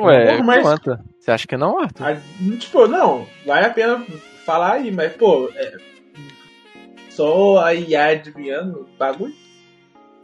Ué, 0.00 0.32
Porra, 0.38 0.42
mas- 0.44 0.62
conta. 0.68 1.04
Você 1.20 1.30
acha 1.30 1.46
que 1.46 1.56
não, 1.56 1.78
Arthur? 1.78 2.04
Ah, 2.04 2.16
Tipo, 2.58 2.88
não, 2.88 3.26
vale 3.46 3.66
a 3.66 3.70
pena 3.70 4.04
falar 4.44 4.72
aí, 4.74 4.90
mas, 4.90 5.12
pô, 5.14 5.48
é, 5.54 5.76
só 7.10 7.58
a 7.64 7.74
IA 7.74 8.06
adivinhando 8.08 8.80
o 8.80 8.96
bagulho? 8.98 9.34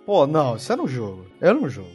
Pô, 0.06 0.26
não, 0.26 0.56
isso 0.56 0.72
era 0.72 0.82
um 0.82 0.88
jogo. 0.88 1.26
Era 1.40 1.56
um 1.56 1.68
jogo. 1.68 1.90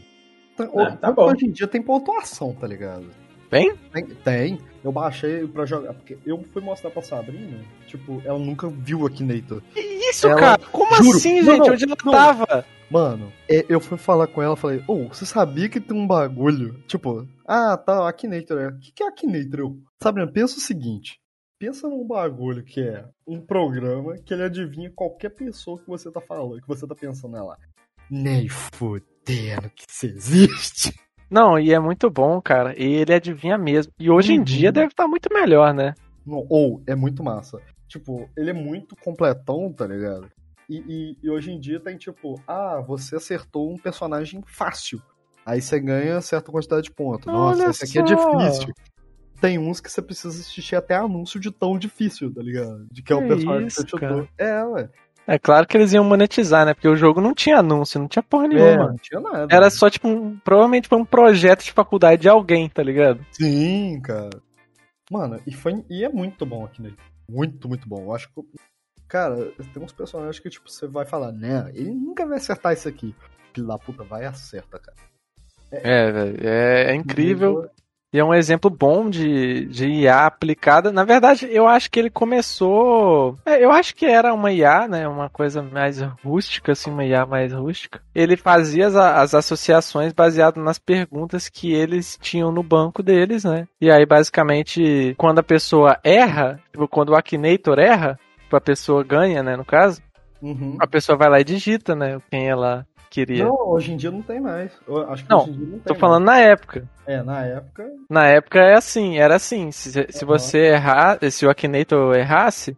Tá- 0.56 0.70
Ah, 0.76 0.96
tá 0.98 1.12
bom. 1.12 1.32
Hoje 1.32 1.46
em 1.48 1.52
dia 1.52 1.68
tem 1.68 1.82
pontuação, 1.82 2.54
tá 2.54 2.68
ligado? 2.68 3.08
Tem? 3.50 3.76
Tem, 3.92 4.06
tem. 4.06 4.60
Eu 4.84 4.92
baixei 4.92 5.48
pra 5.48 5.66
jogar. 5.66 5.94
Porque 5.94 6.18
eu 6.26 6.44
fui 6.52 6.62
mostrar 6.62 6.90
pra 6.92 7.02
Sabrina. 7.02 7.60
Tipo, 7.88 8.22
ela 8.26 8.38
nunca 8.40 8.68
viu 8.70 9.06
Akinator. 9.06 9.62
Que 9.74 9.80
isso, 9.80 10.28
Ela- 10.28 10.40
cara? 10.40 10.62
Como 10.72 10.94
Juro. 10.96 11.18
assim, 11.18 11.42
Não, 11.42 11.56
gente? 11.56 11.60
não, 11.68 11.74
Onde 11.74 11.84
ela 11.86 11.98
não. 12.06 12.12
tava? 12.12 12.66
Mano, 12.90 13.34
é, 13.50 13.66
eu 13.68 13.80
fui 13.80 13.98
falar 13.98 14.28
com 14.28 14.42
ela, 14.44 14.56
falei, 14.56 14.84
ô, 14.88 15.08
você 15.08 15.26
sabia 15.26 15.68
que 15.70 15.80
tem 15.80 15.98
um 15.98 16.06
bagulho? 16.06 16.76
Tipo, 16.88 17.28
ah, 17.48 17.76
tá, 17.78 18.08
Akinator. 18.08 18.60
é. 18.60 18.68
O 18.68 18.80
que, 18.80 18.92
que 18.92 19.04
é 19.04 19.08
Akinator? 19.08 19.76
Sabrina, 20.02 20.32
pensa 20.32 20.58
o 20.58 20.62
seguinte. 20.62 21.20
Pensa 21.64 21.88
num 21.88 22.06
bagulho 22.06 22.62
que 22.62 22.82
é 22.82 23.06
um 23.26 23.40
programa 23.40 24.18
que 24.18 24.34
ele 24.34 24.44
adivinha 24.44 24.92
qualquer 24.94 25.30
pessoa 25.30 25.80
que 25.80 25.88
você 25.88 26.12
tá 26.12 26.20
falando, 26.20 26.60
que 26.60 26.68
você 26.68 26.86
tá 26.86 26.94
pensando 26.94 27.32
nela. 27.32 27.58
Nem 28.12 28.50
fudendo 28.50 29.70
que 29.74 29.86
isso 29.90 30.06
existe. 30.06 30.94
Não, 31.32 31.58
e 31.58 31.72
é 31.74 31.80
muito 31.80 32.10
bom, 32.10 32.42
cara. 32.42 32.78
E 32.78 32.84
ele 32.96 33.14
adivinha 33.14 33.58
mesmo. 33.58 33.94
E 33.98 34.12
hoje 34.12 34.34
em 34.34 34.40
Uhum. 34.40 34.44
dia 34.44 34.74
deve 34.74 34.88
estar 34.88 35.08
muito 35.08 35.30
melhor, 35.34 35.74
né? 35.74 35.96
Não, 36.26 36.46
ou, 36.50 36.84
é 36.86 36.96
muito 36.96 37.24
massa. 37.24 37.62
Tipo, 37.88 38.30
ele 38.38 38.50
é 38.50 38.54
muito 38.54 38.94
completão, 38.98 39.72
tá 39.72 39.88
ligado? 39.88 40.30
E, 40.70 40.78
e- 40.80 41.18
e 41.24 41.30
hoje 41.30 41.50
em 41.52 41.60
dia 41.62 41.80
tem 41.80 41.98
tipo, 41.98 42.42
ah, 42.46 42.82
você 42.86 43.16
acertou 43.16 43.72
um 43.72 43.78
personagem 43.78 44.42
fácil. 44.46 45.02
Aí 45.46 45.62
você 45.62 45.80
ganha 45.80 46.20
certa 46.20 46.52
quantidade 46.52 46.84
de 46.84 46.92
pontos. 46.92 47.32
Nossa, 47.32 47.70
esse 47.70 47.86
aqui 47.86 48.00
é 48.00 48.04
difícil. 48.04 48.74
Tem 49.44 49.60
uns 49.60 49.82
que 49.82 49.92
você 49.92 50.02
precisa 50.02 50.30
assistir 50.30 50.74
até 50.74 50.96
anúncio 50.96 51.38
de 51.38 51.52
tão 51.52 51.78
difícil, 51.78 52.34
tá 52.34 52.42
ligado? 52.42 52.88
De 52.90 53.04
que 53.04 53.12
é 53.12 53.16
o 53.18 53.28
personagem 53.28 53.68
isso, 53.68 53.84
que 53.84 53.92
você 53.92 53.98
chutou. 54.08 54.28
É, 54.38 54.64
ué. 54.64 54.90
É 55.28 55.38
claro 55.38 55.68
que 55.68 55.76
eles 55.76 55.92
iam 55.92 56.06
monetizar, 56.06 56.66
né? 56.66 56.74
Porque 56.74 56.88
o 56.88 56.96
jogo 56.96 57.20
não 57.20 57.34
tinha 57.34 57.58
anúncio, 57.58 58.00
não 58.00 58.08
tinha 58.08 58.24
porra 58.24 58.46
É, 58.46 58.48
nenhuma. 58.48 58.88
não 58.88 58.96
tinha 58.96 59.20
nada. 59.20 59.54
Era 59.54 59.70
só, 59.70 59.90
tipo, 59.90 60.08
um, 60.08 60.38
provavelmente 60.40 60.88
foi 60.88 60.98
um 60.98 61.04
projeto 61.04 61.62
de 61.66 61.74
faculdade 61.74 62.22
de 62.22 62.30
alguém, 62.30 62.70
tá 62.70 62.82
ligado? 62.82 63.20
Sim, 63.32 64.00
cara. 64.02 64.30
Mano, 65.12 65.38
e, 65.46 65.54
foi, 65.54 65.84
e 65.90 66.06
é 66.06 66.10
muito 66.10 66.46
bom 66.46 66.64
aqui, 66.64 66.82
né? 66.82 66.94
Muito, 67.30 67.68
muito 67.68 67.86
bom. 67.86 68.02
Eu 68.02 68.16
acho 68.16 68.30
que. 68.30 68.42
Cara, 69.10 69.52
tem 69.74 69.84
uns 69.84 69.92
personagens 69.92 70.40
que, 70.40 70.50
tipo, 70.50 70.72
você 70.72 70.88
vai 70.88 71.06
falar, 71.06 71.34
né? 71.34 71.70
Ele 71.74 71.92
nunca 71.92 72.26
vai 72.26 72.38
acertar 72.38 72.72
isso 72.72 72.88
aqui. 72.88 73.14
Filho 73.54 73.68
da 73.68 73.78
puta, 73.78 74.06
vai 74.06 74.24
e 74.24 74.26
acerta, 74.26 74.80
cara. 74.80 74.98
É, 75.70 76.12
velho. 76.14 76.48
É, 76.48 76.92
é 76.92 76.96
incrível. 76.96 77.70
E 78.14 78.20
é 78.20 78.24
um 78.24 78.34
exemplo 78.34 78.70
bom 78.70 79.10
de, 79.10 79.66
de 79.66 79.88
IA 79.88 80.28
aplicada. 80.28 80.92
Na 80.92 81.04
verdade, 81.04 81.48
eu 81.50 81.68
acho 81.68 81.90
que 81.90 82.00
ele 82.00 82.12
começou. 82.12 83.36
é, 83.46 83.64
eu 83.64 83.72
acho 83.72 83.96
que 83.96 84.06
era 84.06 84.34
uma 84.34 84.52
IA, 84.52 84.88
né? 84.88 85.08
Uma 85.08 85.30
coisa 85.30 85.64
mais 85.64 86.00
rústica, 86.24 86.74
assim, 86.74 86.92
uma 86.92 87.04
IA 87.04 87.26
mais 87.26 87.52
rústica. 87.52 88.02
Ele 88.14 88.38
fazia 88.38 88.86
as, 88.88 88.96
as 88.96 89.34
associações 89.34 90.14
baseado 90.14 90.62
nas 90.62 90.78
perguntas 90.78 91.50
que 91.50 91.74
eles 91.74 92.18
tinham 92.22 92.52
no 92.52 92.62
banco 92.62 93.02
deles, 93.02 93.44
né? 93.44 93.68
E 93.82 93.90
aí, 93.90 94.06
basicamente, 94.06 95.16
quando 95.18 95.40
a 95.40 95.44
pessoa 95.44 95.98
erra, 96.04 96.60
tipo, 96.72 96.88
quando 96.88 97.10
o 97.10 97.16
Akinator 97.16 97.80
erra, 97.80 98.20
tipo, 98.44 98.56
a 98.56 98.62
pessoa 98.62 99.04
ganha, 99.04 99.42
né? 99.42 99.56
No 99.58 99.66
caso, 99.66 100.02
Uhum. 100.42 100.76
a 100.80 100.86
pessoa 100.86 101.18
vai 101.18 101.30
lá 101.30 101.40
e 101.40 101.44
digita, 101.44 101.96
né? 101.96 102.20
Quem 102.30 102.50
ela 102.50 102.86
queria. 103.14 103.46
Não, 103.46 103.56
hoje 103.70 103.94
em 103.94 103.98
dia 103.98 104.10
não 104.10 104.24
tem 104.24 104.42
mais. 104.42 104.72
Eu 104.88 105.10
acho 105.12 105.24
que 105.24 105.30
Não, 105.30 105.42
hoje 105.42 105.52
em 105.52 105.54
dia 105.54 105.66
não 105.66 105.80
tem 105.80 105.94
Tô 105.94 105.96
falando 105.96 106.26
na 106.26 106.40
época. 106.40 106.90
mais. 107.06 107.20
É, 107.20 107.24
na 107.24 107.46
época. 107.46 107.92
Na 108.10 108.28
época 108.28 108.60
é 108.60 108.74
assim, 108.74 109.18
era 109.20 109.36
assim. 109.36 109.72
Se, 109.72 110.08
se 110.10 110.26
você 110.26 110.74
errar, 110.74 111.20
se 111.30 111.46
o 111.46 111.50
Akinator 111.50 112.16
errasse, 112.16 112.76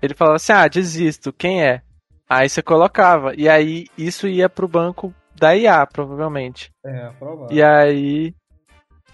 ele 0.00 0.14
falava 0.14 0.36
assim: 0.36 0.52
ah, 0.52 0.68
desisto, 0.68 1.32
quem 1.32 1.64
é? 1.64 1.82
Aí 2.28 2.48
você 2.48 2.62
colocava. 2.62 3.34
E 3.36 3.48
aí 3.48 3.86
isso 3.98 4.28
ia 4.28 4.48
pro 4.48 4.68
banco 4.68 5.12
da 5.34 5.56
IA, 5.56 5.84
provavelmente. 5.86 6.70
É, 6.84 7.10
provável. 7.18 7.54
E 7.54 7.62
aí, 7.62 8.34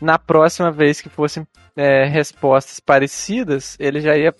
na 0.01 0.19
próxima 0.19 0.71
vez 0.71 1.01
que 1.01 1.09
fossem 1.09 1.47
é, 1.75 2.05
respostas 2.05 2.79
parecidas, 2.79 3.77
ele 3.81 4.01
já 4.01 4.17
ia 4.17 4.35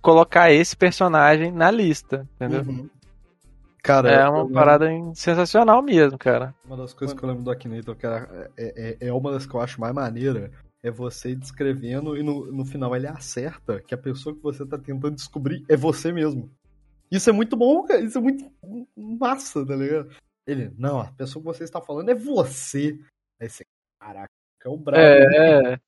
colocar 0.00 0.50
esse 0.50 0.74
personagem 0.74 1.52
na 1.52 1.70
lista, 1.70 2.26
entendeu? 2.34 2.62
Uhum. 2.62 2.88
Cara, 3.82 4.10
É 4.10 4.28
uma 4.28 4.38
lembro- 4.42 4.54
parada 4.54 4.86
sensacional 5.14 5.82
mesmo, 5.82 6.18
cara. 6.18 6.54
Uma 6.64 6.76
das 6.76 6.92
coisas 6.92 7.16
que 7.18 7.24
eu 7.24 7.28
lembro 7.28 7.42
do 7.44 7.50
Akinator, 7.50 7.96
que 7.96 8.06
era, 8.06 8.50
é, 8.56 8.96
é, 9.00 9.08
é 9.08 9.12
uma 9.12 9.32
das 9.32 9.46
que 9.46 9.54
eu 9.54 9.60
acho 9.60 9.80
mais 9.80 9.94
maneira, 9.94 10.50
é 10.82 10.90
você 10.90 11.34
descrevendo 11.34 12.16
e 12.16 12.22
no, 12.22 12.50
no 12.52 12.64
final 12.64 12.94
ele 12.94 13.06
acerta 13.06 13.80
que 13.80 13.94
a 13.94 13.98
pessoa 13.98 14.34
que 14.34 14.42
você 14.42 14.64
tá 14.66 14.78
tentando 14.78 15.14
descobrir 15.14 15.64
é 15.68 15.76
você 15.76 16.12
mesmo. 16.12 16.50
Isso 17.10 17.28
é 17.28 17.32
muito 17.32 17.56
bom, 17.56 17.82
cara. 17.84 18.00
Isso 18.00 18.18
é 18.18 18.20
muito 18.20 18.50
massa, 18.96 19.64
tá 19.66 19.74
ligado? 19.74 20.10
Ele, 20.46 20.72
não, 20.78 21.00
a 21.00 21.12
pessoa 21.12 21.42
que 21.42 21.46
você 21.48 21.64
está 21.64 21.80
falando 21.80 22.08
é 22.10 22.14
você. 22.14 22.98
Aí 23.40 23.48
você, 23.48 23.64
caraca, 24.00 24.28
é 24.64 24.68
o 24.68 24.76
brabo. 24.76 25.02
É, 25.02 25.72
É 25.74 25.78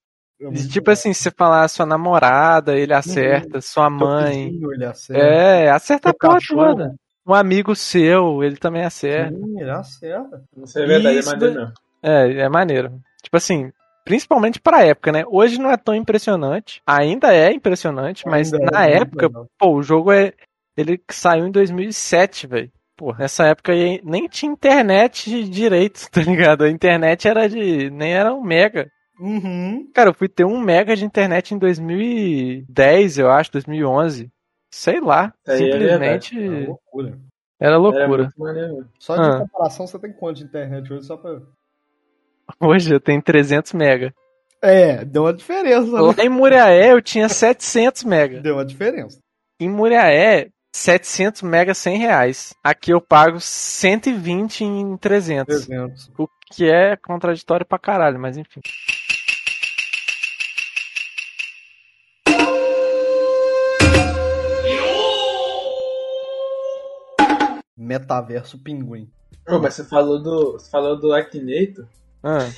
E, 0.41 0.45
muito 0.45 0.69
tipo 0.69 0.87
bom. 0.87 0.91
assim, 0.91 1.13
se 1.13 1.23
você 1.23 1.31
falar 1.31 1.67
sua 1.69 1.85
namorada, 1.85 2.77
ele 2.77 2.93
acerta, 2.93 3.61
sua 3.61 3.87
Teu 3.87 3.97
mãe. 3.97 4.49
vizinho, 4.49 4.73
ele 4.73 4.85
acerta. 4.85 5.23
É, 5.23 5.69
acerta 5.69 6.09
a 6.09 6.13
porra 6.13 6.39
toda. 6.47 6.95
Um 7.25 7.33
amigo 7.33 7.75
seu, 7.75 8.43
ele 8.43 8.57
também 8.57 8.83
acerta. 8.83 9.35
Sim, 9.35 9.59
ele 9.59 9.71
acerta. 9.71 10.43
Isso 10.57 10.79
é 10.79 10.85
verdade, 10.85 11.19
Isso 11.19 11.29
é 11.29 11.33
maneiro 11.33 11.59
mesmo. 11.59 11.73
É, 12.03 12.41
é 12.41 12.49
maneiro. 12.49 12.99
Tipo 13.21 13.37
assim, 13.37 13.71
principalmente 14.03 14.59
pra 14.59 14.83
época, 14.83 15.11
né? 15.11 15.23
Hoje 15.27 15.59
não 15.59 15.71
é 15.71 15.77
tão 15.77 15.95
impressionante. 15.95 16.81
Ainda 16.85 17.33
é 17.33 17.51
impressionante, 17.53 18.25
mas 18.27 18.53
Ainda 18.53 18.65
é 18.65 18.71
na 18.71 18.81
muito 18.81 19.01
época, 19.01 19.29
pô, 19.57 19.73
o 19.73 19.83
jogo 19.83 20.11
é. 20.11 20.33
Ele 20.75 20.99
saiu 21.11 21.47
em 21.47 21.51
2007, 21.51 22.47
velho. 22.47 22.71
Pô, 22.97 23.13
nessa 23.13 23.45
época 23.47 23.71
aí 23.71 24.01
nem 24.03 24.27
tinha 24.27 24.51
internet 24.51 25.43
direito, 25.45 26.07
tá 26.11 26.21
ligado? 26.21 26.63
A 26.63 26.69
internet 26.69 27.27
era 27.27 27.47
de. 27.47 27.89
nem 27.89 28.13
era 28.13 28.33
um 28.33 28.41
mega. 28.41 28.87
Uhum. 29.19 29.89
Cara, 29.93 30.09
eu 30.09 30.13
fui 30.13 30.27
ter 30.27 30.45
um 30.45 30.59
mega 30.59 30.95
de 30.95 31.05
internet 31.05 31.53
em 31.53 31.57
2010, 31.57 33.19
eu 33.19 33.29
acho, 33.29 33.51
2011. 33.51 34.29
Sei 34.73 34.99
lá. 34.99 35.31
É 35.45 35.55
simplesmente 35.57 36.35
É 36.43 36.47
uma 36.49 36.65
loucura. 36.67 37.19
era 37.59 37.69
Era 37.73 37.77
loucura. 37.77 38.29
maneiro 38.35 38.73
mesmo. 38.73 38.89
Só 38.97 39.15
de 39.15 39.21
Ah. 39.21 39.39
comparação, 39.41 39.85
você 39.85 39.99
tem 39.99 40.11
quanto 40.11 40.37
de 40.37 40.45
internet 40.45 40.91
hoje 40.91 41.05
só 41.05 41.15
pra. 41.15 41.39
Hoje 42.59 42.91
eu 42.93 42.99
tenho 42.99 43.21
300 43.21 43.71
mega. 43.73 44.11
É, 44.61 45.05
deu 45.05 45.23
uma 45.23 45.33
diferença, 45.33 45.91
né? 45.91 45.99
Lá 46.01 46.15
em 46.25 46.29
Muriaé 46.29 46.91
eu 46.91 47.01
tinha 47.03 47.29
700 47.29 48.03
mega. 48.03 48.41
Deu 48.41 48.55
uma 48.55 48.65
diferença. 48.65 49.19
Em 49.59 49.69
Muriaé, 49.69 50.49
700 50.75 51.43
mega 51.43 51.73
100 51.75 51.97
reais. 51.97 52.55
Aqui 52.63 52.91
eu 52.91 52.99
pago 52.99 53.39
120 53.39 54.63
em 54.63 54.97
300. 54.97 55.65
300. 55.67 56.09
O 56.17 56.27
que 56.51 56.65
é 56.69 56.95
contraditório 56.97 57.65
pra 57.65 57.77
caralho, 57.77 58.19
mas 58.19 58.37
enfim. 58.37 58.61
Metaverso 67.77 68.57
Pinguim. 68.57 69.09
Ô, 69.47 69.59
mas 69.59 69.73
você 69.73 69.83
falou 69.83 70.21
do. 70.21 70.53
Você 70.53 70.69
falou 70.69 70.99
do 70.99 71.13
Akinator. 71.13 71.85
Ah, 72.23 72.39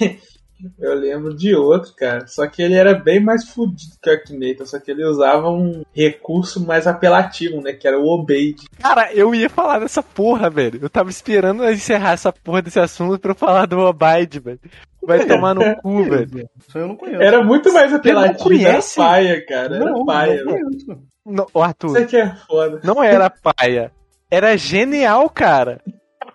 Eu 0.80 0.94
lembro 0.94 1.36
de 1.36 1.54
outro, 1.54 1.94
cara. 1.96 2.28
Só 2.28 2.48
que 2.48 2.62
ele 2.62 2.76
era 2.76 2.94
bem 2.94 3.20
mais 3.20 3.50
fudido 3.50 3.96
que 4.02 4.10
o 4.10 4.14
Akinator. 4.14 4.66
Só 4.66 4.80
que 4.80 4.90
ele 4.90 5.04
usava 5.06 5.50
um 5.50 5.84
recurso 5.94 6.66
mais 6.66 6.88
apelativo, 6.88 7.62
né? 7.62 7.74
Que 7.74 7.88
era 7.88 8.00
o 8.00 8.08
Obeid. 8.08 8.64
Cara, 8.80 9.12
eu 9.14 9.36
ia 9.36 9.50
falar 9.50 9.80
dessa 9.80 10.02
porra, 10.02 10.50
velho. 10.50 10.80
Eu 10.82 10.90
tava 10.90 11.10
esperando 11.10 11.70
encerrar 11.70 12.14
essa 12.14 12.32
porra 12.32 12.62
desse 12.62 12.80
assunto 12.80 13.20
pra 13.20 13.32
eu 13.32 13.36
falar 13.36 13.66
do 13.66 13.86
Abide, 13.86 14.40
velho. 14.40 14.60
Vai 15.06 15.26
tomar 15.26 15.54
no 15.54 15.76
cu, 15.82 16.04
velho. 16.06 16.50
Isso 16.58 16.78
eu 16.78 16.88
não 16.88 16.96
conheço. 16.96 17.22
Era 17.22 17.44
muito 17.44 17.72
mais 17.74 17.94
apelativo. 17.94 18.54
Era 18.54 18.64
conhece? 18.66 18.96
paia, 18.96 19.46
cara. 19.46 19.76
Era 19.76 19.86
não, 19.86 20.06
paia. 20.06 20.44
não. 20.44 21.04
Não, 21.26 21.62
Arthur, 21.62 21.88
Isso 21.88 21.98
aqui 21.98 22.18
é 22.18 22.36
foda. 22.48 22.80
não 22.84 23.04
era 23.04 23.30
paia. 23.30 23.92
Era 24.30 24.58
genial, 24.58 25.30
cara. 25.30 25.82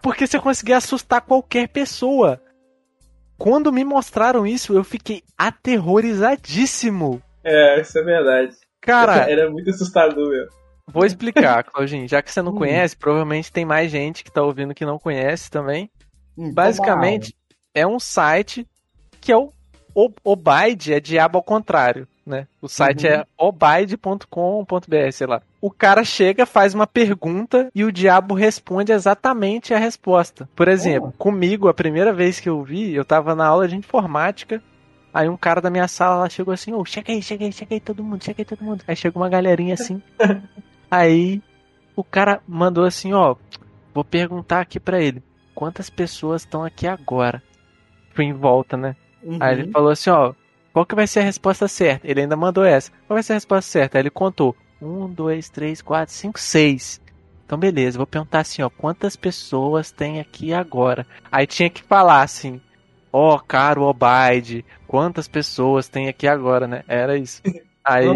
Porque 0.02 0.26
você 0.26 0.38
conseguia 0.38 0.76
assustar 0.78 1.20
qualquer 1.20 1.68
pessoa. 1.68 2.40
Quando 3.36 3.72
me 3.72 3.84
mostraram 3.84 4.46
isso, 4.46 4.74
eu 4.74 4.84
fiquei 4.84 5.22
aterrorizadíssimo. 5.36 7.22
É, 7.42 7.80
isso 7.80 7.98
é 7.98 8.02
verdade. 8.02 8.56
Cara, 8.80 9.14
Era 9.30 9.50
muito 9.50 9.70
assustador, 9.70 10.28
meu. 10.30 10.46
vou 10.86 11.04
explicar, 11.04 11.64
Claudinho. 11.64 12.08
Já 12.08 12.22
que 12.22 12.30
você 12.32 12.42
não 12.42 12.52
Hum. 12.52 12.56
conhece, 12.58 12.96
provavelmente 12.96 13.52
tem 13.52 13.64
mais 13.64 13.90
gente 13.90 14.24
que 14.24 14.30
tá 14.30 14.42
ouvindo 14.42 14.74
que 14.74 14.84
não 14.84 14.98
conhece 14.98 15.50
também. 15.50 15.90
Hum, 16.36 16.52
Basicamente, 16.52 17.34
é 17.74 17.86
um 17.86 17.98
site 17.98 18.66
que 19.20 19.32
é 19.32 19.36
o 19.36 19.52
o- 19.92 20.12
Obaid, 20.22 20.92
é 20.94 21.00
diabo 21.00 21.36
ao 21.38 21.42
contrário, 21.42 22.06
né? 22.30 22.46
O 22.62 22.68
site 22.68 23.06
Uhum. 23.06 23.12
é 23.12 23.24
obaid.com.br, 23.36 25.10
sei 25.12 25.26
lá. 25.26 25.42
O 25.60 25.70
cara 25.70 26.04
chega, 26.04 26.46
faz 26.46 26.72
uma 26.74 26.86
pergunta 26.86 27.70
e 27.74 27.84
o 27.84 27.92
diabo 27.92 28.34
responde 28.34 28.92
exatamente 28.92 29.74
a 29.74 29.78
resposta. 29.78 30.48
Por 30.56 30.68
exemplo, 30.68 31.12
comigo, 31.18 31.68
a 31.68 31.74
primeira 31.74 32.12
vez 32.12 32.40
que 32.40 32.48
eu 32.48 32.62
vi, 32.62 32.94
eu 32.94 33.04
tava 33.04 33.34
na 33.34 33.46
aula 33.46 33.68
de 33.68 33.76
informática, 33.76 34.62
aí 35.12 35.28
um 35.28 35.36
cara 35.36 35.60
da 35.60 35.68
minha 35.70 35.88
sala 35.88 36.16
lá 36.16 36.28
chegou 36.30 36.54
assim, 36.54 36.72
ô, 36.72 36.84
chega 36.84 37.12
aí, 37.12 37.20
chega 37.20 37.44
aí, 37.44 37.52
chega 37.52 37.74
aí 37.74 37.80
todo 37.80 38.02
mundo, 38.02 38.24
chega 38.24 38.40
aí 38.40 38.44
todo 38.46 38.64
mundo. 38.64 38.82
Aí 38.88 38.96
chega 38.96 39.18
uma 39.18 39.28
galerinha 39.28 39.74
assim, 39.74 40.00
aí 40.90 41.42
o 41.94 42.02
cara 42.04 42.40
mandou 42.48 42.84
assim, 42.84 43.12
ó, 43.12 43.36
vou 43.92 44.04
perguntar 44.04 44.60
aqui 44.60 44.80
pra 44.80 45.00
ele, 45.02 45.22
quantas 45.54 45.90
pessoas 45.90 46.42
estão 46.42 46.64
aqui 46.64 46.86
agora? 46.86 47.42
Foi 48.14 48.24
em 48.24 48.32
volta, 48.32 48.76
né? 48.76 48.96
Uhum. 49.22 49.36
Aí 49.40 49.58
ele 49.60 49.70
falou 49.70 49.90
assim, 49.90 50.08
ó, 50.08 50.32
qual 50.72 50.86
que 50.86 50.94
vai 50.94 51.06
ser 51.06 51.20
a 51.20 51.24
resposta 51.24 51.66
certa? 51.68 52.06
Ele 52.08 52.20
ainda 52.22 52.36
mandou 52.36 52.64
essa. 52.64 52.90
Qual 53.06 53.16
vai 53.16 53.22
ser 53.22 53.32
a 53.32 53.36
resposta 53.36 53.70
certa? 53.70 53.98
Aí 53.98 54.02
ele 54.02 54.10
contou. 54.10 54.54
Um, 54.80 55.08
dois, 55.08 55.48
três, 55.50 55.82
quatro, 55.82 56.14
cinco, 56.14 56.38
seis. 56.40 57.00
Então 57.44 57.58
beleza, 57.58 57.98
vou 57.98 58.06
perguntar 58.06 58.40
assim, 58.40 58.62
ó, 58.62 58.70
quantas 58.70 59.16
pessoas 59.16 59.90
tem 59.90 60.20
aqui 60.20 60.52
agora? 60.54 61.04
Aí 61.32 61.46
tinha 61.46 61.68
que 61.68 61.82
falar 61.82 62.22
assim, 62.22 62.60
ó, 63.12 63.38
caro 63.38 63.82
Obaide, 63.82 64.64
quantas 64.86 65.26
pessoas 65.26 65.88
tem 65.88 66.08
aqui 66.08 66.28
agora, 66.28 66.66
né? 66.68 66.84
Era 66.86 67.18
isso. 67.18 67.42
Aí, 67.84 68.06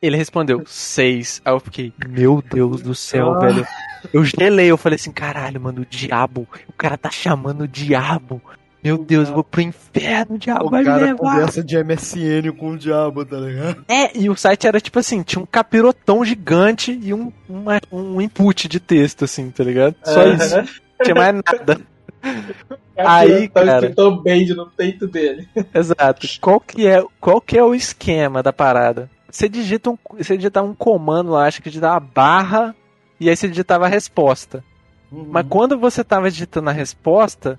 Ele 0.00 0.16
respondeu, 0.16 0.62
seis. 0.66 1.42
Aí 1.44 1.52
eu 1.52 1.60
fiquei, 1.60 1.92
meu 2.08 2.40
Deus 2.42 2.80
do 2.80 2.94
céu, 2.94 3.34
Ah. 3.34 3.38
velho. 3.38 3.66
Eu 4.14 4.24
gelei, 4.24 4.70
eu 4.70 4.78
falei 4.78 4.96
assim, 4.96 5.12
caralho, 5.12 5.60
mano, 5.60 5.82
o 5.82 5.86
diabo. 5.86 6.48
O 6.66 6.72
cara 6.72 6.96
tá 6.96 7.10
chamando 7.10 7.62
o 7.64 7.68
diabo. 7.68 8.40
Meu 8.82 8.96
Deus, 8.96 9.28
eu 9.28 9.34
vou 9.34 9.44
pro 9.44 9.60
inferno, 9.60 10.36
o 10.36 10.38
diabo 10.38 10.66
O 10.66 10.70
vai 10.70 10.80
me 10.80 10.86
cara 10.86 11.04
levar. 11.04 11.18
conversa 11.18 11.62
de 11.62 11.76
MSN 11.82 12.50
com 12.56 12.70
o 12.70 12.78
diabo, 12.78 13.24
tá 13.26 13.36
ligado? 13.36 13.84
É, 13.88 14.16
e 14.18 14.30
o 14.30 14.36
site 14.36 14.66
era 14.66 14.80
tipo 14.80 14.98
assim, 14.98 15.22
tinha 15.22 15.42
um 15.42 15.46
capirotão 15.46 16.24
gigante 16.24 16.98
e 17.02 17.12
um, 17.12 17.30
uma- 17.48 17.80
um 17.92 18.20
input 18.20 18.66
de 18.68 18.80
texto, 18.80 19.24
assim, 19.24 19.50
tá 19.50 19.62
ligado? 19.64 19.94
Só 20.02 20.22
isso. 20.26 20.56
Não 20.56 20.64
tinha 21.04 21.14
mais 21.14 21.34
nada. 21.34 21.80
Aí, 22.96 23.48
tá 23.48 23.64
cara. 23.64 23.78
escrito 23.86 24.10
Band 24.22 24.54
no 24.54 24.70
peito 24.70 25.06
dele. 25.06 25.48
Exato. 25.74 26.26
Qual 26.40 26.60
que 26.60 26.86
é, 26.86 27.02
qual 27.20 27.40
que 27.40 27.56
é 27.58 27.64
o 27.64 27.74
esquema 27.74 28.42
da 28.42 28.52
parada? 28.52 29.08
Você 29.30 29.48
digita 29.48 29.90
um, 29.90 29.98
você 30.18 30.36
digitava 30.36 30.66
um 30.66 30.74
comando 30.74 31.30
lá, 31.30 31.46
acho 31.46 31.62
que 31.62 31.70
digitava 31.70 32.00
barra 32.00 32.74
e 33.18 33.28
aí 33.30 33.36
você 33.36 33.48
digitava 33.48 33.86
a 33.86 33.88
resposta. 33.88 34.62
Uhum. 35.10 35.26
Mas 35.30 35.46
quando 35.48 35.78
você 35.78 36.04
tava 36.04 36.30
digitando 36.30 36.68
a 36.68 36.72
resposta, 36.74 37.58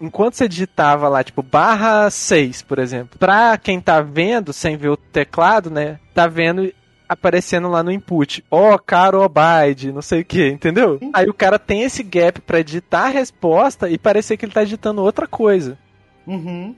enquanto 0.00 0.34
você 0.34 0.48
digitava 0.48 1.08
lá, 1.08 1.22
tipo, 1.22 1.42
barra 1.42 2.10
6, 2.10 2.62
por 2.62 2.78
exemplo, 2.78 3.18
pra 3.18 3.56
quem 3.56 3.80
tá 3.80 4.00
vendo, 4.00 4.52
sem 4.52 4.76
ver 4.76 4.90
o 4.90 4.96
teclado, 4.96 5.70
né, 5.70 5.98
tá 6.12 6.26
vendo 6.26 6.72
aparecendo 7.08 7.68
lá 7.68 7.82
no 7.82 7.92
input, 7.92 8.44
ó, 8.50 8.76
caro 8.78 9.22
Obaide, 9.22 9.92
não 9.92 10.02
sei 10.02 10.22
o 10.22 10.24
que, 10.24 10.48
entendeu? 10.48 10.98
Aí 11.12 11.28
o 11.28 11.34
cara 11.34 11.58
tem 11.58 11.82
esse 11.82 12.02
gap 12.02 12.40
pra 12.40 12.62
digitar 12.62 13.06
a 13.06 13.10
resposta 13.10 13.88
e 13.88 13.98
parecer 13.98 14.36
que 14.36 14.44
ele 14.44 14.52
tá 14.52 14.64
digitando 14.64 15.02
outra 15.02 15.26
coisa. 15.26 15.78
Uhum. 16.26 16.74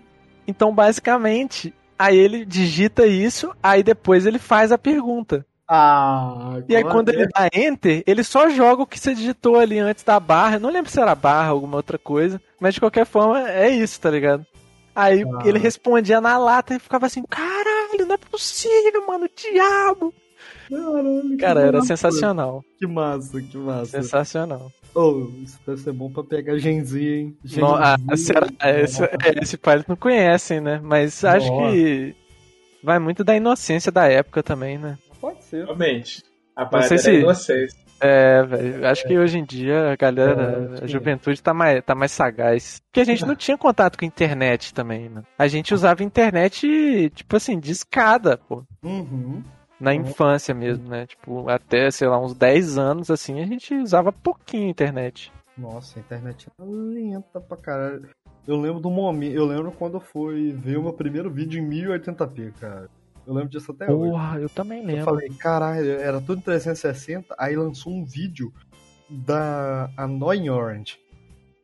Então, 0.46 0.74
basicamente, 0.74 1.72
aí 1.98 2.16
ele 2.16 2.44
digita 2.44 3.06
isso, 3.06 3.52
aí 3.62 3.82
depois 3.82 4.26
ele 4.26 4.38
faz 4.38 4.72
a 4.72 4.78
pergunta. 4.78 5.46
Ah, 5.68 6.60
E 6.68 6.76
aí 6.76 6.84
quando 6.84 7.08
é? 7.10 7.12
ele 7.14 7.26
dá 7.26 7.48
enter, 7.52 8.02
ele 8.06 8.22
só 8.22 8.48
joga 8.48 8.82
o 8.82 8.86
que 8.86 8.98
você 8.98 9.14
digitou 9.14 9.56
ali 9.58 9.78
antes 9.78 10.04
da 10.04 10.18
barra. 10.20 10.56
Eu 10.56 10.60
não 10.60 10.70
lembro 10.70 10.90
se 10.90 11.00
era 11.00 11.14
barra 11.14 11.48
ou 11.50 11.56
alguma 11.56 11.76
outra 11.76 11.98
coisa, 11.98 12.40
mas 12.60 12.74
de 12.74 12.80
qualquer 12.80 13.04
forma 13.06 13.48
é 13.50 13.68
isso, 13.70 14.00
tá 14.00 14.10
ligado? 14.10 14.46
Aí 14.94 15.22
Ah. 15.24 15.42
ele 15.44 15.58
respondia 15.58 16.20
na 16.20 16.38
lata 16.38 16.74
e 16.74 16.78
ficava 16.78 17.06
assim: 17.06 17.22
caralho, 17.28 18.06
não 18.06 18.14
é 18.14 18.18
possível, 18.18 19.06
mano, 19.06 19.28
diabo. 19.36 20.14
Caralho, 20.70 21.36
Cara, 21.38 21.60
era 21.62 21.78
massa. 21.78 21.88
sensacional. 21.88 22.64
Que 22.78 22.86
massa, 22.86 23.40
que 23.42 23.56
massa. 23.58 24.02
Sensacional. 24.02 24.70
Oh, 24.94 25.28
isso 25.42 25.58
deve 25.66 25.80
ser 25.80 25.92
bom 25.92 26.10
pra 26.10 26.22
pegar 26.24 26.56
genzinho, 26.58 27.12
hein? 27.14 27.36
No, 27.56 27.74
ah, 27.74 27.96
será, 28.16 28.46
é, 28.62 28.80
esse, 28.82 29.02
é, 29.04 29.08
esse 29.42 29.56
pai 29.58 29.74
eles 29.74 29.86
não 29.86 29.96
conhecem, 29.96 30.60
né? 30.60 30.80
Mas 30.82 31.22
acho 31.24 31.48
Nossa. 31.50 31.72
que 31.72 32.14
vai 32.82 32.98
muito 32.98 33.22
da 33.22 33.36
inocência 33.36 33.92
da 33.92 34.06
época 34.08 34.42
também, 34.42 34.78
né? 34.78 34.96
Pode 35.20 35.42
ser. 35.44 35.64
Realmente. 35.64 36.22
A 36.54 36.62
Não 36.62 36.70
parada 36.70 36.98
sei 36.98 37.16
era 37.22 37.34
se- 37.34 37.40
vocês. 37.42 37.86
É, 37.98 38.42
velho. 38.42 38.86
Acho 38.86 39.06
que 39.06 39.18
hoje 39.18 39.38
em 39.38 39.44
dia 39.44 39.90
a 39.92 39.96
galera, 39.96 40.78
É, 40.80 40.84
a 40.84 40.86
juventude 40.86 41.42
tá 41.42 41.54
mais, 41.54 41.82
tá 41.82 41.94
mais 41.94 42.12
sagaz. 42.12 42.80
Porque 42.86 43.00
a 43.00 43.04
gente 43.04 43.24
não 43.24 43.34
tinha 43.34 43.56
contato 43.56 43.98
com 43.98 44.04
internet 44.04 44.74
também, 44.74 45.08
né? 45.08 45.22
A 45.38 45.48
gente 45.48 45.72
usava 45.72 46.02
internet, 46.04 47.10
tipo 47.14 47.36
assim, 47.36 47.58
de 47.58 47.72
escada, 47.72 48.36
pô. 48.36 48.64
Uhum. 48.82 49.42
Na 49.80 49.94
infância 49.94 50.54
mesmo, 50.54 50.88
né? 50.88 51.06
Tipo, 51.06 51.48
até, 51.48 51.90
sei 51.90 52.06
lá, 52.08 52.18
uns 52.20 52.34
10 52.34 52.76
anos, 52.78 53.10
assim, 53.10 53.40
a 53.42 53.46
gente 53.46 53.74
usava 53.74 54.12
pouquinho 54.12 54.68
internet. 54.68 55.32
Nossa, 55.56 55.98
a 55.98 56.00
internet 56.00 56.48
era 56.58 56.68
lenta 56.68 57.40
pra 57.40 57.56
caralho. 57.56 58.08
Eu 58.46 58.60
lembro 58.60 58.78
do 58.80 58.90
momento. 58.90 59.34
Eu 59.34 59.46
lembro 59.46 59.72
quando 59.72 59.94
eu 59.94 60.00
fui 60.00 60.52
ver 60.52 60.76
o 60.78 60.82
meu 60.82 60.92
primeiro 60.92 61.30
vídeo 61.30 61.58
em 61.62 61.66
1080p, 61.66 62.52
cara. 62.60 62.88
Eu 63.26 63.34
lembro 63.34 63.48
disso 63.50 63.72
até 63.72 63.90
hoje. 63.90 64.10
Porra, 64.12 64.38
eu 64.40 64.48
também 64.48 64.80
Eu 64.80 64.86
lembro. 64.86 65.04
falei, 65.04 65.28
caralho, 65.30 65.90
era 65.90 66.20
tudo 66.20 66.38
em 66.38 66.42
360, 66.42 67.34
aí 67.38 67.56
lançou 67.56 67.92
um 67.92 68.04
vídeo 68.04 68.52
da 69.10 69.90
Annoying 69.96 70.48
Orange, 70.48 70.98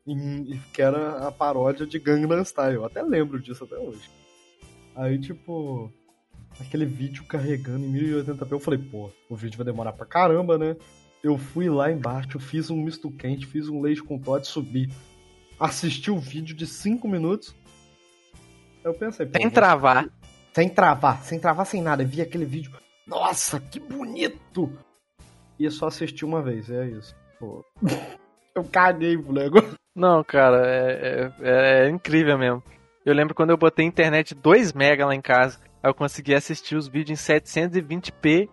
em- 0.07 0.61
que 0.73 0.83
era 0.83 1.27
a 1.27 1.31
paródia 1.33 1.87
de 1.87 1.99
Gangnam 1.99 2.45
Style. 2.45 2.75
Eu 2.77 2.85
até 2.85 3.03
lembro 3.03 3.41
disso 3.41 3.65
até 3.65 3.77
hoje. 3.77 4.11
Aí, 4.97 5.19
tipo, 5.19 5.91
aquele 6.61 6.85
vídeo 6.85 7.25
carregando 7.25 7.85
em 7.85 7.93
1080p, 7.93 8.53
eu 8.55 8.61
falei, 8.61 8.79
pô, 8.81 9.11
o 9.29 9.37
vídeo 9.37 9.57
vai 9.57 9.65
demorar 9.65 9.93
pra 9.93 10.05
caramba, 10.05 10.59
né? 10.59 10.77
Eu 11.23 11.39
fui 11.39 11.69
lá 11.71 11.91
embaixo, 11.93 12.41
fiz 12.41 12.69
um 12.71 12.77
misto 12.83 13.09
quente, 13.11 13.47
fiz 13.47 13.69
um 13.69 13.81
leite 13.81 14.03
com 14.03 14.19
Todd, 14.19 14.45
subi. 14.47 14.91
Assisti 15.61 16.11
o 16.11 16.19
vídeo 16.19 16.57
de 16.57 16.67
5 16.67 17.07
minutos. 17.07 17.55
Eu 18.83 18.93
pensei, 18.95 19.27
pô, 19.27 19.33
Sem 19.39 19.43
vou- 19.47 19.51
travar. 19.53 20.09
Sem 20.53 20.69
travar, 20.69 21.23
sem 21.25 21.39
travar, 21.39 21.67
sem 21.67 21.83
nada. 21.83 22.03
Eu 22.03 22.09
vi 22.09 22.21
aquele 22.21 22.45
vídeo. 22.45 22.73
Nossa, 23.07 23.61
que 23.61 23.81
bonito! 23.81 24.73
E 25.59 25.71
só 25.71 25.87
assisti 25.89 26.25
uma 26.25 26.43
vez, 26.43 26.71
é 26.71 26.87
isso. 26.87 27.15
Pô. 27.39 27.65
Eu 28.55 28.65
caguei 28.65 29.17
pro 29.17 29.33
negócio. 29.33 29.75
Não, 29.97 30.23
cara, 30.23 30.63
é, 30.67 31.33
é- 31.41 31.87
é 31.87 31.89
incrível 31.89 32.37
mesmo. 32.39 32.63
Eu 33.05 33.15
lembro 33.15 33.35
quando 33.35 33.49
eu 33.51 33.57
botei 33.57 33.85
internet 33.87 34.35
2 34.35 34.75
mega 34.75 35.07
lá 35.07 35.15
em 35.15 35.23
casa, 35.23 35.59
aí 35.83 35.89
eu 35.91 35.95
consegui 35.95 36.35
assistir 36.35 36.77
os 36.77 36.87
vídeos 36.87 37.19
em 37.19 37.33
720p 37.35 38.49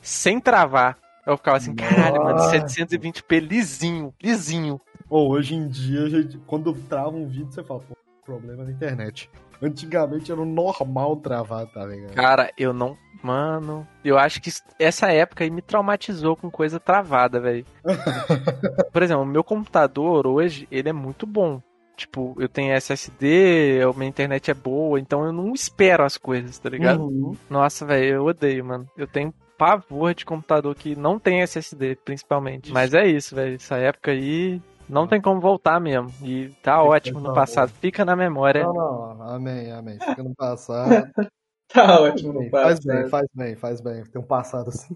sem 0.00 0.40
travar. 0.40 0.98
Eu 1.26 1.36
ficava 1.36 1.58
assim, 1.58 1.74
caralho, 1.74 2.22
mano, 2.22 2.36
Nossa. 2.38 2.56
720p 2.60 3.38
lisinho, 3.40 4.14
lisinho. 4.22 4.80
Ou 5.08 5.30
hoje 5.30 5.54
em 5.54 5.68
dia, 5.68 6.08
gente, 6.08 6.38
quando 6.46 6.72
trava 6.88 7.10
um 7.10 7.28
vídeo, 7.28 7.52
você 7.52 7.62
fala, 7.62 7.80
pô, 7.80 7.94
problema 8.24 8.64
na 8.64 8.70
internet. 8.70 9.30
Antigamente 9.62 10.32
era 10.32 10.44
normal 10.44 11.16
travar, 11.16 11.66
tá 11.66 11.86
ligado? 11.86 12.14
Cara, 12.14 12.52
eu 12.58 12.72
não. 12.72 12.96
Mano, 13.22 13.86
eu 14.04 14.18
acho 14.18 14.40
que 14.40 14.50
essa 14.80 15.12
época 15.12 15.44
aí 15.44 15.50
me 15.50 15.62
traumatizou 15.62 16.34
com 16.34 16.50
coisa 16.50 16.80
travada, 16.80 17.38
velho. 17.38 17.64
Por 18.92 19.02
exemplo, 19.02 19.22
o 19.22 19.26
meu 19.26 19.44
computador 19.44 20.26
hoje, 20.26 20.66
ele 20.72 20.88
é 20.88 20.92
muito 20.92 21.24
bom. 21.24 21.62
Tipo, 21.96 22.34
eu 22.38 22.48
tenho 22.48 22.72
SSD, 22.72 23.80
a 23.82 23.96
minha 23.96 24.08
internet 24.08 24.50
é 24.50 24.54
boa, 24.54 24.98
então 24.98 25.24
eu 25.24 25.32
não 25.32 25.52
espero 25.52 26.04
as 26.04 26.16
coisas, 26.16 26.58
tá 26.58 26.68
ligado? 26.68 27.04
Uhum. 27.04 27.36
Nossa, 27.48 27.86
velho, 27.86 28.14
eu 28.16 28.24
odeio, 28.24 28.64
mano. 28.64 28.88
Eu 28.96 29.06
tenho 29.06 29.32
pavor 29.56 30.12
de 30.12 30.24
computador 30.24 30.74
que 30.74 30.96
não 30.96 31.20
tem 31.20 31.42
SSD, 31.42 31.96
principalmente. 32.04 32.72
Mas 32.72 32.92
é 32.92 33.06
isso, 33.06 33.36
velho. 33.36 33.54
Essa 33.54 33.76
época 33.76 34.10
aí 34.10 34.60
não 34.92 35.08
tem 35.08 35.20
como 35.20 35.40
voltar 35.40 35.80
mesmo. 35.80 36.12
E 36.22 36.50
tá 36.62 36.80
que 36.82 36.88
ótimo 36.88 37.18
no 37.18 37.32
passado. 37.34 37.70
Fica 37.80 38.04
na 38.04 38.14
memória. 38.14 38.62
Não, 38.64 38.74
não, 39.14 39.22
amém, 39.22 39.72
amém. 39.72 39.98
Fica 39.98 40.22
no 40.22 40.34
passado. 40.34 41.10
Tá 41.72 42.02
ótimo 42.02 42.34
no 42.34 42.50
faz 42.50 42.80
passado. 42.80 43.00
bem, 43.00 43.08
faz 43.08 43.28
bem, 43.34 43.56
faz 43.56 43.80
bem. 43.80 44.04
Tem 44.04 44.20
um 44.20 44.26
passado 44.26 44.68
assim. 44.68 44.94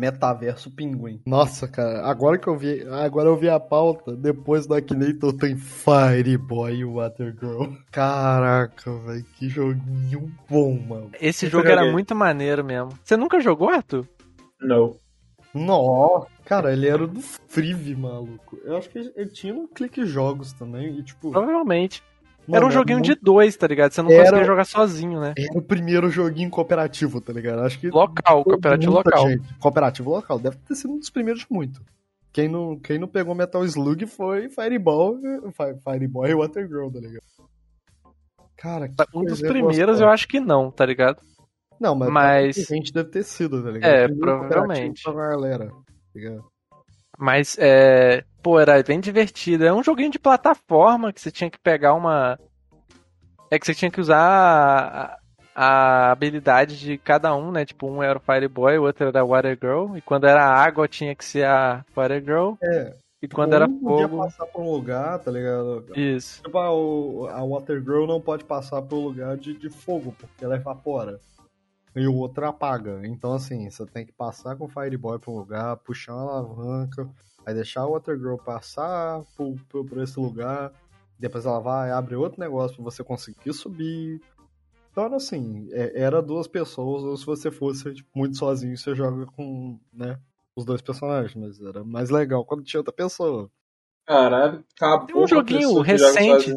Metaverso 0.00 0.70
Pinguim. 0.70 1.20
Nossa, 1.26 1.68
cara, 1.68 2.06
agora 2.06 2.38
que 2.38 2.48
eu 2.48 2.56
vi, 2.56 2.82
agora 2.88 3.28
eu 3.28 3.36
vi 3.36 3.50
a 3.50 3.60
pauta, 3.60 4.16
depois 4.16 4.66
do 4.66 4.72
Akinator 4.74 5.34
tem 5.34 5.56
Fireboy 5.56 6.74
e 6.76 6.84
Water 6.84 7.36
Girl. 7.38 7.74
Caraca, 7.92 8.90
velho, 8.98 9.24
que 9.36 9.48
joguinho 9.48 10.32
bom, 10.48 10.78
mano. 10.80 11.10
Esse 11.20 11.46
Eu 11.46 11.50
jogo 11.50 11.68
joguei. 11.68 11.78
era 11.84 11.92
muito 11.92 12.14
maneiro 12.14 12.64
mesmo. 12.64 12.98
Você 13.04 13.16
nunca 13.16 13.38
jogou, 13.40 13.68
Arthur? 13.68 14.06
Não. 14.58 14.96
Nossa, 15.52 16.28
cara, 16.44 16.72
ele 16.72 16.88
era 16.88 17.06
do 17.06 17.20
Frive, 17.20 17.94
maluco. 17.96 18.56
Eu 18.64 18.76
acho 18.76 18.88
que 18.88 18.98
ele 18.98 19.30
tinha 19.30 19.52
no 19.52 19.68
Clique 19.68 20.06
Jogos 20.06 20.52
também, 20.52 20.98
e 20.98 21.02
tipo... 21.02 21.30
Provavelmente. 21.30 22.02
Mano, 22.50 22.56
era 22.56 22.66
um 22.66 22.70
joguinho 22.70 23.00
de 23.00 23.14
dois, 23.14 23.56
tá 23.56 23.66
ligado? 23.66 23.92
Você 23.92 24.02
não 24.02 24.10
Era- 24.10 24.24
conseguia 24.24 24.44
jogar 24.44 24.64
sozinho, 24.64 25.20
né? 25.20 25.34
Era 25.36 25.58
o 25.58 25.62
primeiro 25.62 26.10
joguinho 26.10 26.50
cooperativo, 26.50 27.20
tá 27.20 27.32
ligado? 27.32 27.60
Acho 27.62 27.78
que... 27.78 27.88
Local, 27.90 28.44
cooperativo 28.44 28.92
local. 28.92 29.28
gente- 29.28 29.54
Cooperativo 29.58 30.10
local. 30.10 30.38
Deve 30.38 30.56
ter 30.56 30.74
sido 30.74 30.92
um 30.94 30.98
dos 30.98 31.10
primeiros 31.10 31.42
de 31.42 31.46
muito. 31.50 31.80
Quem 32.32 32.48
não, 32.48 32.78
quem 32.78 32.98
não 32.98 33.08
pegou 33.08 33.34
Metal 33.34 33.64
Slug 33.64 34.06
foi 34.06 34.48
Fireball, 34.48 35.18
Fi- 35.52 35.78
Fireboy 35.82 36.30
e 36.30 36.34
Water 36.34 36.66
Girl, 36.68 36.88
tá 36.88 37.00
ligado? 37.00 37.22
Cara, 38.56 38.88
que 38.88 38.94
Um 39.14 39.24
dos 39.24 39.40
primeiros 39.40 40.00
eu 40.00 40.08
acho 40.08 40.28
que 40.28 40.38
não, 40.38 40.70
tá 40.70 40.84
ligado? 40.84 41.20
Não, 41.80 41.94
mas, 41.94 42.10
mas- 42.10 42.70
a 42.70 42.74
gente 42.74 42.92
deve 42.92 43.08
ter 43.08 43.24
sido, 43.24 43.62
tá 43.62 43.70
ligado? 43.70 43.90
É, 43.90 44.06
provavelmente. 44.06 45.02
pra 45.02 45.12
galera, 45.30 45.68
tá 45.70 45.74
ligado? 46.14 46.44
Mas, 47.20 47.56
é. 47.58 48.24
Pô, 48.42 48.58
era 48.58 48.82
bem 48.82 48.98
divertido. 48.98 49.66
É 49.66 49.72
um 49.72 49.82
joguinho 49.84 50.10
de 50.10 50.18
plataforma 50.18 51.12
que 51.12 51.20
você 51.20 51.30
tinha 51.30 51.50
que 51.50 51.58
pegar 51.58 51.92
uma. 51.94 52.38
É 53.50 53.58
que 53.58 53.66
você 53.66 53.74
tinha 53.74 53.90
que 53.90 54.00
usar 54.00 54.16
a, 54.18 55.18
a 55.54 56.10
habilidade 56.12 56.78
de 56.78 56.96
cada 56.96 57.34
um, 57.34 57.50
né? 57.52 57.66
Tipo, 57.66 57.88
um 57.90 58.02
era 58.02 58.18
o 58.18 58.22
Fireboy, 58.22 58.78
o 58.78 58.84
outro 58.84 59.08
era 59.08 59.20
a 59.20 59.24
Water 59.24 59.58
Girl. 59.60 59.96
E 59.96 60.00
quando 60.00 60.26
era 60.26 60.42
água, 60.42 60.88
tinha 60.88 61.14
que 61.14 61.24
ser 61.24 61.44
a 61.44 61.84
Water 61.94 62.22
Girl. 62.24 62.52
É, 62.62 62.94
E 63.20 63.28
quando 63.28 63.52
era 63.54 63.68
podia 63.68 64.08
fogo. 64.08 64.22
passar 64.22 64.46
por 64.46 64.62
um 64.62 64.70
lugar, 64.70 65.18
tá 65.18 65.30
ligado? 65.30 65.84
Isso. 65.94 66.42
Tipo, 66.42 66.56
a, 66.58 66.68
a 67.38 67.44
Water 67.44 67.80
Girl 67.82 68.06
não 68.06 68.20
pode 68.20 68.44
passar 68.44 68.80
por 68.80 68.96
um 68.96 69.04
lugar 69.04 69.36
de, 69.36 69.52
de 69.52 69.68
fogo, 69.68 70.14
porque 70.18 70.42
ela 70.42 70.56
evapora. 70.56 71.20
E 71.94 72.06
o 72.06 72.14
outro 72.14 72.46
apaga. 72.46 73.00
Então, 73.04 73.32
assim, 73.32 73.68
você 73.68 73.84
tem 73.86 74.06
que 74.06 74.12
passar 74.12 74.56
com 74.56 74.64
o 74.64 74.68
Fireboy 74.68 75.18
pra 75.18 75.30
um 75.30 75.38
lugar, 75.38 75.76
puxar 75.78 76.14
uma 76.14 76.38
alavanca, 76.38 77.08
aí 77.44 77.54
deixar 77.54 77.86
o 77.86 77.92
Water 77.92 78.16
Girl 78.16 78.36
passar 78.36 79.22
por, 79.36 79.56
por, 79.68 79.84
por 79.84 79.98
esse 80.02 80.18
lugar, 80.18 80.72
depois 81.18 81.46
ela 81.46 81.60
vai 81.60 81.90
abre 81.90 82.14
outro 82.14 82.40
negócio 82.40 82.76
pra 82.76 82.84
você 82.84 83.02
conseguir 83.02 83.52
subir. 83.52 84.20
Então 84.90 85.04
era 85.04 85.16
assim, 85.16 85.68
é- 85.72 86.00
era 86.00 86.22
duas 86.22 86.46
pessoas, 86.48 87.02
ou 87.02 87.16
se 87.16 87.26
você 87.26 87.50
fosse 87.50 87.92
tipo, 87.94 88.08
muito 88.14 88.36
sozinho, 88.36 88.76
você 88.76 88.94
joga 88.94 89.26
com, 89.26 89.78
né, 89.92 90.18
os 90.56 90.64
dois 90.64 90.82
personagens, 90.82 91.34
mas 91.34 91.60
era 91.60 91.84
mais 91.84 92.10
legal 92.10 92.44
quando 92.44 92.64
tinha 92.64 92.80
outra 92.80 92.92
pessoa. 92.92 93.50
Caralho, 94.06 94.64
acabou. 94.74 95.06
Tem 95.06 95.16
um 95.16 95.28
joguinho 95.28 95.80
recente. 95.80 96.56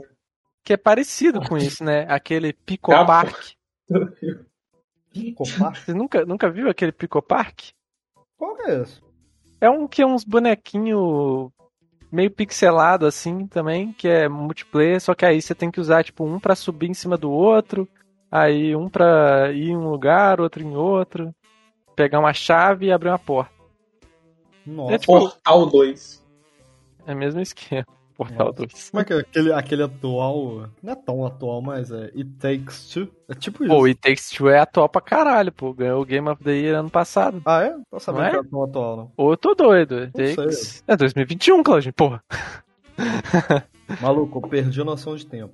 Que 0.63 0.73
é 0.73 0.77
parecido 0.77 1.41
com 1.41 1.57
isso, 1.57 1.83
né? 1.83 2.05
Aquele 2.09 2.53
Pico. 2.53 2.91
Park. 2.91 3.51
Copar? 5.35 5.75
Você 5.75 5.93
nunca, 5.93 6.25
nunca 6.25 6.49
viu 6.49 6.69
aquele 6.69 6.91
Pico 6.91 7.21
Park? 7.21 7.69
Qual 8.37 8.55
que 8.55 8.63
é 8.63 8.81
esse? 8.81 9.01
É 9.61 9.69
um 9.69 9.87
que 9.87 10.01
é 10.01 10.05
uns 10.05 10.23
bonequinhos 10.23 11.49
meio 12.11 12.29
pixelado 12.29 13.05
assim 13.05 13.47
também, 13.47 13.91
que 13.93 14.07
é 14.07 14.27
multiplayer, 14.29 14.99
só 15.01 15.15
que 15.15 15.25
aí 15.25 15.41
você 15.41 15.55
tem 15.55 15.71
que 15.71 15.79
usar 15.79 16.03
tipo 16.03 16.23
um 16.25 16.39
pra 16.39 16.55
subir 16.55 16.89
em 16.89 16.93
cima 16.93 17.17
do 17.17 17.31
outro, 17.31 17.87
aí 18.31 18.75
um 18.75 18.87
pra 18.89 19.51
ir 19.51 19.69
em 19.69 19.77
um 19.77 19.89
lugar, 19.89 20.39
outro 20.41 20.61
em 20.61 20.75
outro, 20.75 21.33
pegar 21.95 22.19
uma 22.19 22.33
chave 22.33 22.87
e 22.87 22.91
abrir 22.91 23.09
uma 23.09 23.17
porta. 23.19 23.51
Nossa. 24.65 24.93
É 24.95 24.97
tipo- 24.97 25.19
Portal 25.19 25.65
2. 25.67 26.23
É 27.05 27.15
mesmo 27.15 27.41
esquema. 27.41 27.85
Portal 28.15 28.47
Nossa. 28.47 28.57
2. 28.57 28.89
Como 28.89 29.01
é 29.01 29.05
que 29.05 29.13
é 29.13 29.17
aquele, 29.17 29.53
aquele 29.53 29.83
atual, 29.83 30.69
não 30.81 30.93
é 30.93 30.95
tão 30.95 31.25
atual, 31.25 31.61
mas 31.61 31.91
é 31.91 32.05
It 32.15 32.29
Takes 32.39 32.89
Two? 32.89 33.09
É 33.29 33.33
tipo 33.33 33.63
isso. 33.63 33.73
Pô, 33.73 33.85
It 33.85 33.99
Takes 33.99 34.29
Two 34.29 34.49
é 34.49 34.59
atual 34.59 34.87
pra 34.87 35.01
caralho, 35.01 35.51
pô. 35.51 35.73
Ganhou 35.73 36.01
o 36.01 36.05
Game 36.05 36.27
of 36.29 36.43
the 36.43 36.51
Year 36.51 36.79
ano 36.79 36.89
passado. 36.89 37.41
Ah, 37.45 37.63
é? 37.63 37.75
Tô 37.89 37.99
sabendo 37.99 38.21
Não 38.21 38.27
é? 38.27 38.31
que 38.31 38.37
é 38.37 38.43
tão 38.49 38.63
atual, 38.63 38.97
não. 38.97 39.11
Ô, 39.17 39.33
eu 39.33 39.37
tô 39.37 39.55
doido. 39.55 39.97
It 39.97 40.11
Não 40.17 40.25
sei. 40.25 40.35
Takes... 40.35 40.83
É 40.87 40.95
2021, 40.95 41.63
Claudinho, 41.63 41.93
porra. 41.93 42.23
Maluco, 44.01 44.39
eu 44.43 44.49
perdi 44.49 44.81
a 44.81 44.85
noção 44.85 45.15
de 45.15 45.25
tempo. 45.25 45.53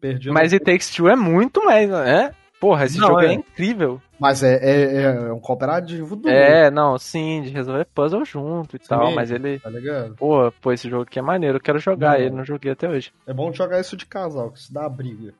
Perdi 0.00 0.30
a 0.30 0.32
Mas 0.32 0.52
It 0.52 0.64
Takes 0.64 0.90
Two 0.90 1.08
é 1.08 1.16
muito 1.16 1.64
mais, 1.64 1.88
né? 1.88 2.32
Porra, 2.60 2.86
esse 2.86 2.98
Não, 2.98 3.06
jogo 3.08 3.20
é. 3.20 3.26
é. 3.28 3.32
incrível. 3.34 4.00
Mas 4.18 4.42
é, 4.42 4.56
é, 4.56 5.02
é 5.02 5.32
um 5.32 5.38
cooperativo 5.38 6.16
do 6.16 6.28
É, 6.28 6.70
não, 6.72 6.98
sim, 6.98 7.42
de 7.42 7.50
resolver 7.50 7.86
puzzle 7.94 8.24
junto 8.24 8.74
e 8.74 8.78
tal, 8.80 9.08
Sim. 9.08 9.14
mas 9.14 9.30
ele. 9.30 9.60
tá 9.60 9.70
ligado? 9.70 10.16
Pô, 10.16 10.50
pô, 10.60 10.72
esse 10.72 10.90
jogo 10.90 11.04
aqui 11.04 11.20
é 11.20 11.22
maneiro, 11.22 11.58
eu 11.58 11.62
quero 11.62 11.78
jogar 11.78 12.14
Não. 12.14 12.18
ele, 12.24 12.34
não 12.34 12.44
joguei 12.44 12.72
até 12.72 12.88
hoje. 12.88 13.12
É 13.26 13.32
bom 13.32 13.52
jogar 13.52 13.78
isso 13.80 13.96
de 13.96 14.04
casal, 14.06 14.50
que 14.50 14.58
isso 14.58 14.72
dá 14.74 14.88
briga. 14.88 15.32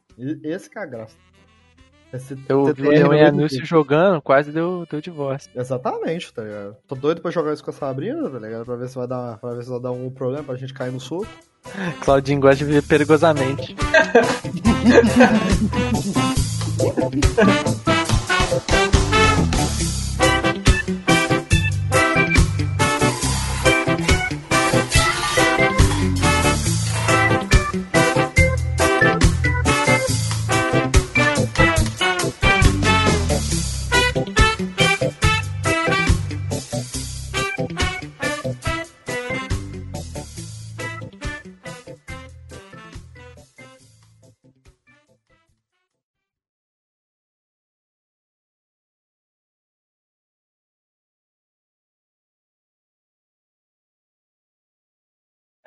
Esse 0.45 0.71
que 0.71 0.79
é 0.79 0.83
a 0.83 0.87
graça. 0.87 1.16
Você- 2.12 2.39
Eu 2.49 2.73
vi 2.73 2.87
o 2.87 2.91
Leon 2.91 2.93
e 2.93 3.03
a 3.03 3.09
resolvido 3.25 3.37
Nilce 3.37 3.57
tudo. 3.57 3.66
jogando, 3.66 4.23
quase 4.23 4.51
deu, 4.53 4.87
deu 4.91 5.01
divórcio. 5.01 5.51
Exatamente, 5.55 6.33
tá 6.33 6.43
ligado? 6.43 6.77
Tô 6.87 6.95
doido 6.95 7.21
pra 7.21 7.31
jogar 7.33 7.53
isso 7.53 7.62
com 7.64 7.71
a 7.71 7.75
Sabrina, 7.75 8.31
tá 8.31 8.39
ligado? 8.39 8.64
Pra 8.64 8.77
ver 8.77 8.89
se 8.89 8.95
vai 8.95 9.07
dar, 9.09 9.37
pra 9.39 9.53
ver 9.55 9.64
se 9.64 9.69
vai 9.71 9.81
dar 9.81 9.91
um 9.91 10.09
problema 10.09 10.45
pra 10.45 10.55
gente 10.57 10.73
cair 10.73 10.93
no 10.93 11.01
soco. 11.01 11.27
Claudinho 12.01 12.41
gosta 12.41 12.57
de 12.59 12.64
viver 12.64 12.83
perigosamente. 12.87 13.75
Música 16.79 17.97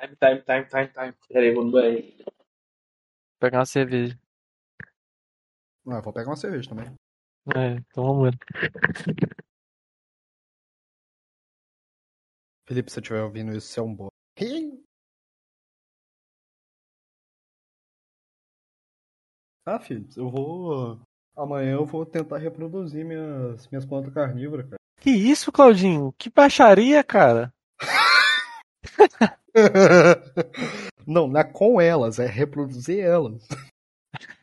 Time, 0.02 0.16
time, 0.16 0.42
time, 0.42 0.66
time, 0.66 0.88
time. 0.88 1.14
Pera 1.28 1.40
aí, 1.46 1.54
vou 1.54 1.64
no 1.64 1.70
banheiro. 1.70 2.24
Vou 2.24 3.38
pegar 3.38 3.58
uma 3.58 3.66
cerveja. 3.66 4.18
Ah, 5.86 6.00
vou 6.00 6.12
pegar 6.12 6.28
uma 6.30 6.36
cerveja 6.36 6.68
também. 6.68 6.92
É, 7.54 7.74
então 7.74 8.04
vamos 8.04 8.30
ver. 8.30 8.38
Felipe, 12.66 12.90
se 12.90 12.94
você 12.94 13.00
estiver 13.00 13.22
ouvindo 13.22 13.56
isso, 13.56 13.68
você 13.68 13.78
é 13.78 13.82
um 13.84 13.94
bom. 13.94 14.08
Ah, 19.64 19.78
filho, 19.78 20.08
eu 20.16 20.28
vou. 20.28 21.00
Amanhã 21.36 21.74
eu 21.74 21.86
vou 21.86 22.04
tentar 22.04 22.38
reproduzir 22.38 23.04
minhas, 23.04 23.68
minhas 23.68 23.86
plantas 23.86 24.12
carnívoras, 24.12 24.66
cara. 24.66 24.78
Que 25.00 25.10
isso, 25.10 25.52
Claudinho? 25.52 26.12
Que 26.18 26.28
baixaria, 26.28 27.04
cara? 27.04 27.54
Não, 31.06 31.26
não 31.26 31.40
é 31.40 31.44
com 31.44 31.80
elas, 31.80 32.20
é 32.20 32.26
reproduzir 32.26 33.00
elas. 33.00 33.48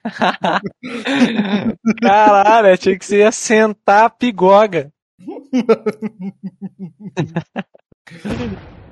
Caralho, 2.01 2.73
achei 2.73 2.97
que 2.97 3.05
você 3.05 3.19
ia 3.19 3.31
sentar 3.31 4.05
a 4.05 4.09
pigoga. 4.09 4.91